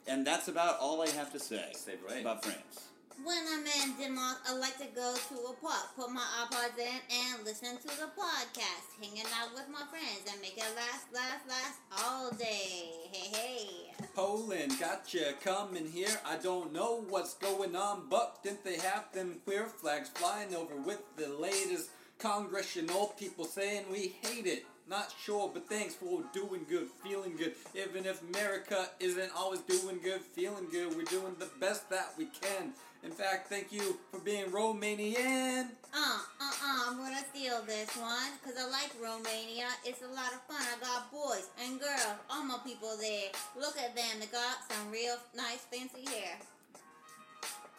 And 0.07 0.27
that's 0.27 0.49
about 0.49 0.79
all 0.81 1.01
I 1.03 1.09
have 1.11 1.33
to 1.33 1.39
say 1.39 1.71
Say 1.75 1.95
right. 2.09 2.21
about 2.21 2.45
France. 2.45 2.89
When 3.21 3.37
I'm 3.53 3.65
in 3.67 3.97
Denmark, 3.99 4.39
I 4.49 4.55
like 4.57 4.79
to 4.79 4.87
go 4.97 5.15
to 5.15 5.35
a 5.35 5.53
park, 5.61 5.95
put 5.97 6.11
my 6.11 6.25
iPods 6.43 6.79
in, 6.79 7.01
and 7.11 7.45
listen 7.45 7.77
to 7.77 7.87
the 7.87 8.09
podcast, 8.17 8.99
hanging 9.01 9.27
out 9.39 9.53
with 9.55 9.69
my 9.71 9.85
friends, 9.91 10.25
and 10.31 10.41
make 10.41 10.57
it 10.57 10.65
last, 10.75 11.13
last, 11.13 11.47
last 11.47 11.79
all 12.05 12.31
day. 12.33 12.91
Hey, 13.13 13.29
hey. 13.31 13.69
Poland, 14.15 14.73
gotcha, 14.81 15.35
coming 15.45 15.87
here. 15.87 16.17
I 16.27 16.37
don't 16.37 16.73
know 16.73 17.05
what's 17.09 17.35
going 17.35 17.77
on, 17.77 18.07
but 18.09 18.43
didn't 18.43 18.65
they 18.65 18.79
have 18.79 19.13
them 19.13 19.41
queer 19.45 19.67
flags 19.67 20.09
flying 20.09 20.55
over 20.55 20.77
with 20.77 21.03
the 21.17 21.29
latest 21.29 21.91
congressional 22.19 23.15
people 23.19 23.45
saying 23.45 23.85
we 23.91 24.17
hate 24.23 24.47
it? 24.47 24.65
Not 24.89 25.15
sure, 25.23 25.51
but 25.53 25.69
thanks 25.69 25.95
for 25.95 26.23
doing 26.33 26.67
good, 26.69 26.89
feeling 27.05 27.37
good. 27.37 27.55
Even 27.75 28.05
if 28.05 28.21
America 28.23 28.89
isn't 29.01 29.31
always 29.37 29.61
doing 29.61 30.01
good, 30.03 30.21
feeling 30.21 30.67
good, 30.71 30.97
we're 30.97 31.05
doing 31.05 31.35
the 31.39 31.49
best 31.61 31.89
that 31.91 32.13
we 32.19 32.27
can. 32.27 32.73
In 33.05 33.11
fact, 33.11 33.49
thank 33.49 33.73
you 33.73 33.99
for 34.11 34.21
being 34.21 34.47
Romanian. 34.47 35.69
Uh, 35.93 36.19
uh, 36.41 36.45
uh, 36.45 36.89
I'm 36.89 36.99
gonna 36.99 37.23
steal 37.35 37.63
this 37.67 37.97
one, 37.97 38.31
cause 38.45 38.55
I 38.59 38.69
like 38.71 38.93
Romania. 39.01 39.67
It's 39.85 40.03
a 40.03 40.09
lot 40.09 40.33
of 40.33 40.41
fun. 40.43 40.63
I 40.63 40.79
got 40.81 41.11
boys 41.11 41.49
and 41.65 41.81
girls, 41.81 42.19
all 42.31 42.45
my 42.45 42.59
people 42.65 42.97
there. 43.01 43.31
Look 43.59 43.77
at 43.79 43.97
them, 43.97 44.21
they 44.21 44.27
got 44.27 44.59
some 44.71 44.91
real 44.91 45.17
nice 45.37 45.67
fancy 45.71 46.09
hair. 46.13 46.39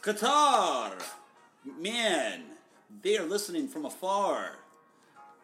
Qatar! 0.01 1.01
Man, 1.79 2.43
they 3.01 3.17
are 3.17 3.25
listening 3.25 3.69
from 3.69 3.85
afar. 3.85 4.57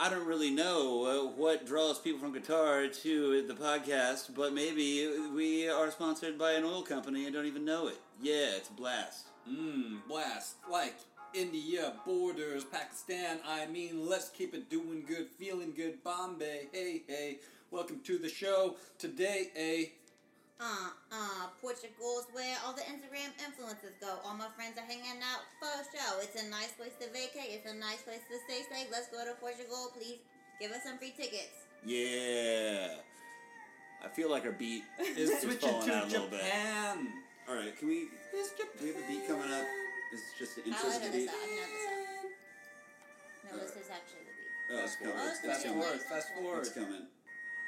I 0.02 0.10
don't 0.10 0.26
really 0.26 0.50
know 0.50 1.04
uh, 1.04 1.30
what 1.36 1.66
draws 1.66 2.00
people 2.00 2.22
from 2.22 2.34
Qatar 2.34 2.90
to 3.04 3.42
the 3.46 3.54
podcast, 3.54 4.34
but 4.34 4.54
maybe 4.54 5.10
we 5.36 5.68
are 5.68 5.92
sponsored 5.92 6.38
by 6.38 6.54
an 6.54 6.64
oil 6.64 6.84
company 6.84 7.26
and 7.26 7.34
don't 7.34 7.46
even 7.46 7.66
know 7.66 7.90
it. 7.90 7.98
Yeah, 8.22 8.56
it's 8.56 8.70
blast. 8.70 9.28
Mmm, 9.46 9.98
blast. 10.08 10.56
Like 10.72 10.96
India, 11.34 11.96
borders, 12.06 12.64
Pakistan. 12.64 13.40
I 13.46 13.66
mean, 13.66 14.08
let's 14.08 14.30
keep 14.30 14.54
it 14.54 14.70
doing 14.70 15.04
good, 15.06 15.28
feeling 15.38 15.74
good. 15.76 16.02
Bombay, 16.02 16.70
hey, 16.72 17.04
hey. 17.06 17.40
Welcome 17.70 18.00
to 18.06 18.18
the 18.18 18.30
show. 18.30 18.78
Today, 18.98 19.52
a 19.58 19.92
Uh, 20.60 20.92
uh, 21.12 21.48
Portugal's 21.64 22.28
where 22.36 22.58
all 22.68 22.74
the 22.76 22.84
Instagram 22.84 23.32
influencers 23.40 23.96
go. 24.04 24.20
All 24.28 24.36
my 24.36 24.52
friends 24.60 24.76
are 24.78 24.84
hanging 24.84 25.24
out 25.24 25.48
for 25.56 25.72
show. 25.88 26.20
It's 26.20 26.36
a 26.36 26.50
nice 26.52 26.76
place 26.76 26.92
to 27.00 27.08
vacate. 27.16 27.56
It's 27.56 27.72
a 27.72 27.76
nice 27.76 28.02
place 28.04 28.20
to 28.28 28.36
stay 28.44 28.68
safe. 28.68 28.88
Let's 28.92 29.08
go 29.08 29.24
to 29.24 29.40
Portugal. 29.40 29.92
Please 29.96 30.20
give 30.60 30.72
us 30.72 30.84
some 30.84 30.98
free 30.98 31.14
tickets. 31.16 31.64
Yeah. 31.86 33.00
I 34.04 34.08
feel 34.12 34.30
like 34.30 34.44
our 34.46 34.52
beat 34.52 34.84
is 35.00 35.32
switching 35.40 35.70
falling 35.70 35.92
out 35.92 36.04
a 36.04 36.12
little 36.12 36.28
bit. 36.28 36.44
Japan. 36.44 37.08
All 37.48 37.56
right, 37.56 37.72
can 37.80 37.88
we? 37.88 38.08
It's 38.36 38.52
Do 38.52 38.64
we 38.84 38.88
have 38.92 38.98
a 39.00 39.08
beat 39.08 39.28
coming 39.28 39.52
up? 39.52 39.64
This 40.12 40.20
is 40.20 40.32
just 40.40 40.56
the 40.60 40.62
I'll 40.68 40.76
intro 40.76 40.92
to 40.92 41.00
the 41.08 41.18
beat? 41.18 41.30
out. 41.30 41.36
I 41.36 41.48
can 41.48 41.56
edit 41.56 41.72
this. 41.72 42.32
No, 43.48 43.52
this 43.64 43.76
is 43.80 43.88
actually 43.88 44.28
the 44.28 44.36
beat. 44.36 44.76
Oh, 44.76 44.84
it's 44.84 44.96
coming. 45.00 45.16
It's, 45.24 45.40
Fast 45.40 45.66
Yeah. 45.66 45.72
forward, 45.72 46.02
fast 46.04 46.28
forward. 46.36 46.60
it's 46.60 46.70
coming. 46.76 47.08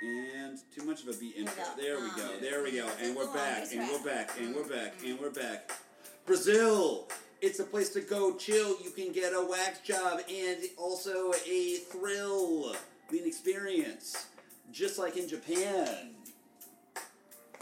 And 0.01 0.57
too 0.75 0.83
much 0.83 1.03
of 1.03 1.09
a 1.09 1.13
beat 1.13 1.35
intro. 1.35 1.53
go. 1.63 1.81
There 1.81 1.99
we 1.99 2.09
Um, 2.09 2.15
go. 2.17 2.39
There 2.39 2.63
we 2.63 2.71
go. 2.71 2.89
And 3.01 3.15
we're 3.15 3.31
back. 3.33 3.71
And 3.71 3.87
we're 3.87 4.03
back. 4.03 4.31
And 4.39 4.55
we're 4.55 4.67
back. 4.67 4.95
And 5.05 5.19
we're 5.19 5.29
back. 5.29 5.71
Brazil. 6.25 7.07
It's 7.41 7.59
a 7.59 7.63
place 7.63 7.89
to 7.89 8.01
go 8.01 8.35
chill. 8.35 8.77
You 8.83 8.91
can 8.91 9.11
get 9.11 9.33
a 9.33 9.43
wax 9.43 9.79
job 9.81 10.21
and 10.29 10.59
also 10.77 11.33
a 11.47 11.75
thrill, 11.91 12.75
an 13.11 13.19
experience, 13.25 14.27
just 14.71 14.97
like 14.99 15.17
in 15.17 15.27
Japan. 15.27 16.15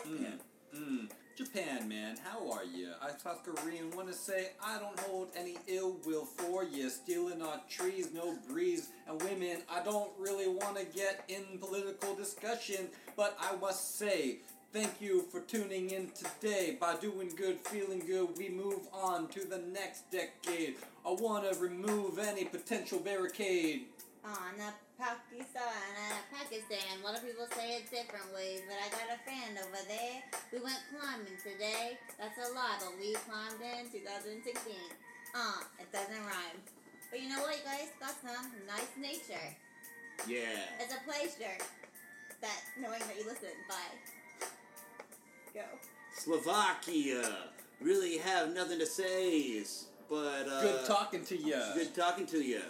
Mm, 0.05 0.39
mm. 0.75 1.09
Japan, 1.39 1.87
man, 1.87 2.17
how 2.21 2.51
are 2.51 2.65
you? 2.65 2.89
I 3.01 3.11
South 3.17 3.45
Korean 3.45 3.91
want 3.91 4.09
to 4.09 4.13
say 4.13 4.49
I 4.61 4.77
don't 4.77 4.99
hold 4.99 5.29
any 5.37 5.55
ill 5.67 5.95
will 6.05 6.25
for 6.25 6.65
you. 6.65 6.89
Stealing 6.89 7.41
our 7.41 7.61
trees, 7.69 8.09
no 8.13 8.35
breeze, 8.49 8.89
and 9.07 9.21
women. 9.21 9.59
I 9.73 9.81
don't 9.81 10.11
really 10.19 10.49
want 10.49 10.75
to 10.75 10.83
get 10.83 11.23
in 11.29 11.57
political 11.57 12.13
discussion, 12.13 12.89
but 13.15 13.37
I 13.39 13.55
must 13.55 13.97
say. 13.97 14.39
Thank 14.73 14.99
you 14.99 15.21
for 15.31 15.39
tuning 15.39 15.91
in 15.91 16.11
today. 16.11 16.77
By 16.77 16.97
doing 16.97 17.31
good, 17.37 17.59
feeling 17.61 17.99
good, 17.99 18.37
we 18.37 18.49
move 18.49 18.81
on 18.93 19.29
to 19.29 19.45
the 19.47 19.59
next 19.59 20.11
decade. 20.11 20.75
I 21.05 21.11
want 21.11 21.49
to 21.49 21.57
remove 21.57 22.19
any 22.19 22.43
potential 22.43 22.99
barricade. 22.99 23.85
On 24.19 24.51
the 24.59 24.69
Pakistan, 24.99 25.63
uh, 25.63 26.19
Pakistan. 26.27 26.99
A 26.99 27.03
lot 27.07 27.15
of 27.15 27.23
people 27.23 27.47
say 27.55 27.79
it 27.79 27.87
different 27.87 28.27
ways, 28.35 28.61
but 28.67 28.75
I 28.75 28.91
got 28.91 29.07
a 29.15 29.19
friend 29.23 29.55
over 29.55 29.79
there. 29.87 30.19
We 30.51 30.59
went 30.59 30.79
climbing 30.91 31.39
today. 31.39 31.95
That's 32.19 32.35
a 32.35 32.51
lie, 32.51 32.77
but 32.83 32.99
we 32.99 33.15
climbed 33.23 33.63
in 33.63 33.87
2016. 33.87 34.75
Uh, 35.31 35.63
it 35.79 35.87
doesn't 35.95 36.23
rhyme. 36.27 36.59
But 37.09 37.21
you 37.21 37.29
know 37.29 37.41
what, 37.41 37.55
you 37.55 37.63
guys? 37.63 37.95
Got 37.99 38.19
some 38.19 38.51
nice 38.67 38.91
nature. 38.99 39.47
Yeah. 40.27 40.67
It's 40.83 40.93
a 40.93 40.99
pleasure 41.07 41.57
that 42.41 42.59
knowing 42.75 42.99
that 42.99 43.15
you 43.17 43.23
listen. 43.23 43.55
Bye. 43.67 43.95
Go. 45.53 45.63
Slovakia. 46.13 47.23
Really 47.79 48.17
have 48.17 48.53
nothing 48.53 48.79
to 48.79 48.85
say, 48.85 49.63
but 50.09 50.43
uh, 50.51 50.61
Good 50.61 50.85
talking 50.85 51.23
to 51.23 51.37
you. 51.37 51.61
Good 51.73 51.95
talking 51.95 52.25
to 52.27 52.43
you. 52.43 52.61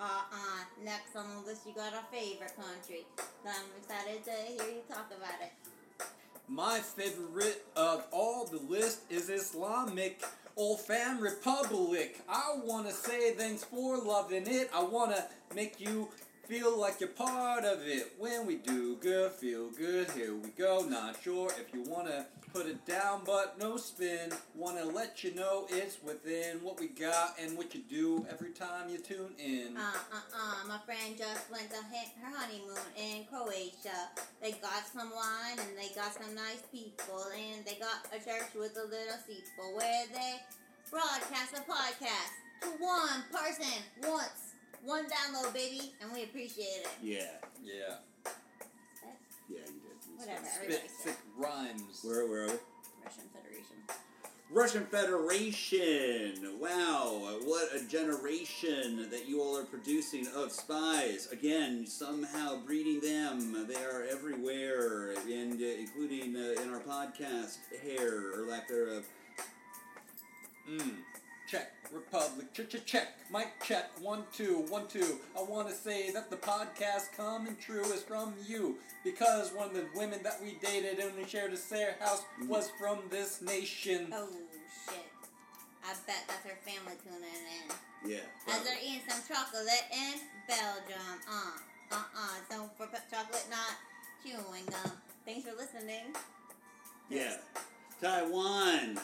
Uh-uh. 0.00 0.84
Next 0.84 1.16
on 1.16 1.26
the 1.28 1.48
list, 1.48 1.62
you 1.66 1.74
got 1.74 1.92
our 1.92 2.04
favorite 2.12 2.54
country. 2.56 3.04
So 3.16 3.50
I'm 3.50 3.66
excited 3.80 4.24
to 4.24 4.30
hear 4.30 4.74
you 4.74 4.82
talk 4.88 5.10
about 5.16 5.40
it. 5.42 5.52
My 6.48 6.78
favorite 6.78 7.66
of 7.76 8.04
all 8.12 8.46
the 8.46 8.58
list 8.58 9.00
is 9.10 9.28
Islamic 9.28 10.22
Old 10.56 10.80
Fam 10.80 11.20
Republic. 11.20 12.20
I 12.28 12.54
want 12.64 12.86
to 12.86 12.92
say 12.92 13.32
thanks 13.32 13.64
for 13.64 13.98
loving 13.98 14.46
it. 14.46 14.70
I 14.74 14.82
want 14.82 15.14
to 15.16 15.24
make 15.54 15.80
you 15.80 16.08
feel 16.46 16.78
like 16.80 17.00
you're 17.00 17.10
part 17.10 17.64
of 17.64 17.80
it. 17.84 18.14
When 18.18 18.46
we 18.46 18.56
do 18.56 18.96
good, 18.96 19.32
feel 19.32 19.70
good. 19.70 20.10
Here 20.12 20.34
we 20.34 20.48
go. 20.50 20.86
Not 20.88 21.20
sure 21.22 21.50
if 21.60 21.74
you 21.74 21.82
want 21.82 22.06
to 22.06 22.24
put 22.52 22.66
it 22.66 22.84
down, 22.86 23.22
but 23.24 23.58
no 23.58 23.76
spin. 23.76 24.30
Want 24.54 24.78
to 24.78 24.84
let 24.84 25.22
you 25.22 25.34
know 25.34 25.66
it's 25.68 25.98
within 26.02 26.58
what 26.62 26.80
we 26.80 26.88
got 26.88 27.36
and 27.40 27.56
what 27.56 27.74
you 27.74 27.82
do 27.88 28.26
every 28.30 28.50
time 28.50 28.88
you 28.88 28.98
tune 28.98 29.34
in. 29.38 29.76
Uh, 29.76 29.80
uh, 29.80 30.16
uh. 30.34 30.68
My 30.68 30.78
friend 30.84 31.16
just 31.16 31.50
went 31.50 31.70
to 31.70 31.76
her 31.76 32.36
honeymoon 32.36 32.76
in 32.96 33.24
Croatia. 33.30 34.10
They 34.42 34.52
got 34.52 34.86
some 34.92 35.10
wine 35.10 35.58
and 35.58 35.76
they 35.76 35.94
got 35.94 36.14
some 36.14 36.34
nice 36.34 36.62
people 36.72 37.24
and 37.36 37.64
they 37.64 37.78
got 37.78 38.06
a 38.12 38.18
church 38.18 38.50
with 38.54 38.76
a 38.76 38.86
little 38.88 39.18
steeple 39.24 39.76
where 39.76 40.04
they 40.12 40.36
broadcast 40.90 41.54
a 41.54 41.60
podcast 41.70 42.32
to 42.62 42.68
one 42.82 43.22
person 43.32 43.82
once. 44.02 44.54
One 44.84 45.04
download, 45.06 45.52
baby, 45.52 45.92
and 46.00 46.12
we 46.12 46.22
appreciate 46.22 46.86
it. 46.86 46.88
Yeah. 47.02 47.18
Yeah. 47.62 47.64
Yeah, 47.64 47.74
you 47.74 47.98
did. 47.98 48.07
Whatever, 50.18 50.44
Spit 50.46 50.62
everybody 50.64 50.88
said. 50.88 51.14
thick 51.14 51.18
rhymes. 51.36 52.00
Where, 52.02 52.26
where 52.26 52.42
are 52.42 52.46
we? 52.46 52.52
Russian 53.04 53.24
Federation. 53.32 53.76
Russian 54.50 54.84
Federation. 54.86 56.58
Wow, 56.60 57.38
what 57.44 57.68
a 57.74 57.84
generation 57.86 59.08
that 59.10 59.28
you 59.28 59.40
all 59.40 59.56
are 59.58 59.64
producing 59.64 60.26
of 60.34 60.50
spies. 60.50 61.28
Again, 61.30 61.86
somehow 61.86 62.56
breeding 62.66 63.00
them. 63.00 63.66
They 63.68 63.76
are 63.84 64.04
everywhere, 64.10 65.14
and 65.30 65.60
uh, 65.60 65.64
including 65.64 66.34
uh, 66.34 66.60
in 66.62 66.70
our 66.72 66.80
podcast, 66.80 67.58
hair 67.82 68.32
or 68.34 68.46
lack 68.48 68.68
thereof. 68.68 69.04
Mm. 70.68 70.96
Republic. 71.92 72.52
Check, 72.52 72.70
check, 72.70 72.86
check. 72.86 73.08
Mic 73.32 73.48
check. 73.64 73.90
One, 74.00 74.24
two, 74.32 74.64
one, 74.68 74.86
two. 74.88 75.18
I 75.36 75.42
want 75.42 75.68
to 75.68 75.74
say 75.74 76.10
that 76.10 76.30
the 76.30 76.36
podcast 76.36 77.16
Coming 77.16 77.56
True 77.60 77.84
is 77.92 78.02
from 78.02 78.34
you. 78.46 78.76
Because 79.04 79.52
one 79.52 79.68
of 79.68 79.74
the 79.74 79.86
women 79.94 80.20
that 80.22 80.40
we 80.42 80.58
dated 80.62 80.98
and 80.98 81.16
we 81.16 81.24
shared 81.24 81.52
a 81.52 81.56
share 81.56 81.96
house 82.00 82.22
was 82.46 82.70
from 82.78 82.98
this 83.10 83.40
nation. 83.40 84.08
Oh, 84.12 84.28
shit. 84.86 85.06
I 85.84 85.94
bet 86.06 86.24
that's 86.26 86.44
her 86.44 86.58
family 86.64 86.96
tuning 87.02 87.22
in. 87.22 88.10
Yeah. 88.10 88.54
As 88.54 88.62
they're 88.62 88.76
eating 88.82 89.00
some 89.08 89.22
chocolate 89.26 89.68
in 89.92 90.20
Belgium. 90.46 91.18
Uh, 91.30 91.50
uh, 91.92 91.96
uh. 91.96 92.34
Don't 92.50 92.76
for 92.76 92.86
chocolate, 93.10 93.46
not 93.50 93.76
chewing 94.22 94.66
gum. 94.66 94.92
Thanks 95.24 95.48
for 95.48 95.56
listening. 95.56 96.14
Yeah. 97.08 97.36
Taiwan. 98.02 98.98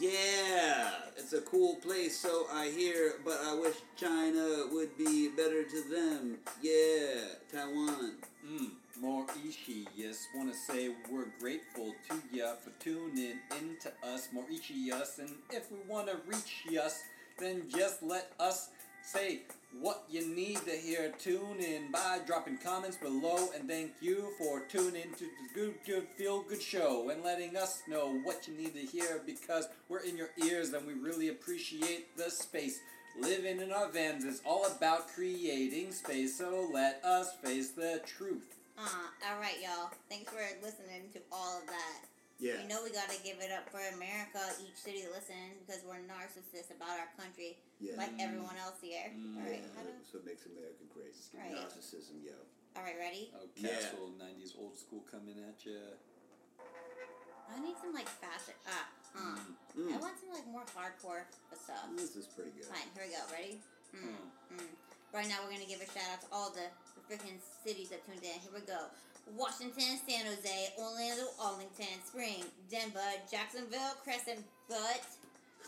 Yeah, 0.00 0.90
it's 1.16 1.32
a 1.32 1.40
cool 1.42 1.76
place, 1.76 2.18
so 2.18 2.46
I 2.52 2.68
hear, 2.68 3.14
but 3.24 3.38
I 3.44 3.54
wish 3.54 3.76
China 3.96 4.64
would 4.72 4.96
be 4.98 5.28
better 5.28 5.62
to 5.62 5.82
them. 5.88 6.38
Yeah, 6.60 7.20
Taiwan. 7.52 8.16
Mm. 8.44 8.70
Mauritius. 9.00 10.26
Want 10.34 10.52
to 10.52 10.56
say 10.56 10.90
we're 11.10 11.26
grateful 11.40 11.94
to 12.08 12.22
ya 12.32 12.54
for 12.54 12.70
tuning 12.82 13.38
in 13.58 13.76
to 13.82 13.92
us, 14.06 14.28
Mauritius. 14.32 15.18
And 15.18 15.30
if 15.50 15.70
we 15.70 15.78
want 15.88 16.08
to 16.08 16.16
reach 16.26 16.66
us, 16.78 17.00
then 17.38 17.64
just 17.68 18.02
let 18.02 18.32
us 18.38 18.70
say 19.04 19.40
what 19.80 20.04
you 20.08 20.26
need 20.26 20.58
to 20.64 20.70
hear. 20.70 21.12
Tune 21.18 21.60
in 21.60 21.90
by 21.90 22.20
dropping 22.26 22.58
comments 22.58 22.96
below, 22.96 23.48
and 23.54 23.68
thank 23.68 23.92
you 24.00 24.28
for 24.38 24.60
tuning 24.60 25.12
to 25.18 25.24
the 25.24 25.54
Good 25.54 25.74
Good 25.86 26.08
Feel 26.16 26.42
Good 26.42 26.62
Show 26.62 27.10
and 27.10 27.22
letting 27.22 27.56
us 27.56 27.82
know 27.88 28.18
what 28.22 28.48
you 28.48 28.54
need 28.54 28.74
to 28.74 28.80
hear 28.80 29.20
because 29.26 29.68
we're 29.88 30.00
in 30.00 30.16
your 30.16 30.30
ears 30.44 30.72
and 30.72 30.86
we 30.86 30.94
really 30.94 31.28
appreciate 31.28 32.16
the 32.16 32.30
space. 32.30 32.80
Living 33.20 33.60
in 33.60 33.72
our 33.72 33.88
vans 33.90 34.24
is 34.24 34.42
all 34.44 34.66
about 34.66 35.08
creating 35.08 35.92
space, 35.92 36.36
so 36.38 36.68
let 36.72 37.04
us 37.04 37.34
face 37.42 37.70
the 37.70 38.00
truth. 38.06 38.56
Uh, 38.76 38.88
alright, 39.30 39.60
y'all. 39.62 39.90
Thanks 40.08 40.32
for 40.32 40.40
listening 40.62 41.02
to 41.12 41.20
all 41.30 41.58
of 41.58 41.66
that. 41.66 42.13
Yeah. 42.44 42.60
You 42.60 42.68
know 42.68 42.84
we 42.84 42.92
gotta 42.92 43.16
give 43.24 43.40
it 43.40 43.48
up 43.48 43.72
for 43.72 43.80
America, 43.96 44.36
each 44.60 44.76
city 44.76 45.08
listen, 45.08 45.56
because 45.64 45.80
we're 45.80 46.04
narcissists 46.04 46.68
about 46.76 47.00
our 47.00 47.08
country, 47.16 47.56
Yeah. 47.80 47.96
like 47.96 48.12
everyone 48.20 48.52
else 48.60 48.84
here. 48.84 49.08
Mm. 49.16 49.40
Alright, 49.40 49.64
yeah, 49.64 49.80
that's 49.80 50.12
what 50.12 50.28
makes 50.28 50.44
America 50.44 50.84
great. 50.92 51.16
Right. 51.32 51.56
Narcissism, 51.56 52.20
yo. 52.20 52.36
Alright, 52.76 53.00
ready? 53.00 53.32
Oh, 53.32 53.48
Yeah. 53.56 53.80
Castle, 53.80 54.12
90s 54.20 54.52
old 54.60 54.76
school 54.76 55.00
coming 55.08 55.40
at 55.40 55.56
you. 55.64 55.96
I 57.48 57.56
need 57.64 57.80
some, 57.80 57.96
like, 57.96 58.12
faster... 58.20 58.52
Ah, 58.68 58.92
uh. 59.16 59.40
Mm. 59.80 59.94
I 59.94 59.96
want 59.96 60.20
some, 60.20 60.28
like, 60.28 60.44
more 60.44 60.68
hardcore 60.76 61.24
stuff. 61.56 61.88
This 61.96 62.12
is 62.12 62.28
pretty 62.28 62.52
good. 62.52 62.68
Fine, 62.68 62.92
here 62.92 63.08
we 63.08 63.12
go. 63.16 63.24
Ready? 63.32 63.56
Mm, 63.96 64.60
mm. 64.60 64.68
Right 65.16 65.28
now, 65.32 65.40
we're 65.44 65.54
gonna 65.54 65.70
give 65.70 65.80
a 65.80 65.88
shout 65.88 66.12
out 66.12 66.20
to 66.20 66.28
all 66.28 66.50
the, 66.50 66.68
the 66.92 67.02
freaking 67.08 67.40
cities 67.64 67.88
that 67.88 68.04
tuned 68.04 68.20
in. 68.20 68.36
Here 68.42 68.50
we 68.52 68.60
go: 68.66 68.90
Washington, 69.36 69.98
San 70.08 70.26
Jose, 70.26 70.72
Orlando, 70.78 71.24
Arlington, 71.40 71.86
Spring, 72.06 72.44
Denver, 72.70 73.00
Jacksonville, 73.30 73.94
Crescent 74.02 74.44
Butte, 74.68 75.00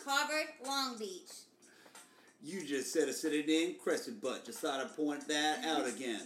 Harvard, 0.04 0.46
Long 0.64 0.98
Beach. 0.98 1.30
You 2.42 2.64
just 2.64 2.92
said 2.92 3.08
a 3.08 3.12
city 3.12 3.42
name, 3.42 3.76
Crescent 3.82 4.20
Butt. 4.20 4.44
Just 4.44 4.60
thought 4.60 4.80
I'd 4.80 4.96
point 4.96 5.26
that 5.28 5.64
out 5.64 5.86
again. 5.94 6.22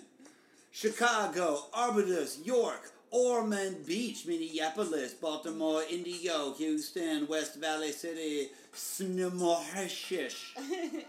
Chicago, 0.72 1.64
Arbutus, 1.72 2.41
York, 2.45 2.93
Ormond 3.11 3.87
Beach, 3.87 4.26
Minneapolis, 4.26 5.14
Baltimore, 5.14 5.83
Indio, 5.91 6.55
Houston, 6.55 7.26
West 7.26 7.57
Valley 7.57 7.93
City, 7.93 8.51
Snimohashish. 8.74 10.57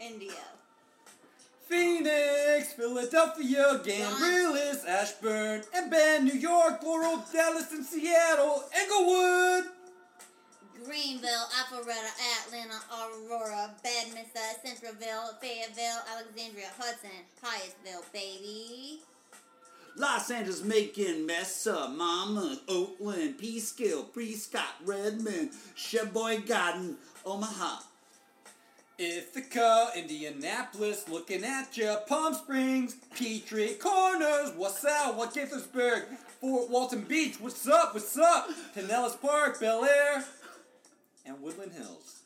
India. 0.00 0.32
Phoenix, 1.68 2.72
Philadelphia, 2.74 3.80
Gambrills, 3.84 4.86
Ashburn, 4.86 5.62
and 5.74 5.90
Bend, 5.90 6.24
New 6.24 6.38
York, 6.38 6.82
Laurel, 6.82 7.24
Dallas, 7.32 7.70
and 7.72 7.84
Seattle, 7.84 8.64
Englewood. 8.74 9.64
Greenville, 10.84 11.46
Alpharetta, 11.60 12.46
Atlanta, 12.46 12.80
Aurora, 12.92 13.70
Bedminster, 13.82 14.40
Centralville, 14.64 15.32
Fayetteville, 15.40 16.02
Alexandria, 16.12 16.68
Hudson, 16.76 17.10
Hyattsville, 17.42 18.12
baby. 18.12 19.00
Los 19.96 20.30
Angeles, 20.30 20.64
Macon, 20.64 21.26
Mesa, 21.26 21.88
Monmouth, 21.88 22.62
Oakland, 22.68 23.38
Peekskill, 23.38 24.12
Prescott, 24.12 24.74
Redmond, 24.84 25.50
Sheboygan, 25.74 26.96
Omaha. 27.24 27.82
Ithaca, 28.98 29.90
Indianapolis, 29.96 31.08
looking 31.08 31.44
at 31.44 31.76
ya. 31.76 31.96
Palm 32.06 32.34
Springs, 32.34 32.96
Petrie, 33.16 33.74
Corners, 33.74 34.50
Wausau, 34.52 35.16
Gaithersburg, 35.32 36.04
Fort 36.40 36.70
Walton 36.70 37.02
Beach, 37.02 37.36
what's 37.40 37.66
up, 37.66 37.94
what's 37.94 38.16
up? 38.18 38.48
Pinellas 38.76 39.20
Park, 39.20 39.58
Bel 39.60 39.84
Air, 39.84 40.24
and 41.24 41.40
Woodland 41.40 41.72
Hills. 41.72 42.20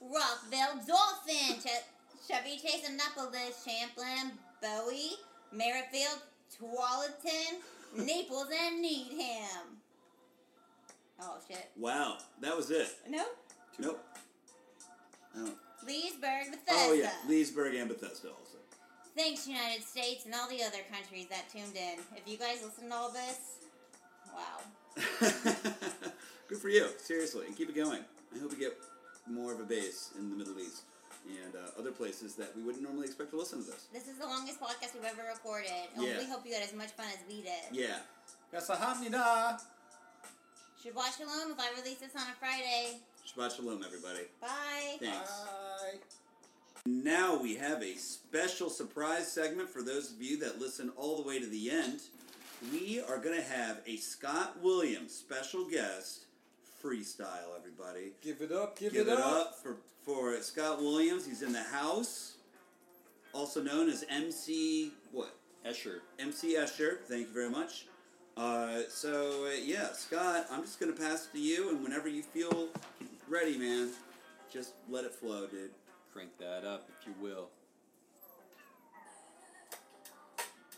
Rockville, 0.00 0.80
Dolphin, 0.86 1.60
Ch- 1.60 2.26
Chevy 2.28 2.58
Chase, 2.58 2.88
Annapolis, 2.88 3.64
Champlain, 3.64 4.32
Bowie, 4.60 5.12
Merrifield, 5.52 6.22
Tualatin, 6.58 7.60
Naples, 7.96 8.48
and 8.66 8.80
Needham. 8.82 9.78
Oh 11.20 11.36
shit. 11.46 11.70
Wow, 11.76 12.18
that 12.40 12.56
was 12.56 12.70
it. 12.70 12.88
No? 13.08 13.24
Nope. 13.78 14.04
I 15.34 15.38
don't. 15.38 15.56
Leesburg, 15.86 16.50
Bethesda. 16.50 16.72
Oh 16.72 16.92
yeah, 16.92 17.10
Leesburg 17.28 17.74
and 17.74 17.88
Bethesda 17.88 18.28
also. 18.28 18.58
Thanks, 19.16 19.46
United 19.46 19.82
States, 19.84 20.24
and 20.24 20.34
all 20.34 20.48
the 20.48 20.62
other 20.62 20.78
countries 20.90 21.26
that 21.28 21.48
tuned 21.50 21.76
in. 21.76 21.98
If 22.16 22.26
you 22.26 22.38
guys 22.38 22.62
listen 22.64 22.88
to 22.88 22.94
all 22.94 23.10
this, 23.12 23.58
wow. 24.34 24.60
Good 26.48 26.58
for 26.58 26.68
you, 26.68 26.88
seriously, 26.98 27.46
and 27.46 27.56
keep 27.56 27.68
it 27.68 27.74
going. 27.76 28.00
I 28.34 28.38
hope 28.40 28.52
we 28.52 28.58
get 28.58 28.76
more 29.28 29.52
of 29.52 29.60
a 29.60 29.64
base 29.64 30.10
in 30.18 30.30
the 30.30 30.36
Middle 30.36 30.58
East 30.58 30.82
and 31.44 31.54
uh, 31.54 31.78
other 31.78 31.92
places 31.92 32.34
that 32.36 32.56
we 32.56 32.62
wouldn't 32.62 32.82
normally 32.82 33.06
expect 33.06 33.30
to 33.30 33.36
listen 33.38 33.60
to 33.64 33.70
this. 33.70 33.86
This 33.92 34.08
is 34.08 34.18
the 34.18 34.26
longest 34.26 34.60
podcast 34.60 34.94
we've 34.94 35.04
ever 35.04 35.22
recorded, 35.32 35.70
and 35.94 36.04
Yeah. 36.04 36.18
we 36.18 36.24
hope 36.28 36.44
you 36.46 36.54
had 36.54 36.62
as 36.62 36.72
much 36.74 36.90
fun 36.90 37.06
as 37.06 37.18
we 37.28 37.42
did. 37.42 37.70
Yeah. 37.70 37.98
Kasahamnida. 38.52 39.60
Shabbat 40.82 41.16
Shalom 41.16 41.52
if 41.52 41.60
I 41.60 41.70
release 41.80 41.98
this 41.98 42.16
on 42.16 42.22
a 42.22 42.34
Friday. 42.40 42.98
Shabbat 43.24 43.54
Shalom, 43.56 43.84
everybody. 43.86 44.24
Bye. 44.40 44.96
Thanks. 44.98 45.30
Bye. 45.30 45.58
Now 46.84 47.40
we 47.40 47.56
have 47.56 47.82
a 47.82 47.94
special 47.94 48.68
surprise 48.68 49.30
segment 49.30 49.68
for 49.68 49.82
those 49.82 50.10
of 50.10 50.20
you 50.20 50.38
that 50.40 50.60
listen 50.60 50.90
all 50.96 51.16
the 51.16 51.26
way 51.26 51.38
to 51.38 51.46
the 51.46 51.70
end. 51.70 52.00
We 52.72 53.00
are 53.00 53.18
going 53.18 53.36
to 53.36 53.46
have 53.46 53.80
a 53.86 53.96
Scott 53.96 54.56
Williams 54.62 55.12
special 55.12 55.68
guest 55.68 56.26
freestyle, 56.82 57.56
everybody. 57.56 58.12
Give 58.20 58.40
it 58.40 58.52
up, 58.52 58.78
give, 58.78 58.92
Give 58.92 59.08
it 59.08 59.18
up 59.18 59.56
for, 59.62 59.76
for 60.04 60.40
Scott 60.42 60.80
Williams. 60.80 61.26
He's 61.26 61.42
in 61.42 61.52
the 61.52 61.62
house, 61.62 62.34
also 63.32 63.62
known 63.62 63.88
as 63.88 64.04
MC, 64.10 64.92
what? 65.12 65.34
Escher. 65.64 66.00
MC 66.18 66.56
Escher. 66.56 66.98
Thank 67.04 67.28
you 67.28 67.32
very 67.32 67.50
much. 67.50 67.86
Uh, 68.36 68.80
so, 68.88 69.46
uh, 69.46 69.50
yeah, 69.62 69.92
Scott, 69.92 70.46
I'm 70.50 70.62
just 70.62 70.80
going 70.80 70.92
to 70.92 71.00
pass 71.00 71.26
it 71.26 71.36
to 71.36 71.40
you, 71.40 71.70
and 71.70 71.82
whenever 71.82 72.08
you 72.08 72.22
feel 72.22 72.68
ready, 73.28 73.56
man, 73.58 73.90
just 74.52 74.74
let 74.88 75.04
it 75.04 75.14
flow, 75.14 75.46
dude. 75.46 75.70
Crank 76.12 76.30
that 76.38 76.66
up, 76.66 76.88
if 77.00 77.06
you 77.06 77.14
will. 77.22 77.48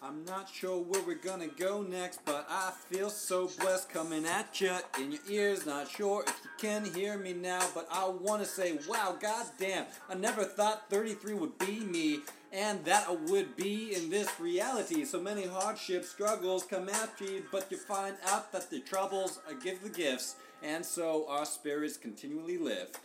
I'm 0.01 0.25
not 0.27 0.51
sure 0.51 0.83
where 0.83 1.03
we're 1.03 1.15
gonna 1.15 1.49
go 1.49 1.83
next, 1.83 2.21
but 2.27 2.47
I 2.49 2.73
feel 2.91 3.09
so 3.09 3.51
blessed 3.59 3.89
coming 3.89 4.27
at 4.27 4.61
ya 4.61 4.81
in 5.01 5.13
your 5.13 5.23
ears. 5.31 5.65
Not 5.65 5.89
sure 5.89 6.23
if 6.27 6.41
you 6.45 6.51
can 6.59 6.85
hear 6.85 7.17
me 7.17 7.33
now, 7.33 7.67
but 7.75 7.89
I 7.91 8.07
wanna 8.07 8.45
say, 8.45 8.79
wow, 8.87 9.17
goddamn, 9.19 9.87
I 10.11 10.15
never 10.15 10.45
thought 10.45 10.91
33 10.91 11.35
would 11.35 11.59
be 11.59 11.81
me, 11.81 12.21
and 12.53 12.85
that 12.85 13.09
I 13.09 13.13
would 13.13 13.57
be 13.57 13.95
in 13.95 14.11
this 14.11 14.29
reality. 14.39 15.07
So 15.07 15.21
many 15.21 15.47
hardships, 15.47 16.11
struggles 16.11 16.65
come 16.65 16.91
after 16.91 17.25
you, 17.25 17.45
but 17.51 17.71
you 17.71 17.79
find 17.79 18.17
out 18.27 18.53
that 18.53 18.71
the 18.71 18.81
troubles 18.81 19.41
give 19.63 19.83
the 19.83 19.89
gifts, 19.89 20.37
and 20.63 20.85
so 20.85 21.27
our 21.29 21.47
spirits 21.47 21.97
continually 21.97 22.59
lift 22.59 22.99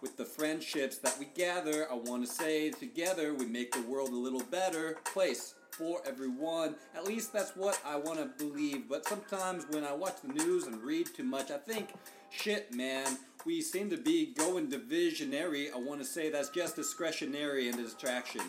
with 0.00 0.16
the 0.16 0.24
friendships 0.24 0.98
that 0.98 1.18
we 1.18 1.26
gather. 1.34 1.90
I 1.90 1.94
want 1.94 2.26
to 2.26 2.32
say 2.32 2.70
together 2.70 3.34
we 3.34 3.46
make 3.46 3.72
the 3.72 3.82
world 3.82 4.10
a 4.10 4.16
little 4.16 4.42
better 4.50 4.98
place 5.04 5.54
for 5.70 6.00
everyone. 6.06 6.74
At 6.94 7.04
least 7.04 7.32
that's 7.32 7.54
what 7.56 7.80
I 7.84 7.96
want 7.96 8.18
to 8.18 8.44
believe. 8.44 8.88
But 8.88 9.06
sometimes 9.06 9.66
when 9.70 9.84
I 9.84 9.92
watch 9.92 10.16
the 10.22 10.32
news 10.32 10.66
and 10.66 10.82
read 10.82 11.08
too 11.14 11.24
much, 11.24 11.50
I 11.50 11.58
think, 11.58 11.90
shit, 12.30 12.74
man, 12.74 13.18
we 13.44 13.60
seem 13.60 13.90
to 13.90 13.96
be 13.96 14.34
going 14.34 14.68
divisionary. 14.68 15.72
I 15.72 15.78
want 15.78 16.00
to 16.00 16.06
say 16.06 16.30
that's 16.30 16.48
just 16.48 16.76
discretionary 16.76 17.68
and 17.68 17.76
distraction. 17.76 18.42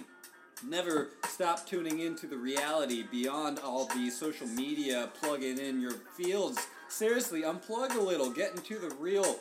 Never 0.66 1.10
stop 1.28 1.68
tuning 1.68 2.00
into 2.00 2.26
the 2.26 2.38
reality 2.38 3.04
beyond 3.12 3.60
all 3.60 3.86
the 3.86 4.10
social 4.10 4.48
media, 4.48 5.10
plugging 5.22 5.60
in 5.60 5.80
your 5.80 5.94
fields. 6.16 6.60
Seriously, 6.88 7.44
unplug 7.44 7.96
a 7.96 8.02
little, 8.02 8.32
get 8.32 8.56
into 8.56 8.80
the 8.80 8.96
real 8.96 9.40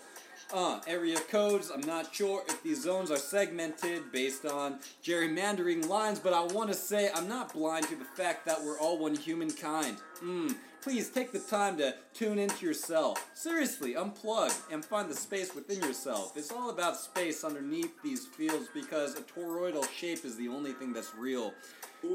uh, 0.54 0.80
area 0.86 1.18
codes. 1.30 1.70
I'm 1.74 1.80
not 1.80 2.14
sure 2.14 2.42
if 2.48 2.62
these 2.62 2.82
zones 2.82 3.10
are 3.10 3.16
segmented 3.16 4.12
based 4.12 4.46
on 4.46 4.78
gerrymandering 5.02 5.88
lines, 5.88 6.18
but 6.18 6.32
I 6.32 6.42
want 6.42 6.70
to 6.70 6.74
say 6.74 7.10
I'm 7.14 7.28
not 7.28 7.52
blind 7.52 7.88
to 7.88 7.96
the 7.96 8.04
fact 8.04 8.46
that 8.46 8.62
we're 8.62 8.78
all 8.78 8.98
one 8.98 9.14
humankind. 9.14 9.98
Mm. 10.22 10.54
Please 10.86 11.08
take 11.10 11.32
the 11.32 11.40
time 11.40 11.76
to 11.78 11.94
tune 12.14 12.38
into 12.38 12.64
yourself. 12.64 13.28
Seriously, 13.34 13.94
unplug 13.94 14.54
and 14.70 14.84
find 14.84 15.10
the 15.10 15.16
space 15.16 15.52
within 15.52 15.80
yourself. 15.80 16.36
It's 16.36 16.52
all 16.52 16.70
about 16.70 16.96
space 16.96 17.42
underneath 17.42 18.00
these 18.04 18.26
fields 18.26 18.68
because 18.72 19.16
a 19.16 19.22
toroidal 19.22 19.84
shape 19.90 20.24
is 20.24 20.36
the 20.36 20.46
only 20.46 20.72
thing 20.72 20.92
that's 20.92 21.12
real. 21.16 21.52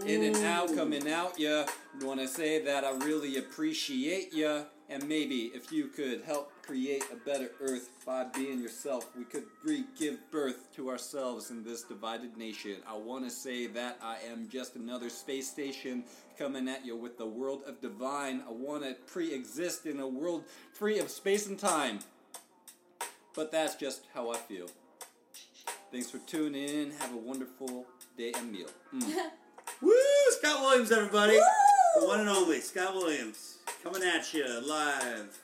In 0.06 0.24
and 0.24 0.38
out, 0.46 0.74
coming 0.74 1.10
out, 1.12 1.38
ya. 1.38 1.66
Want 2.02 2.22
to 2.22 2.28
say 2.30 2.64
that 2.64 2.86
I 2.86 2.92
really 3.04 3.38
appreciate 3.38 4.34
ya. 4.34 4.64
And 4.92 5.08
maybe 5.08 5.52
if 5.56 5.72
you 5.72 5.88
could 5.88 6.22
help 6.26 6.52
create 6.64 7.06
a 7.14 7.16
better 7.16 7.52
earth 7.62 7.90
by 8.06 8.26
being 8.26 8.60
yourself, 8.60 9.10
we 9.18 9.24
could 9.24 9.46
re 9.64 9.86
give 9.98 10.20
birth 10.32 10.68
to 10.76 10.90
ourselves 10.90 11.50
in 11.50 11.64
this 11.64 11.84
divided 11.84 12.36
nation. 12.36 12.76
I 12.86 12.98
want 12.98 13.24
to 13.24 13.32
say 13.32 13.68
that 13.68 13.98
I 14.04 14.18
am 14.30 14.50
just 14.50 14.76
another 14.76 15.10
space 15.10 15.50
station 15.50 16.04
coming 16.38 16.68
at 16.68 16.86
you 16.86 16.98
with 16.98 17.18
the 17.18 17.26
world 17.26 17.62
of 17.66 17.80
divine. 17.80 18.44
I 18.46 18.52
want 18.52 18.84
to 18.84 18.96
pre 19.08 19.34
exist 19.34 19.86
in 19.86 20.02
a 20.02 20.08
world 20.08 20.44
free 20.74 21.00
of 21.00 21.10
space 21.10 21.48
and 21.48 21.58
time. 21.58 22.00
But 23.34 23.50
that's 23.50 23.76
just 23.76 24.04
how 24.14 24.30
I 24.30 24.36
feel. 24.36 24.68
Thanks 25.90 26.12
for 26.12 26.18
tuning 26.20 26.68
in. 26.68 26.92
Have 27.00 27.14
a 27.14 27.18
wonderful 27.18 27.86
day 28.18 28.34
and 28.38 28.52
meal. 28.52 28.68
Mm. 28.94 29.10
Woo! 29.82 29.94
Scott 30.32 30.62
Williams, 30.62 30.92
everybody. 30.92 31.38
The 31.98 32.06
one 32.06 32.20
and 32.20 32.30
only 32.30 32.60
Scott 32.60 32.94
Williams 32.94 33.51
coming 33.84 34.04
at 34.04 34.32
you 34.34 34.46
live 34.68 35.40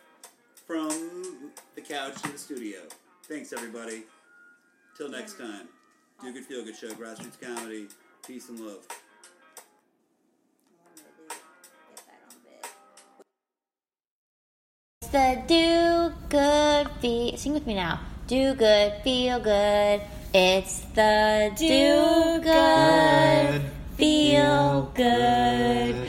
from 0.67 1.41
the 1.75 1.81
couch 1.81 2.21
to 2.21 2.31
the 2.31 2.37
studio. 2.37 2.79
Thanks, 3.23 3.51
everybody. 3.51 4.03
Till 4.95 5.09
next 5.09 5.37
mm. 5.37 5.47
time. 5.47 5.67
Do 6.21 6.33
Good 6.33 6.45
Feel 6.45 6.63
Good 6.63 6.75
Show, 6.75 6.89
Grassroots 6.89 7.39
Comedy. 7.41 7.87
Peace 8.25 8.49
and 8.49 8.59
love. 8.59 8.85
It's 15.01 15.11
the 15.11 15.43
do 15.47 16.13
good 16.29 16.89
feel. 16.99 17.37
Sing 17.37 17.53
with 17.53 17.65
me 17.65 17.75
now. 17.75 17.99
Do 18.27 18.53
good, 18.53 18.93
feel 19.03 19.39
good. 19.39 20.01
It's 20.33 20.81
the 20.93 21.51
do 21.55 22.41
good, 22.43 23.61
feel 23.95 24.91
good 24.93 25.95
show. 25.95 26.06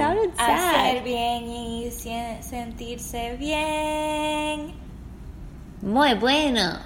It 0.00 0.02
sounded 0.02 0.32
Hacer 0.38 1.04
bien 1.04 1.50
y 1.50 1.90
sentirse 1.90 3.36
bien. 3.38 4.72
Muy 5.82 6.14
bueno. 6.14 6.78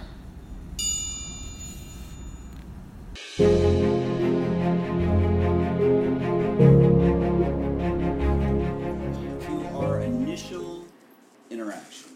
To 9.47 9.69
our 9.75 10.01
initial 10.01 10.85
interaction. 11.51 12.11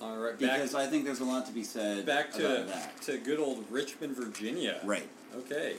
All 0.00 0.16
right, 0.16 0.38
back, 0.38 0.58
Because 0.58 0.74
I 0.74 0.86
think 0.86 1.04
there's 1.04 1.20
a 1.20 1.24
lot 1.24 1.46
to 1.46 1.52
be 1.52 1.62
said 1.62 2.04
back 2.04 2.32
to, 2.32 2.62
about 2.62 2.68
that. 2.68 3.02
to 3.02 3.18
good 3.18 3.38
old 3.38 3.64
Richmond, 3.70 4.16
Virginia. 4.16 4.80
Right. 4.84 5.08
Okay. 5.36 5.76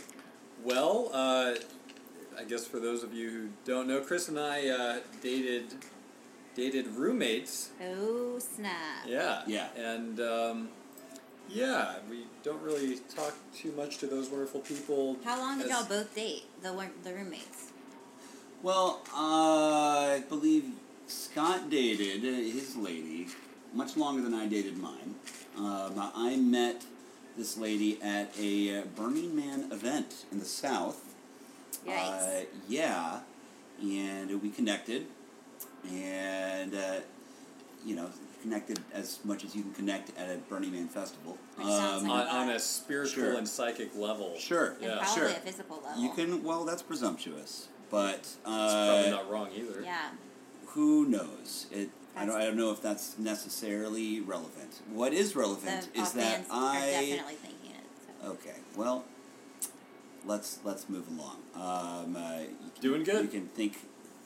Well, 0.64 1.10
uh, 1.14 1.56
I 2.38 2.44
guess 2.44 2.66
for 2.66 2.80
those 2.80 3.04
of 3.04 3.14
you 3.14 3.30
who 3.30 3.48
don't 3.66 3.88
know, 3.88 4.02
Chris 4.02 4.28
and 4.30 4.40
I 4.40 4.68
uh, 4.70 5.00
dated 5.22 5.66
dated 6.56 6.88
roommates. 6.88 7.70
Oh 7.82 8.40
snap! 8.40 9.06
Yeah. 9.08 9.42
Yeah. 9.48 9.68
And 9.78 10.20
um, 10.20 10.70
yeah, 11.50 11.96
we 12.10 12.26
don't 12.44 12.62
really 12.62 12.98
talk 13.16 13.34
too 13.56 13.72
much 13.74 13.98
to 14.00 14.08
those 14.08 14.30
wonderful 14.30 14.62
people. 14.62 15.18
How 15.24 15.38
long 15.40 15.58
did 15.58 15.68
as- 15.68 15.72
y'all 15.72 15.86
both 15.86 16.14
date? 16.16 16.44
The 16.62 16.74
one- 16.74 16.92
the 17.04 17.14
roommates. 17.14 17.72
Well, 18.64 19.02
uh, 19.14 20.16
I 20.16 20.24
believe 20.28 20.72
Scott 21.08 21.70
dated 21.70 22.24
his 22.24 22.76
lady 22.76 23.28
much 23.74 23.96
longer 23.96 24.22
than 24.24 24.34
I 24.34 24.48
dated 24.48 24.78
mine. 24.78 25.16
Um, 25.56 25.94
I 26.16 26.36
met 26.38 26.84
this 27.38 27.58
lady 27.58 28.02
at 28.02 28.32
a 28.40 28.80
uh, 28.80 28.82
Burning 28.96 29.36
Man 29.36 29.72
event 29.72 30.26
in 30.32 30.40
the 30.40 30.46
South. 30.46 31.05
Yikes. 31.88 32.42
Uh, 32.42 32.46
yeah, 32.68 33.20
and 33.82 34.42
we 34.42 34.50
connected, 34.50 35.06
and 35.92 36.74
uh, 36.76 36.96
you 37.86 37.96
know, 37.96 38.10
connected 38.42 38.80
as 38.94 39.20
much 39.24 39.44
as 39.44 39.56
you 39.56 39.62
can 39.64 39.74
connect 39.74 40.12
at 40.18 40.30
a 40.30 40.38
Burning 40.50 40.72
Man 40.72 40.88
festival. 40.88 41.38
Which 41.56 41.68
sounds 41.68 42.04
on, 42.04 42.10
on 42.28 42.50
a 42.50 42.60
spiritual 42.60 43.24
Sure. 43.24 43.34
and 43.38 43.48
psychic 43.48 43.96
level. 43.96 44.36
Sure. 44.38 44.72
And 44.74 44.82
Yeah. 44.84 44.98
probably 44.98 45.14
sure. 45.16 45.28
a 45.30 45.34
physical 45.34 45.82
level. 45.86 46.02
You 46.02 46.12
can. 46.14 46.44
Well, 46.44 46.66
that's 46.66 46.82
presumptuous, 46.82 47.68
but 47.90 48.20
It's 48.20 48.38
uh, 48.46 48.88
probably 48.88 49.12
not 49.12 49.30
wrong 49.32 49.50
either. 49.56 49.82
Yeah. 49.84 50.10
who 50.68 51.06
knows? 51.06 51.68
It. 51.72 51.90
I 52.18 52.26
don't, 52.26 52.36
I 52.36 52.46
don't 52.46 52.56
know 52.56 52.72
if 52.72 52.82
that's 52.82 53.18
necessarily 53.18 54.22
relevant. 54.22 54.80
What 54.94 55.12
is 55.14 55.34
The 55.34 55.40
relevant 55.40 55.90
is 55.94 56.14
that 56.14 56.46
I. 56.50 56.78
are 56.78 56.80
definitely 56.92 57.34
thinking 57.36 57.72
it. 57.72 57.86
So. 58.24 58.32
Okay. 58.32 58.56
Well, 58.78 59.04
let's 60.26 60.60
let's 60.64 60.90
move 60.90 61.08
along. 61.08 61.38
Um, 61.56 62.16
uh, 62.16 62.40
you 62.40 62.72
can, 62.74 62.82
Doing 62.82 63.04
good. 63.04 63.24
You 63.24 63.30
can 63.30 63.48
think 63.50 63.78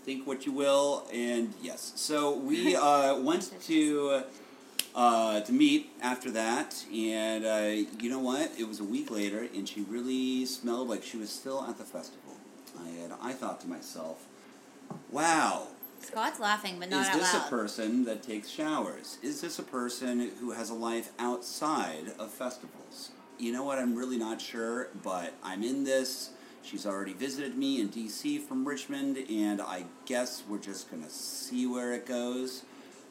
think 0.04 0.26
what 0.26 0.46
you 0.46 0.52
will, 0.52 1.08
and 1.14 1.54
yes. 1.62 1.94
So 1.96 2.36
we 2.36 2.76
uh, 2.76 3.18
went 3.20 3.52
to 3.64 4.24
uh, 4.96 5.42
to 5.42 5.52
meet 5.52 5.92
after 6.02 6.32
that, 6.32 6.84
and 6.94 7.46
uh, 7.46 7.86
you 8.00 8.10
know 8.10 8.20
what? 8.20 8.52
It 8.58 8.68
was 8.68 8.80
a 8.80 8.84
week 8.84 9.12
later, 9.12 9.48
and 9.54 9.68
she 9.68 9.82
really 9.82 10.46
smelled 10.46 10.90
like 10.90 11.04
she 11.04 11.18
was 11.18 11.30
still 11.30 11.64
at 11.66 11.78
the 11.78 11.84
festival. 11.84 12.36
And 12.80 13.14
I 13.22 13.34
thought 13.34 13.60
to 13.62 13.68
myself, 13.68 14.26
"Wow." 15.12 15.68
Scott's 16.02 16.40
laughing, 16.40 16.78
but 16.80 16.90
not 16.90 17.14
Is 17.14 17.22
this 17.22 17.34
a 17.34 17.50
person 17.50 18.06
that 18.06 18.24
takes 18.24 18.48
showers? 18.48 19.18
Is 19.22 19.42
this 19.42 19.60
a 19.60 19.64
person 19.64 20.32
who 20.40 20.52
has 20.52 20.70
a 20.70 20.74
life 20.74 21.12
outside 21.20 22.14
of 22.18 22.32
festivals? 22.32 23.12
You 23.40 23.54
know 23.54 23.64
what? 23.64 23.80
I'm 23.80 23.96
really 23.96 24.18
not 24.18 24.42
sure, 24.42 24.90
but 25.02 25.34
I'm 25.44 25.64
in 25.64 25.86
this. 25.86 26.32
She's 26.62 26.86
already 26.86 27.14
visited 27.14 27.58
me 27.58 27.80
in 27.80 27.88
DC 27.90 28.42
from 28.42 28.68
Richmond, 28.68 29.18
and 29.30 29.62
I 29.62 29.86
guess 30.06 30.44
we're 30.48 30.58
just 30.60 30.92
going 30.92 31.04
to 31.04 31.10
see 31.10 31.66
where 31.66 31.94
it 31.94 32.06
goes 32.06 32.64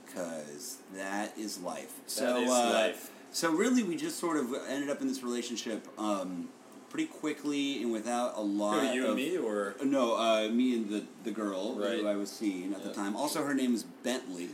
because 0.06 0.78
that 0.94 1.36
is 1.38 1.58
life. 1.60 1.92
so, 2.06 2.42
is 2.42 2.50
uh, 2.50 2.70
life. 2.74 3.10
So 3.32 3.50
really, 3.52 3.82
we 3.82 3.96
just 3.96 4.18
sort 4.18 4.36
of 4.36 4.54
ended 4.68 4.90
up 4.90 5.00
in 5.00 5.08
this 5.08 5.22
relationship 5.22 5.86
um, 5.98 6.48
pretty 6.90 7.06
quickly 7.06 7.82
and 7.82 7.90
without 7.90 8.36
a 8.36 8.40
lot. 8.42 8.86
Who, 8.86 8.92
you 8.92 9.02
of, 9.04 9.08
and 9.10 9.16
me, 9.16 9.38
or 9.38 9.76
No, 9.82 10.14
uh, 10.16 10.48
me 10.50 10.74
and 10.74 10.90
the 10.90 11.04
the 11.24 11.30
girl 11.30 11.74
Right. 11.74 12.00
who 12.00 12.06
I 12.06 12.16
was 12.16 12.30
seeing 12.30 12.74
at 12.74 12.84
the 12.84 12.92
time. 12.92 13.16
Also, 13.16 13.42
her 13.44 13.54
name 13.54 13.74
is 13.74 13.82
Bentley, 13.82 14.50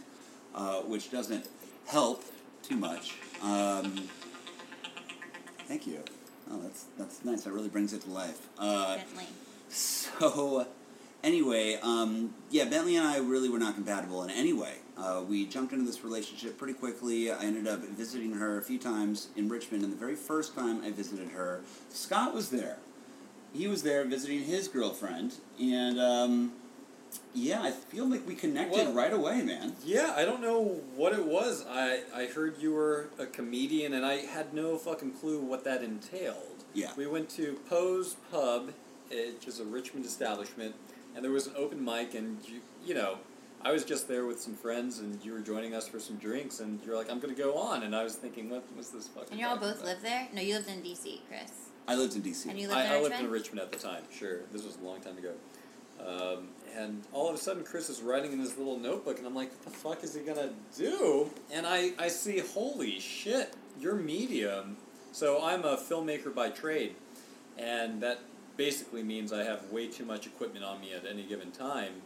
uh, 0.54 0.82
which 0.82 1.10
doesn't 1.10 1.46
help 1.86 2.22
too 2.62 2.76
much. 2.76 3.16
Um, 3.42 4.08
thank 5.66 5.86
you. 5.86 6.00
Oh, 6.50 6.60
that's 6.60 6.86
that's 6.98 7.24
nice. 7.24 7.42
That 7.44 7.52
really 7.52 7.68
brings 7.68 7.92
it 7.92 8.02
to 8.02 8.10
life. 8.10 8.48
Uh, 8.58 8.96
Bentley. 8.96 9.26
so, 9.68 10.66
anyway, 11.22 11.78
um, 11.82 12.34
yeah, 12.50 12.64
Bentley 12.64 12.96
and 12.96 13.06
I 13.06 13.18
really 13.18 13.48
were 13.48 13.58
not 13.58 13.74
compatible 13.74 14.22
in 14.22 14.30
any 14.30 14.52
way. 14.52 14.74
Uh, 14.96 15.22
we 15.26 15.46
jumped 15.46 15.72
into 15.72 15.84
this 15.84 16.04
relationship 16.04 16.56
pretty 16.56 16.74
quickly. 16.74 17.30
I 17.30 17.42
ended 17.42 17.66
up 17.66 17.80
visiting 17.80 18.32
her 18.32 18.58
a 18.58 18.62
few 18.62 18.78
times 18.78 19.28
in 19.34 19.48
Richmond, 19.48 19.82
and 19.82 19.92
the 19.92 19.96
very 19.96 20.14
first 20.14 20.54
time 20.54 20.82
I 20.84 20.90
visited 20.90 21.30
her, 21.30 21.62
Scott 21.88 22.34
was 22.34 22.50
there. 22.50 22.78
He 23.52 23.66
was 23.66 23.82
there 23.82 24.04
visiting 24.04 24.44
his 24.44 24.68
girlfriend, 24.68 25.34
and 25.60 25.98
um, 25.98 26.52
yeah, 27.34 27.62
I 27.62 27.70
feel 27.70 28.08
like 28.08 28.26
we 28.26 28.34
connected 28.34 28.72
Well- 28.86 28.92
right 28.92 29.12
away, 29.12 29.42
man. 29.42 29.76
Yeah, 29.84 30.12
I 30.16 30.24
don't 30.24 30.40
know 30.42 30.80
what 30.96 31.12
it 31.12 31.24
was. 31.24 31.64
I, 31.68 32.02
I 32.14 32.26
heard 32.26 32.58
you 32.58 32.72
were 32.72 33.08
a 33.18 33.26
comedian, 33.26 33.92
and 33.94 34.04
I 34.04 34.16
had 34.18 34.54
no 34.54 34.76
fucking 34.78 35.12
clue 35.12 35.40
what 35.40 35.64
that 35.64 35.82
entailed. 35.82 36.64
Yeah. 36.72 36.90
We 36.96 37.06
went 37.06 37.28
to 37.30 37.58
Poe's 37.68 38.16
Pub, 38.30 38.72
which 39.10 39.46
is 39.46 39.60
a 39.60 39.64
Richmond 39.64 40.04
establishment, 40.06 40.74
and 41.14 41.24
there 41.24 41.30
was 41.32 41.46
an 41.46 41.54
open 41.56 41.84
mic, 41.84 42.14
and 42.14 42.38
you, 42.48 42.60
you 42.84 42.94
know, 42.94 43.18
I 43.62 43.72
was 43.72 43.84
just 43.84 44.08
there 44.08 44.26
with 44.26 44.40
some 44.40 44.54
friends, 44.54 44.98
and 44.98 45.24
you 45.24 45.32
were 45.32 45.40
joining 45.40 45.74
us 45.74 45.88
for 45.88 45.98
some 45.98 46.16
drinks, 46.16 46.60
and 46.60 46.80
you're 46.84 46.96
like, 46.96 47.10
I'm 47.10 47.18
gonna 47.20 47.34
go 47.34 47.56
on, 47.56 47.82
and 47.82 47.94
I 47.96 48.04
was 48.04 48.14
thinking, 48.16 48.50
what 48.50 48.64
was 48.76 48.90
this 48.90 49.06
fucking? 49.08 49.30
And 49.32 49.40
you 49.40 49.46
all 49.46 49.54
talking 49.54 49.68
both 49.70 49.76
about? 49.82 49.88
live 49.94 50.02
there? 50.02 50.28
No, 50.34 50.42
you 50.42 50.54
lived 50.54 50.68
in 50.68 50.82
D.C., 50.82 51.22
Chris. 51.28 51.50
I 51.86 51.94
lived 51.94 52.14
in 52.16 52.22
D.C. 52.22 52.48
And 52.50 52.58
you 52.58 52.68
lived 52.68 52.80
in 52.80 52.86
I, 52.86 52.96
I 52.96 53.00
lived 53.00 53.04
Richmond? 53.12 53.26
in 53.26 53.30
Richmond 53.32 53.60
at 53.60 53.72
the 53.72 53.78
time. 53.78 54.02
Sure, 54.12 54.40
this 54.52 54.64
was 54.64 54.76
a 54.82 54.84
long 54.84 55.00
time 55.00 55.16
ago. 55.18 55.32
Um, 56.00 56.48
and 56.76 57.02
all 57.12 57.28
of 57.28 57.34
a 57.34 57.38
sudden, 57.38 57.64
Chris 57.64 57.88
is 57.88 58.02
writing 58.02 58.32
in 58.32 58.38
his 58.38 58.56
little 58.56 58.78
notebook, 58.78 59.18
and 59.18 59.26
I'm 59.26 59.34
like, 59.34 59.50
"What 59.50 59.62
the 59.64 59.70
fuck 59.70 60.04
is 60.04 60.14
he 60.14 60.20
gonna 60.22 60.50
do?" 60.76 61.30
And 61.52 61.66
I, 61.66 61.92
I 61.98 62.08
see, 62.08 62.38
holy 62.40 62.98
shit, 63.00 63.54
you're 63.78 63.94
medium. 63.94 64.76
So 65.12 65.42
I'm 65.44 65.64
a 65.64 65.76
filmmaker 65.76 66.34
by 66.34 66.50
trade, 66.50 66.96
and 67.56 68.02
that 68.02 68.18
basically 68.56 69.02
means 69.02 69.32
I 69.32 69.44
have 69.44 69.70
way 69.70 69.86
too 69.86 70.04
much 70.04 70.26
equipment 70.26 70.64
on 70.64 70.80
me 70.80 70.92
at 70.92 71.06
any 71.06 71.22
given 71.22 71.50
time. 71.50 72.02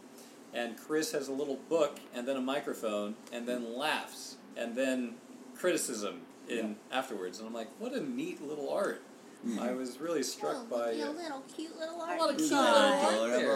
And 0.53 0.77
Chris 0.77 1.11
has 1.11 1.27
a 1.27 1.31
little 1.31 1.57
book, 1.69 1.99
and 2.13 2.27
then 2.27 2.37
a 2.37 2.41
microphone, 2.41 3.15
and 3.31 3.47
then 3.47 3.75
laughs, 3.77 4.35
and 4.57 4.75
then 4.75 5.15
criticism 5.55 6.21
in 6.47 6.75
afterwards. 6.91 7.39
And 7.39 7.47
I'm 7.47 7.53
like, 7.53 7.69
what 7.79 7.93
a 7.93 8.01
neat 8.01 8.41
little 8.41 8.69
art. 8.71 9.01
I 9.59 9.71
was 9.71 9.99
really 10.01 10.21
struck 10.23 10.69
by. 10.69 10.91
uh, 10.91 11.11
little 11.11 11.43
cute 11.55 11.77
little 11.79 11.95
a 11.95 11.97
lot 11.97 12.29
of 12.31 12.37
cute 12.37 12.49
little 12.51 12.65
art 13.23 13.31
there. 13.39 13.48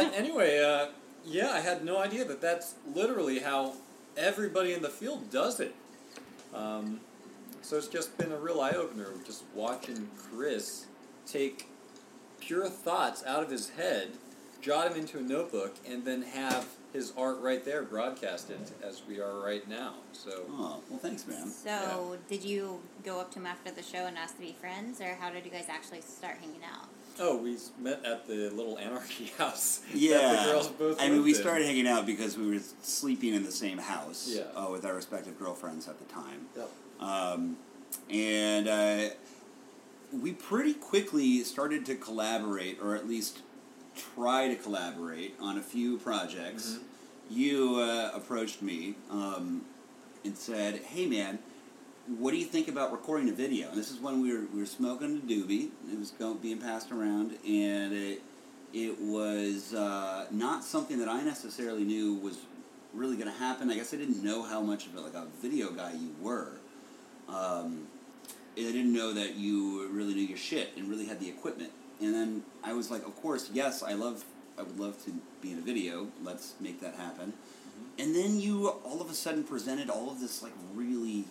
Adorable. 0.00 0.10
But 0.10 0.18
anyway, 0.18 0.60
uh, 0.62 0.86
yeah, 1.24 1.50
I 1.50 1.60
had 1.60 1.84
no 1.84 1.98
idea 1.98 2.24
that 2.24 2.40
that's 2.40 2.74
literally 2.94 3.40
how 3.40 3.74
everybody 4.16 4.72
in 4.72 4.82
the 4.82 4.88
field 4.88 5.30
does 5.30 5.60
it. 5.60 5.74
Um, 6.54 7.00
so 7.62 7.76
it's 7.76 7.88
just 7.88 8.16
been 8.16 8.32
a 8.32 8.38
real 8.38 8.60
eye 8.60 8.72
opener 8.72 9.08
just 9.26 9.44
watching 9.54 10.08
Chris 10.16 10.86
take 11.26 11.68
pure 12.40 12.68
thoughts 12.68 13.22
out 13.26 13.42
of 13.42 13.50
his 13.50 13.70
head, 13.70 14.12
jot 14.62 14.88
them 14.88 14.98
into 14.98 15.18
a 15.18 15.22
notebook, 15.22 15.76
and 15.86 16.04
then 16.04 16.22
have 16.22 16.66
his 16.92 17.12
art 17.18 17.38
right 17.40 17.64
there 17.64 17.82
broadcasted 17.82 18.58
as 18.82 19.02
we 19.06 19.20
are 19.20 19.38
right 19.40 19.68
now. 19.68 19.94
So 20.12 20.44
Oh, 20.50 20.80
well, 20.88 20.98
thanks, 20.98 21.26
man. 21.26 21.48
So, 21.48 22.16
did 22.28 22.42
you 22.42 22.80
go 23.04 23.20
up 23.20 23.30
to 23.32 23.38
him 23.38 23.46
after 23.46 23.70
the 23.70 23.82
show 23.82 24.06
and 24.06 24.16
ask 24.16 24.36
to 24.36 24.40
be 24.40 24.56
friends, 24.58 25.00
or 25.00 25.14
how 25.20 25.30
did 25.30 25.44
you 25.44 25.50
guys 25.50 25.66
actually 25.68 26.00
start 26.00 26.38
hanging 26.40 26.62
out? 26.64 26.88
Oh, 27.20 27.36
we 27.36 27.56
met 27.80 28.04
at 28.04 28.26
the 28.26 28.50
little 28.50 28.78
anarchy 28.78 29.26
house. 29.38 29.80
Yeah, 29.92 30.18
that 30.18 30.46
the 30.46 30.52
girls 30.52 30.68
both 30.68 31.00
I 31.00 31.08
mean, 31.08 31.22
we 31.22 31.30
in. 31.30 31.36
started 31.36 31.66
hanging 31.66 31.86
out 31.88 32.06
because 32.06 32.36
we 32.38 32.48
were 32.50 32.60
sleeping 32.82 33.34
in 33.34 33.44
the 33.44 33.52
same 33.52 33.78
house 33.78 34.28
Yeah. 34.32 34.42
uh, 34.54 34.70
with 34.70 34.84
our 34.84 34.94
respective 34.94 35.38
girlfriends 35.38 35.88
at 35.88 35.98
the 35.98 36.04
time, 36.12 36.46
Yep. 36.56 36.70
um, 37.00 37.56
and 38.10 38.68
uh, 38.68 39.08
we 40.12 40.32
pretty 40.32 40.74
quickly 40.74 41.42
started 41.44 41.84
to 41.86 41.94
collaborate, 41.96 42.78
or 42.80 42.94
at 42.94 43.08
least 43.08 43.40
try 44.14 44.46
to 44.48 44.54
collaborate 44.54 45.34
on 45.40 45.58
a 45.58 45.62
few 45.62 45.98
projects. 45.98 46.74
Mhm. 46.78 46.82
You 47.30 47.76
uh, 47.80 48.10
approached 48.14 48.62
me 48.62 48.94
um, 49.10 49.62
and 50.24 50.36
said, 50.36 50.76
"Hey, 50.76 51.06
man." 51.06 51.40
What 52.16 52.30
do 52.30 52.38
you 52.38 52.46
think 52.46 52.68
about 52.68 52.90
recording 52.90 53.28
a 53.28 53.32
video? 53.32 53.68
And 53.68 53.76
this 53.76 53.90
is 53.90 54.00
when 54.00 54.22
we 54.22 54.32
were, 54.32 54.46
we 54.54 54.60
were 54.60 54.66
smoking 54.66 55.18
a 55.18 55.20
doobie. 55.30 55.68
It 55.92 55.98
was 55.98 56.10
going, 56.12 56.38
being 56.38 56.56
passed 56.58 56.90
around, 56.90 57.32
and 57.46 57.92
it 57.92 58.22
it 58.72 58.98
was 58.98 59.74
uh, 59.74 60.24
not 60.30 60.64
something 60.64 60.98
that 61.00 61.08
I 61.08 61.22
necessarily 61.22 61.84
knew 61.84 62.14
was 62.14 62.38
really 62.94 63.16
going 63.16 63.30
to 63.30 63.38
happen. 63.38 63.70
I 63.70 63.74
guess 63.74 63.92
I 63.92 63.98
didn't 63.98 64.24
know 64.24 64.42
how 64.42 64.62
much 64.62 64.86
of 64.86 64.94
a, 64.96 65.00
like 65.02 65.12
a 65.12 65.26
video 65.42 65.70
guy 65.70 65.92
you 65.92 66.14
were. 66.18 66.52
Um, 67.28 67.86
I 68.56 68.60
didn't 68.60 68.94
know 68.94 69.12
that 69.12 69.36
you 69.36 69.86
really 69.90 70.14
knew 70.14 70.22
your 70.22 70.38
shit 70.38 70.70
and 70.78 70.88
really 70.88 71.04
had 71.04 71.20
the 71.20 71.28
equipment. 71.28 71.72
And 72.00 72.14
then 72.14 72.42
I 72.64 72.72
was 72.72 72.90
like, 72.90 73.06
of 73.06 73.16
course, 73.16 73.50
yes, 73.52 73.82
I 73.82 73.92
love, 73.92 74.24
I 74.58 74.62
would 74.62 74.80
love 74.80 75.02
to 75.04 75.12
be 75.42 75.52
in 75.52 75.58
a 75.58 75.62
video. 75.62 76.08
Let's 76.22 76.54
make 76.58 76.80
that 76.80 76.94
happen. 76.94 77.34
And 77.98 78.14
then 78.14 78.40
you 78.40 78.68
all 78.68 79.02
of 79.02 79.10
a 79.10 79.14
sudden 79.14 79.44
presented 79.44 79.90
all 79.90 80.10
of 80.10 80.20
this 80.20 80.42
like 80.42 80.52
really 80.74 81.26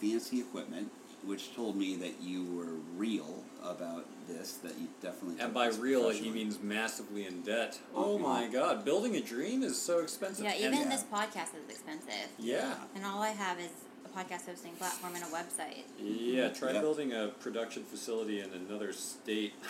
fancy 0.00 0.40
equipment, 0.40 0.90
which 1.24 1.54
told 1.54 1.76
me 1.76 1.96
that 1.96 2.20
you 2.22 2.44
were 2.44 2.74
real 2.96 3.42
about 3.64 4.04
this. 4.28 4.54
That 4.62 4.78
you 4.78 4.88
definitely 5.02 5.40
And 5.42 5.52
by 5.54 5.68
this 5.68 5.78
real, 5.78 6.10
he 6.10 6.30
means 6.30 6.60
massively 6.62 7.26
in 7.26 7.42
debt. 7.42 7.78
Oh 7.94 8.14
Oh, 8.14 8.18
my 8.18 8.46
god, 8.48 8.84
building 8.84 9.16
a 9.16 9.20
dream 9.20 9.62
is 9.62 9.80
so 9.80 9.98
expensive. 10.00 10.44
Yeah, 10.44 10.52
And- 10.52 10.74
even 10.74 10.78
yeah. 10.90 10.96
this 10.96 11.04
podcast 11.04 11.54
is 11.54 11.68
expensive, 11.68 12.28
yeah, 12.38 12.74
and 12.94 13.04
all 13.04 13.22
I 13.22 13.30
have 13.30 13.58
is 13.58 13.70
a 14.04 14.08
podcast 14.08 14.46
hosting 14.46 14.72
platform 14.74 15.14
and 15.14 15.24
a 15.24 15.28
website. 15.28 15.82
yeah. 16.00 16.48
Try 16.50 16.72
Yeah. 16.72 16.80
building 16.80 17.12
a 17.12 17.28
production 17.40 17.82
facility 17.84 18.40
in 18.40 18.50
another 18.52 18.92
state. 18.92 19.54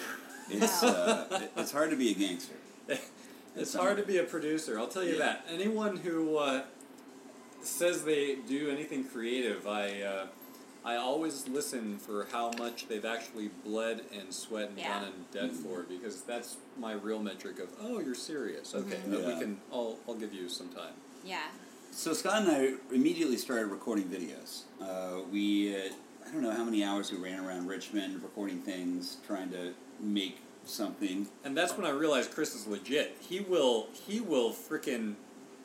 It's 0.48 0.80
uh, 0.84 1.48
it's 1.56 1.72
hard 1.72 1.90
to 1.90 1.96
be 1.96 2.12
a 2.12 2.14
gangster. 2.14 2.54
it's 3.56 3.74
hard 3.74 3.96
to 3.96 4.04
be 4.04 4.18
a 4.18 4.22
producer. 4.22 4.78
I'll 4.78 4.86
tell 4.86 5.02
you 5.02 5.14
Yeah. 5.14 5.18
that. 5.18 5.46
Anyone 5.50 5.96
who 5.96 6.36
uh, 6.36 6.62
says 7.66 8.04
they 8.04 8.36
do 8.36 8.70
anything 8.70 9.04
creative, 9.04 9.66
I. 9.66 10.02
Uh, 10.02 10.26
I 10.84 10.94
always 10.98 11.48
listen 11.48 11.98
for 11.98 12.28
how 12.30 12.52
much 12.58 12.86
they've 12.86 13.04
actually 13.04 13.48
bled 13.64 14.02
and 14.16 14.32
sweat 14.32 14.68
and 14.68 14.78
Yeah. 14.78 15.00
gone 15.00 15.08
in 15.08 15.24
debt 15.32 15.50
for 15.52 15.82
because 15.82 16.22
that's 16.22 16.58
my 16.78 16.92
real 16.92 17.18
metric 17.20 17.58
of 17.58 17.70
oh 17.80 17.98
you're 17.98 18.14
serious 18.14 18.72
okay 18.72 19.00
Mhm. 19.04 19.14
uh, 19.14 19.26
we 19.34 19.40
can 19.40 19.60
I'll, 19.72 19.98
I'll 20.06 20.14
give 20.14 20.32
you 20.32 20.48
some 20.48 20.68
time 20.68 20.92
Yeah, 21.24 21.48
So 21.90 22.12
Scott 22.12 22.42
and 22.42 22.50
I 22.52 22.74
immediately 22.94 23.36
started 23.36 23.66
recording 23.66 24.04
videos. 24.04 24.62
Uh, 24.80 25.22
we, 25.28 25.74
uh, 25.74 25.88
I 26.24 26.30
don't 26.30 26.42
know 26.42 26.52
how 26.52 26.62
many 26.62 26.84
hours 26.84 27.10
we 27.10 27.18
ran 27.18 27.40
around 27.44 27.66
Richmond 27.66 28.22
recording 28.22 28.60
things, 28.62 29.16
trying 29.26 29.50
to 29.50 29.74
make 29.98 30.38
something. 30.66 31.26
And 31.42 31.56
that's 31.56 31.76
when 31.76 31.84
I 31.84 31.90
realized 31.90 32.30
Chris 32.30 32.54
is 32.54 32.68
legit. 32.68 33.16
He 33.18 33.40
will 33.40 33.88
he 33.92 34.20
will 34.20 34.52
frickin' 34.52 35.16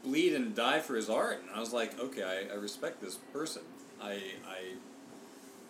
bleed 0.03 0.33
and 0.33 0.55
die 0.55 0.79
for 0.79 0.95
his 0.95 1.09
art. 1.09 1.41
And 1.41 1.49
I 1.55 1.59
was 1.59 1.73
like, 1.73 1.99
okay, 1.99 2.23
I, 2.23 2.53
I 2.53 2.57
respect 2.57 3.01
this 3.01 3.15
person. 3.33 3.61
I 4.01 4.13
I 4.47 4.73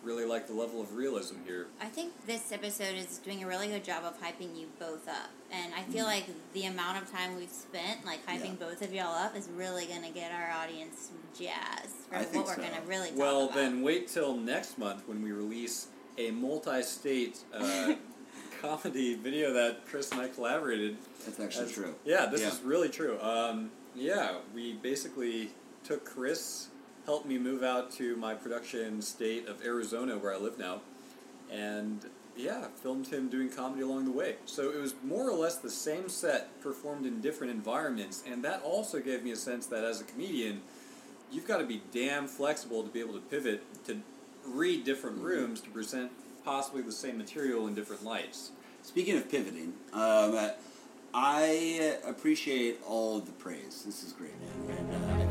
really 0.02 0.24
like 0.24 0.48
the 0.48 0.52
level 0.54 0.80
of 0.80 0.94
realism 0.96 1.36
here. 1.46 1.68
I 1.80 1.84
think 1.86 2.12
this 2.26 2.50
episode 2.50 2.96
is 2.96 3.18
doing 3.18 3.44
a 3.44 3.46
really 3.46 3.68
good 3.68 3.84
job 3.84 4.02
of 4.04 4.20
hyping 4.20 4.58
you 4.58 4.66
both 4.80 5.06
up, 5.08 5.30
and 5.52 5.72
I 5.74 5.82
Mm. 5.82 5.92
feel 5.92 6.04
like 6.06 6.24
the 6.54 6.64
amount 6.64 7.00
of 7.00 7.08
time 7.12 7.36
we've 7.36 7.48
spent 7.50 8.04
like 8.04 8.26
hyping 8.26 8.58
Yeah. 8.58 8.66
both 8.68 8.82
of 8.82 8.92
y'all 8.92 9.14
up 9.14 9.36
is 9.36 9.48
really 9.54 9.86
gonna 9.86 10.10
get 10.10 10.32
our 10.32 10.50
audience 10.60 11.10
jazzed 11.38 11.94
for 12.08 12.16
I 12.16 12.22
what 12.22 12.46
we're 12.46 12.54
so. 12.56 12.62
gonna 12.62 12.80
really 12.86 13.10
talk 13.10 13.18
Well, 13.18 13.44
about. 13.44 13.54
then 13.54 13.82
wait 13.82 14.08
till 14.08 14.36
next 14.36 14.76
month 14.76 15.06
when 15.06 15.22
we 15.22 15.30
release 15.30 15.86
a 16.18 16.32
multi-state 16.32 17.38
uh, 17.54 17.94
comedy 18.60 19.14
video 19.14 19.52
that 19.52 19.86
Chris 19.86 20.10
and 20.10 20.20
I 20.20 20.28
collaborated. 20.28 20.96
That's 21.24 21.38
actually 21.38 21.66
As- 21.66 21.72
true. 21.72 21.94
Yeah, 22.04 22.26
this 22.26 22.40
Yeah. 22.40 22.48
is 22.48 22.60
really 22.62 22.88
true. 22.88 23.20
Um, 23.20 23.70
yeah, 23.94 24.36
we 24.54 24.74
basically 24.74 25.50
took 25.84 26.04
Chris, 26.04 26.68
helped 27.04 27.26
me 27.26 27.38
move 27.38 27.62
out 27.62 27.90
to 27.92 28.16
my 28.16 28.34
production 28.34 29.02
state 29.02 29.48
of 29.48 29.64
Arizona, 29.64 30.16
where 30.18 30.34
I 30.34 30.38
live 30.38 30.58
now, 30.58 30.80
and 31.50 32.00
yeah, 32.36 32.66
filmed 32.82 33.08
him 33.08 33.28
doing 33.28 33.50
comedy 33.50 33.82
along 33.82 34.06
the 34.06 34.12
way. 34.12 34.36
So 34.46 34.70
it 34.70 34.80
was 34.80 34.94
more 35.04 35.28
or 35.28 35.34
less 35.34 35.56
the 35.56 35.70
same 35.70 36.08
set 36.08 36.60
performed 36.62 37.04
in 37.04 37.20
different 37.20 37.52
environments, 37.52 38.22
and 38.26 38.42
that 38.44 38.62
also 38.62 39.00
gave 39.00 39.22
me 39.22 39.32
a 39.32 39.36
sense 39.36 39.66
that 39.66 39.84
as 39.84 40.00
a 40.00 40.04
comedian, 40.04 40.62
you've 41.30 41.46
got 41.46 41.58
to 41.58 41.64
be 41.64 41.82
damn 41.92 42.26
flexible 42.26 42.82
to 42.82 42.88
be 42.88 43.00
able 43.00 43.14
to 43.14 43.20
pivot 43.20 43.62
to 43.86 44.00
read 44.46 44.84
different 44.84 45.18
rooms 45.18 45.60
to 45.60 45.70
present 45.70 46.10
possibly 46.44 46.82
the 46.82 46.92
same 46.92 47.18
material 47.18 47.66
in 47.66 47.74
different 47.74 48.04
lights. 48.04 48.50
Speaking 48.82 49.16
of 49.16 49.30
pivoting, 49.30 49.74
um, 49.92 50.50
I 51.14 51.96
appreciate 52.06 52.80
all 52.86 53.18
of 53.18 53.26
the 53.26 53.32
praise. 53.32 53.82
This 53.84 54.02
is 54.02 54.12
great, 54.12 54.32
man. 54.40 54.78
And, 54.78 55.20
uh, 55.20 55.21